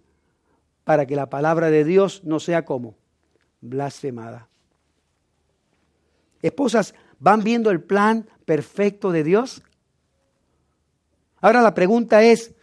Para 0.83 1.05
que 1.05 1.15
la 1.15 1.29
palabra 1.29 1.69
de 1.69 1.83
Dios 1.83 2.21
no 2.23 2.39
sea 2.39 2.63
como 2.63 2.95
blasfemada. 3.59 4.47
Esposas, 6.41 6.93
¿van 7.19 7.43
viendo 7.43 7.71
el 7.71 7.81
plan 7.81 8.29
perfecto 8.45 9.11
de 9.11 9.23
Dios? 9.23 9.61
Ahora 11.41 11.61
la 11.61 11.73
pregunta 11.73 12.23
es, 12.23 12.53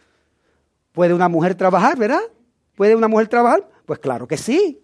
¿puede 0.91 1.13
una 1.13 1.29
mujer 1.29 1.55
trabajar, 1.55 1.97
verdad? 1.97 2.21
¿Puede 2.75 2.95
una 2.95 3.07
mujer 3.07 3.27
trabajar? 3.27 3.69
Pues 3.85 3.99
claro 3.99 4.27
que 4.27 4.37
sí. 4.37 4.81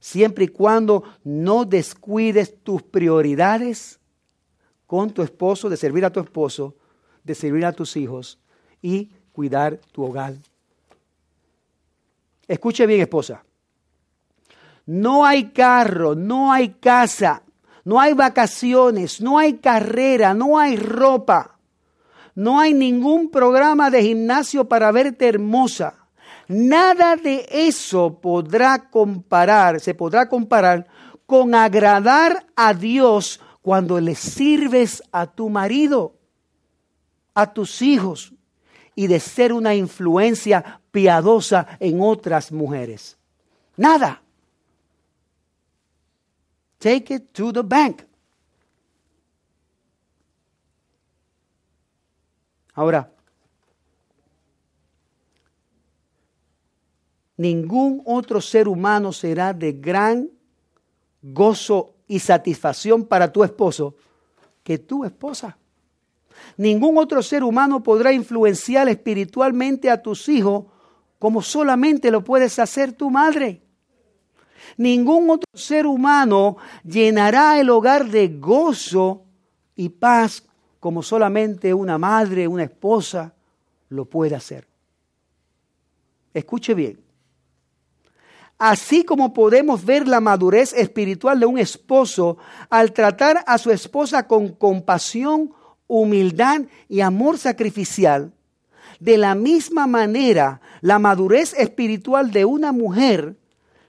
Siempre 0.00 0.44
y 0.44 0.48
cuando 0.48 1.04
no 1.22 1.64
descuides 1.64 2.62
tus 2.62 2.82
prioridades 2.82 3.98
con 4.86 5.10
tu 5.10 5.22
esposo, 5.22 5.68
de 5.70 5.76
servir 5.76 6.04
a 6.04 6.10
tu 6.10 6.20
esposo, 6.20 6.76
de 7.22 7.34
servir 7.34 7.64
a 7.64 7.72
tus 7.72 7.96
hijos 7.96 8.38
y 8.82 9.10
cuidar 9.32 9.80
tu 9.92 10.04
hogar. 10.04 10.34
Escuche 12.46 12.86
bien, 12.86 13.00
esposa. 13.00 13.42
No 14.86 15.24
hay 15.24 15.50
carro, 15.50 16.14
no 16.14 16.52
hay 16.52 16.74
casa, 16.74 17.42
no 17.84 17.98
hay 17.98 18.12
vacaciones, 18.12 19.20
no 19.20 19.38
hay 19.38 19.54
carrera, 19.54 20.34
no 20.34 20.58
hay 20.58 20.76
ropa, 20.76 21.53
no 22.34 22.58
hay 22.58 22.74
ningún 22.74 23.30
programa 23.30 23.90
de 23.90 24.02
gimnasio 24.02 24.68
para 24.68 24.90
verte 24.90 25.28
hermosa. 25.28 25.94
Nada 26.48 27.16
de 27.16 27.46
eso 27.50 28.18
podrá 28.20 28.90
comparar, 28.90 29.80
se 29.80 29.94
podrá 29.94 30.28
comparar 30.28 30.86
con 31.26 31.54
agradar 31.54 32.46
a 32.54 32.74
Dios 32.74 33.40
cuando 33.62 33.98
le 34.00 34.14
sirves 34.14 35.02
a 35.10 35.26
tu 35.26 35.48
marido, 35.48 36.16
a 37.34 37.52
tus 37.52 37.80
hijos 37.80 38.34
y 38.94 39.06
de 39.06 39.20
ser 39.20 39.52
una 39.52 39.74
influencia 39.74 40.80
piadosa 40.90 41.66
en 41.80 42.00
otras 42.00 42.52
mujeres. 42.52 43.16
Nada. 43.76 44.22
Take 46.78 47.14
it 47.14 47.32
to 47.32 47.52
the 47.52 47.62
bank. 47.62 48.02
Ahora, 52.74 53.10
ningún 57.36 58.02
otro 58.04 58.40
ser 58.40 58.68
humano 58.68 59.12
será 59.12 59.52
de 59.52 59.72
gran 59.72 60.28
gozo 61.22 61.94
y 62.06 62.18
satisfacción 62.18 63.04
para 63.04 63.32
tu 63.32 63.44
esposo 63.44 63.94
que 64.62 64.78
tu 64.78 65.04
esposa. 65.04 65.56
Ningún 66.56 66.98
otro 66.98 67.22
ser 67.22 67.44
humano 67.44 67.82
podrá 67.82 68.12
influenciar 68.12 68.88
espiritualmente 68.88 69.90
a 69.90 70.02
tus 70.02 70.28
hijos 70.28 70.64
como 71.18 71.42
solamente 71.42 72.10
lo 72.10 72.24
puedes 72.24 72.58
hacer 72.58 72.92
tu 72.92 73.08
madre. 73.08 73.62
Ningún 74.76 75.30
otro 75.30 75.48
ser 75.54 75.86
humano 75.86 76.56
llenará 76.82 77.60
el 77.60 77.70
hogar 77.70 78.10
de 78.10 78.28
gozo 78.28 79.22
y 79.76 79.88
paz 79.90 80.42
como 80.84 81.02
solamente 81.02 81.72
una 81.72 81.96
madre, 81.96 82.46
una 82.46 82.64
esposa 82.64 83.32
lo 83.88 84.04
puede 84.04 84.34
hacer. 84.34 84.68
Escuche 86.34 86.74
bien. 86.74 87.00
Así 88.58 89.02
como 89.02 89.32
podemos 89.32 89.82
ver 89.82 90.06
la 90.06 90.20
madurez 90.20 90.74
espiritual 90.74 91.40
de 91.40 91.46
un 91.46 91.58
esposo 91.58 92.36
al 92.68 92.92
tratar 92.92 93.42
a 93.46 93.56
su 93.56 93.70
esposa 93.70 94.26
con 94.26 94.50
compasión, 94.50 95.54
humildad 95.86 96.60
y 96.86 97.00
amor 97.00 97.38
sacrificial, 97.38 98.34
de 99.00 99.16
la 99.16 99.34
misma 99.34 99.86
manera 99.86 100.60
la 100.82 100.98
madurez 100.98 101.54
espiritual 101.54 102.30
de 102.30 102.44
una 102.44 102.72
mujer 102.72 103.38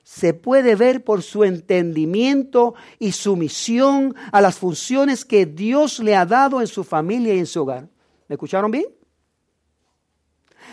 se 0.06 0.36
puede 0.36 0.76
ver 0.76 1.04
por 1.04 1.24
su 1.24 1.44
entendimiento 1.44 2.76
y 3.00 3.12
sumisión 3.12 4.14
a 4.32 4.40
las 4.40 4.56
funciones 4.56 5.26
que 5.26 5.48
Dios 5.48 5.98
le 5.98 6.16
ha 6.16 6.28
dado 6.28 6.62
en 6.62 6.68
su 6.68 6.84
familia 6.84 7.34
y 7.34 7.40
en 7.40 7.48
su 7.48 7.64
hogar. 7.64 7.90
¿Me 8.28 8.36
escucharon 8.36 8.70
bien? 8.70 8.86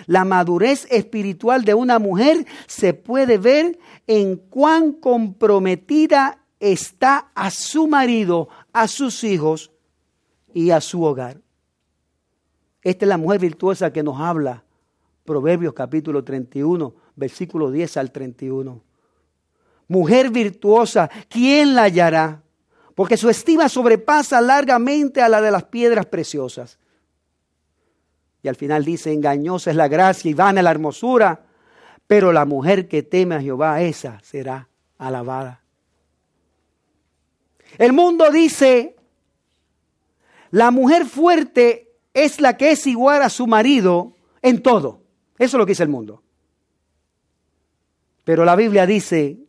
La 0.06 0.26
madurez 0.26 0.86
espiritual 0.90 1.64
de 1.64 1.72
una 1.72 1.98
mujer 1.98 2.46
se 2.66 2.92
puede 2.92 3.38
ver 3.38 3.78
en 4.06 4.36
cuán 4.36 4.92
comprometida 4.92 6.44
está 6.60 7.30
a 7.34 7.50
su 7.50 7.88
marido, 7.88 8.50
a 8.74 8.86
sus 8.86 9.24
hijos 9.24 9.72
y 10.52 10.72
a 10.72 10.82
su 10.82 11.02
hogar. 11.04 11.40
Esta 12.82 13.06
es 13.06 13.08
la 13.08 13.16
mujer 13.16 13.40
virtuosa 13.40 13.94
que 13.94 14.02
nos 14.02 14.20
habla. 14.20 14.62
Proverbios 15.24 15.72
capítulo 15.72 16.22
31, 16.22 16.94
versículo 17.16 17.70
10 17.70 17.96
al 17.96 18.12
31. 18.12 18.91
Mujer 19.92 20.30
virtuosa, 20.30 21.10
¿quién 21.28 21.74
la 21.74 21.82
hallará? 21.82 22.40
Porque 22.94 23.18
su 23.18 23.28
estima 23.28 23.68
sobrepasa 23.68 24.40
largamente 24.40 25.20
a 25.20 25.28
la 25.28 25.42
de 25.42 25.50
las 25.50 25.64
piedras 25.64 26.06
preciosas. 26.06 26.78
Y 28.42 28.48
al 28.48 28.56
final 28.56 28.86
dice, 28.86 29.12
engañosa 29.12 29.68
es 29.68 29.76
la 29.76 29.88
gracia 29.88 30.30
y 30.30 30.32
vana 30.32 30.62
la 30.62 30.70
hermosura, 30.70 31.44
pero 32.06 32.32
la 32.32 32.46
mujer 32.46 32.88
que 32.88 33.02
teme 33.02 33.34
a 33.34 33.42
Jehová, 33.42 33.82
esa 33.82 34.18
será 34.22 34.66
alabada. 34.96 35.60
El 37.76 37.92
mundo 37.92 38.30
dice, 38.30 38.96
la 40.52 40.70
mujer 40.70 41.04
fuerte 41.04 41.92
es 42.14 42.40
la 42.40 42.56
que 42.56 42.70
es 42.70 42.86
igual 42.86 43.22
a 43.22 43.28
su 43.28 43.46
marido 43.46 44.16
en 44.40 44.62
todo. 44.62 45.02
Eso 45.36 45.58
es 45.58 45.58
lo 45.58 45.66
que 45.66 45.72
dice 45.72 45.82
el 45.82 45.90
mundo. 45.90 46.22
Pero 48.24 48.46
la 48.46 48.56
Biblia 48.56 48.86
dice, 48.86 49.42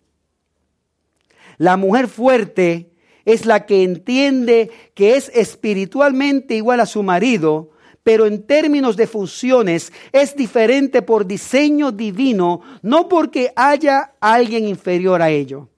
la 1.57 1.77
mujer 1.77 2.07
fuerte 2.07 2.91
es 3.25 3.45
la 3.45 3.65
que 3.65 3.83
entiende 3.83 4.71
que 4.93 5.15
es 5.15 5.29
espiritualmente 5.33 6.55
igual 6.55 6.79
a 6.79 6.85
su 6.85 7.03
marido 7.03 7.73
pero 8.03 8.25
en 8.25 8.43
términos 8.43 8.97
de 8.97 9.07
funciones 9.07 9.91
es 10.11 10.35
diferente 10.35 11.01
por 11.01 11.25
diseño 11.25 11.91
divino, 11.91 12.61
no 12.81 13.07
porque 13.07 13.51
haya 13.55 14.13
alguien 14.19 14.67
inferior 14.67 15.21
a 15.21 15.29
ello, 15.29 15.69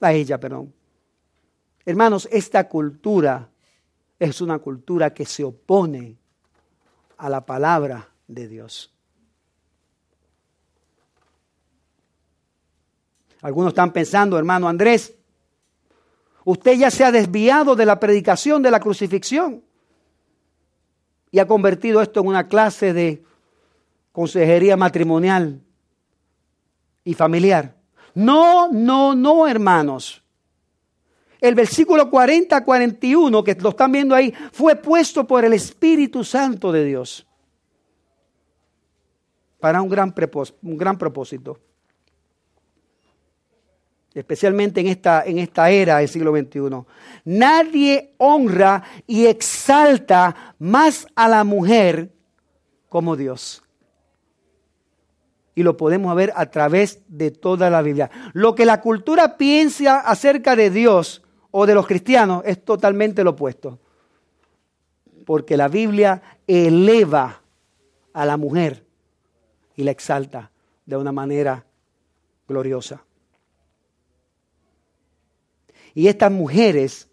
a 0.00 0.12
ella, 0.12 0.38
perdón. 0.38 0.74
Hermanos, 1.86 2.28
esta 2.30 2.68
cultura 2.68 3.48
es 4.18 4.40
una 4.40 4.58
cultura 4.58 5.14
que 5.14 5.24
se 5.24 5.44
opone 5.44 6.16
a 7.16 7.30
la 7.30 7.46
palabra 7.46 8.08
de 8.26 8.48
Dios. 8.48 8.91
Algunos 13.42 13.72
están 13.72 13.92
pensando, 13.92 14.38
hermano 14.38 14.68
Andrés, 14.68 15.14
usted 16.44 16.74
ya 16.78 16.90
se 16.90 17.04
ha 17.04 17.10
desviado 17.10 17.74
de 17.74 17.84
la 17.84 17.98
predicación 17.98 18.62
de 18.62 18.70
la 18.70 18.78
crucifixión 18.78 19.64
y 21.32 21.40
ha 21.40 21.46
convertido 21.46 22.00
esto 22.00 22.20
en 22.20 22.28
una 22.28 22.46
clase 22.46 22.92
de 22.92 23.24
consejería 24.12 24.76
matrimonial 24.76 25.60
y 27.02 27.14
familiar. 27.14 27.74
No, 28.14 28.68
no, 28.70 29.16
no, 29.16 29.48
hermanos. 29.48 30.22
El 31.40 31.56
versículo 31.56 32.08
40-41 32.12 33.42
que 33.42 33.56
lo 33.56 33.70
están 33.70 33.90
viendo 33.90 34.14
ahí 34.14 34.32
fue 34.52 34.76
puesto 34.76 35.26
por 35.26 35.44
el 35.44 35.52
Espíritu 35.52 36.22
Santo 36.22 36.70
de 36.70 36.84
Dios 36.84 37.26
para 39.58 39.82
un 39.82 39.88
gran, 39.88 40.14
un 40.62 40.78
gran 40.78 40.96
propósito 40.96 41.58
especialmente 44.14 44.80
en 44.80 44.88
esta, 44.88 45.24
en 45.24 45.38
esta 45.38 45.70
era 45.70 45.98
del 45.98 46.08
siglo 46.08 46.36
XXI. 46.36 46.84
Nadie 47.24 48.14
honra 48.18 48.82
y 49.06 49.26
exalta 49.26 50.54
más 50.58 51.06
a 51.14 51.28
la 51.28 51.44
mujer 51.44 52.10
como 52.88 53.16
Dios. 53.16 53.62
y 55.54 55.62
lo 55.62 55.76
podemos 55.76 56.14
ver 56.16 56.32
a 56.34 56.46
través 56.46 57.02
de 57.08 57.30
toda 57.30 57.68
la 57.68 57.82
Biblia. 57.82 58.10
Lo 58.32 58.54
que 58.54 58.64
la 58.64 58.80
cultura 58.80 59.36
piensa 59.36 60.00
acerca 60.00 60.56
de 60.56 60.70
Dios 60.70 61.22
o 61.50 61.66
de 61.66 61.74
los 61.74 61.86
cristianos 61.86 62.42
es 62.46 62.64
totalmente 62.64 63.22
lo 63.22 63.30
opuesto. 63.30 63.78
Porque 65.26 65.58
la 65.58 65.68
Biblia 65.68 66.22
eleva 66.46 67.42
a 68.14 68.24
la 68.24 68.38
mujer 68.38 68.84
y 69.76 69.84
la 69.84 69.90
exalta 69.90 70.50
de 70.86 70.96
una 70.96 71.12
manera 71.12 71.64
gloriosa. 72.48 73.04
Y 75.94 76.08
estas 76.08 76.32
mujeres 76.32 77.08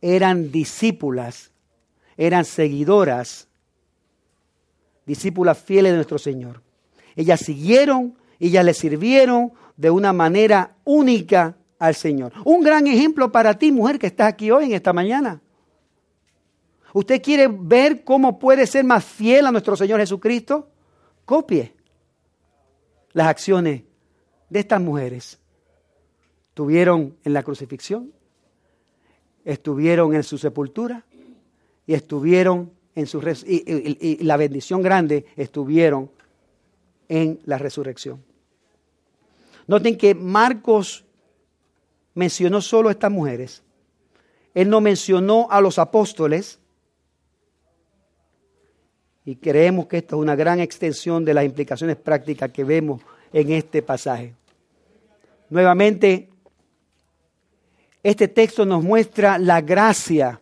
eran 0.00 0.50
discípulas, 0.50 1.50
eran 2.16 2.44
seguidoras, 2.44 3.48
discípulas 5.06 5.58
fieles 5.58 5.92
de 5.92 5.96
nuestro 5.96 6.18
Señor. 6.18 6.62
Ellas 7.16 7.40
siguieron, 7.40 8.16
ellas 8.38 8.64
le 8.64 8.74
sirvieron 8.74 9.52
de 9.76 9.90
una 9.90 10.12
manera 10.12 10.76
única 10.84 11.56
al 11.78 11.94
Señor. 11.94 12.32
Un 12.44 12.62
gran 12.62 12.86
ejemplo 12.86 13.32
para 13.32 13.58
ti, 13.58 13.72
mujer, 13.72 13.98
que 13.98 14.06
estás 14.06 14.28
aquí 14.28 14.50
hoy 14.50 14.66
en 14.66 14.72
esta 14.72 14.92
mañana. 14.92 15.40
¿Usted 16.92 17.22
quiere 17.22 17.48
ver 17.48 18.04
cómo 18.04 18.38
puede 18.38 18.66
ser 18.66 18.84
más 18.84 19.04
fiel 19.04 19.46
a 19.46 19.52
nuestro 19.52 19.76
Señor 19.76 20.00
Jesucristo? 20.00 20.68
Copie 21.24 21.74
las 23.12 23.28
acciones 23.28 23.82
de 24.48 24.60
estas 24.60 24.80
mujeres. 24.80 25.39
Estuvieron 26.50 27.16
en 27.24 27.32
la 27.32 27.42
crucifixión, 27.42 28.12
estuvieron 29.44 30.14
en 30.14 30.22
su 30.22 30.38
sepultura 30.38 31.04
y 31.86 31.94
estuvieron 31.94 32.70
en 32.94 33.06
su 33.06 33.20
y, 33.46 33.96
y 34.00 34.24
la 34.24 34.36
bendición 34.36 34.82
grande 34.82 35.26
estuvieron 35.36 36.10
en 37.08 37.40
la 37.44 37.58
resurrección. 37.58 38.22
Noten 39.66 39.96
que 39.96 40.14
Marcos 40.14 41.04
mencionó 42.14 42.60
solo 42.60 42.88
a 42.88 42.92
estas 42.92 43.10
mujeres. 43.10 43.62
Él 44.54 44.68
no 44.68 44.80
mencionó 44.80 45.48
a 45.50 45.60
los 45.60 45.78
apóstoles. 45.78 46.58
Y 49.24 49.36
creemos 49.36 49.86
que 49.86 49.98
esto 49.98 50.16
es 50.16 50.22
una 50.22 50.34
gran 50.34 50.60
extensión 50.60 51.24
de 51.24 51.34
las 51.34 51.44
implicaciones 51.44 51.96
prácticas 51.96 52.50
que 52.50 52.64
vemos 52.64 53.00
en 53.32 53.52
este 53.52 53.82
pasaje. 53.82 54.34
Nuevamente, 55.50 56.29
este 58.02 58.28
texto 58.28 58.64
nos 58.64 58.82
muestra 58.82 59.38
la 59.38 59.60
gracia 59.60 60.40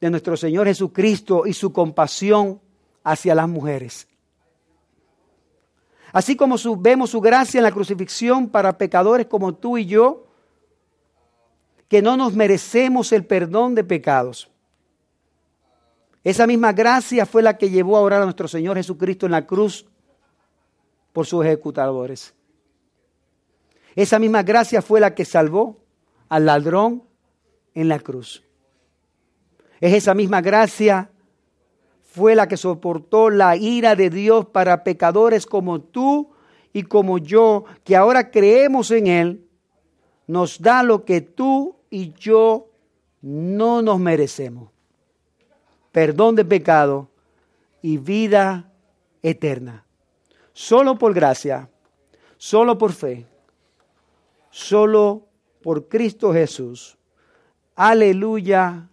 de 0.00 0.10
nuestro 0.10 0.36
Señor 0.36 0.66
Jesucristo 0.66 1.46
y 1.46 1.52
su 1.52 1.72
compasión 1.72 2.60
hacia 3.04 3.34
las 3.34 3.48
mujeres. 3.48 4.08
Así 6.12 6.36
como 6.36 6.56
vemos 6.78 7.10
su 7.10 7.20
gracia 7.20 7.58
en 7.58 7.64
la 7.64 7.72
crucifixión 7.72 8.48
para 8.48 8.78
pecadores 8.78 9.26
como 9.26 9.54
tú 9.54 9.78
y 9.78 9.86
yo, 9.86 10.26
que 11.88 12.02
no 12.02 12.16
nos 12.16 12.34
merecemos 12.34 13.12
el 13.12 13.24
perdón 13.24 13.74
de 13.74 13.84
pecados. 13.84 14.50
Esa 16.24 16.46
misma 16.46 16.72
gracia 16.72 17.24
fue 17.24 17.42
la 17.42 17.56
que 17.56 17.70
llevó 17.70 17.96
a 17.96 18.00
orar 18.00 18.22
a 18.22 18.24
nuestro 18.24 18.48
Señor 18.48 18.76
Jesucristo 18.76 19.26
en 19.26 19.32
la 19.32 19.46
cruz 19.46 19.86
por 21.12 21.26
sus 21.26 21.44
ejecutadores. 21.44 22.35
Esa 23.96 24.18
misma 24.18 24.42
gracia 24.42 24.82
fue 24.82 25.00
la 25.00 25.14
que 25.14 25.24
salvó 25.24 25.80
al 26.28 26.46
ladrón 26.46 27.02
en 27.74 27.88
la 27.88 27.98
cruz. 27.98 28.44
Es 29.80 29.94
esa 29.94 30.14
misma 30.14 30.42
gracia 30.42 31.10
fue 32.02 32.34
la 32.34 32.48
que 32.48 32.56
soportó 32.56 33.30
la 33.30 33.56
ira 33.56 33.94
de 33.94 34.08
Dios 34.08 34.46
para 34.46 34.84
pecadores 34.84 35.44
como 35.44 35.80
tú 35.80 36.30
y 36.72 36.84
como 36.84 37.18
yo, 37.18 37.64
que 37.84 37.96
ahora 37.96 38.30
creemos 38.30 38.90
en 38.90 39.06
Él, 39.06 39.46
nos 40.26 40.60
da 40.60 40.82
lo 40.82 41.04
que 41.04 41.20
tú 41.20 41.76
y 41.90 42.12
yo 42.14 42.68
no 43.22 43.82
nos 43.82 43.98
merecemos. 43.98 44.70
Perdón 45.92 46.36
de 46.36 46.44
pecado 46.44 47.08
y 47.80 47.98
vida 47.98 48.72
eterna. 49.22 49.84
Solo 50.52 50.98
por 50.98 51.14
gracia, 51.14 51.70
solo 52.36 52.78
por 52.78 52.92
fe, 52.92 53.26
solo 54.56 55.28
por 55.62 55.86
Cristo 55.86 56.32
Jesús. 56.32 56.96
Aleluya 57.74 58.88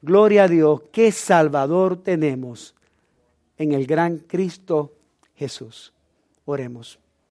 Gloria 0.00 0.44
a 0.44 0.48
Dios, 0.48 0.82
qué 0.90 1.12
Salvador 1.12 1.96
tenemos 1.96 2.74
en 3.56 3.72
el 3.72 3.86
gran 3.86 4.18
Cristo 4.18 4.92
Jesús. 5.36 5.92
Oremos. 6.44 7.01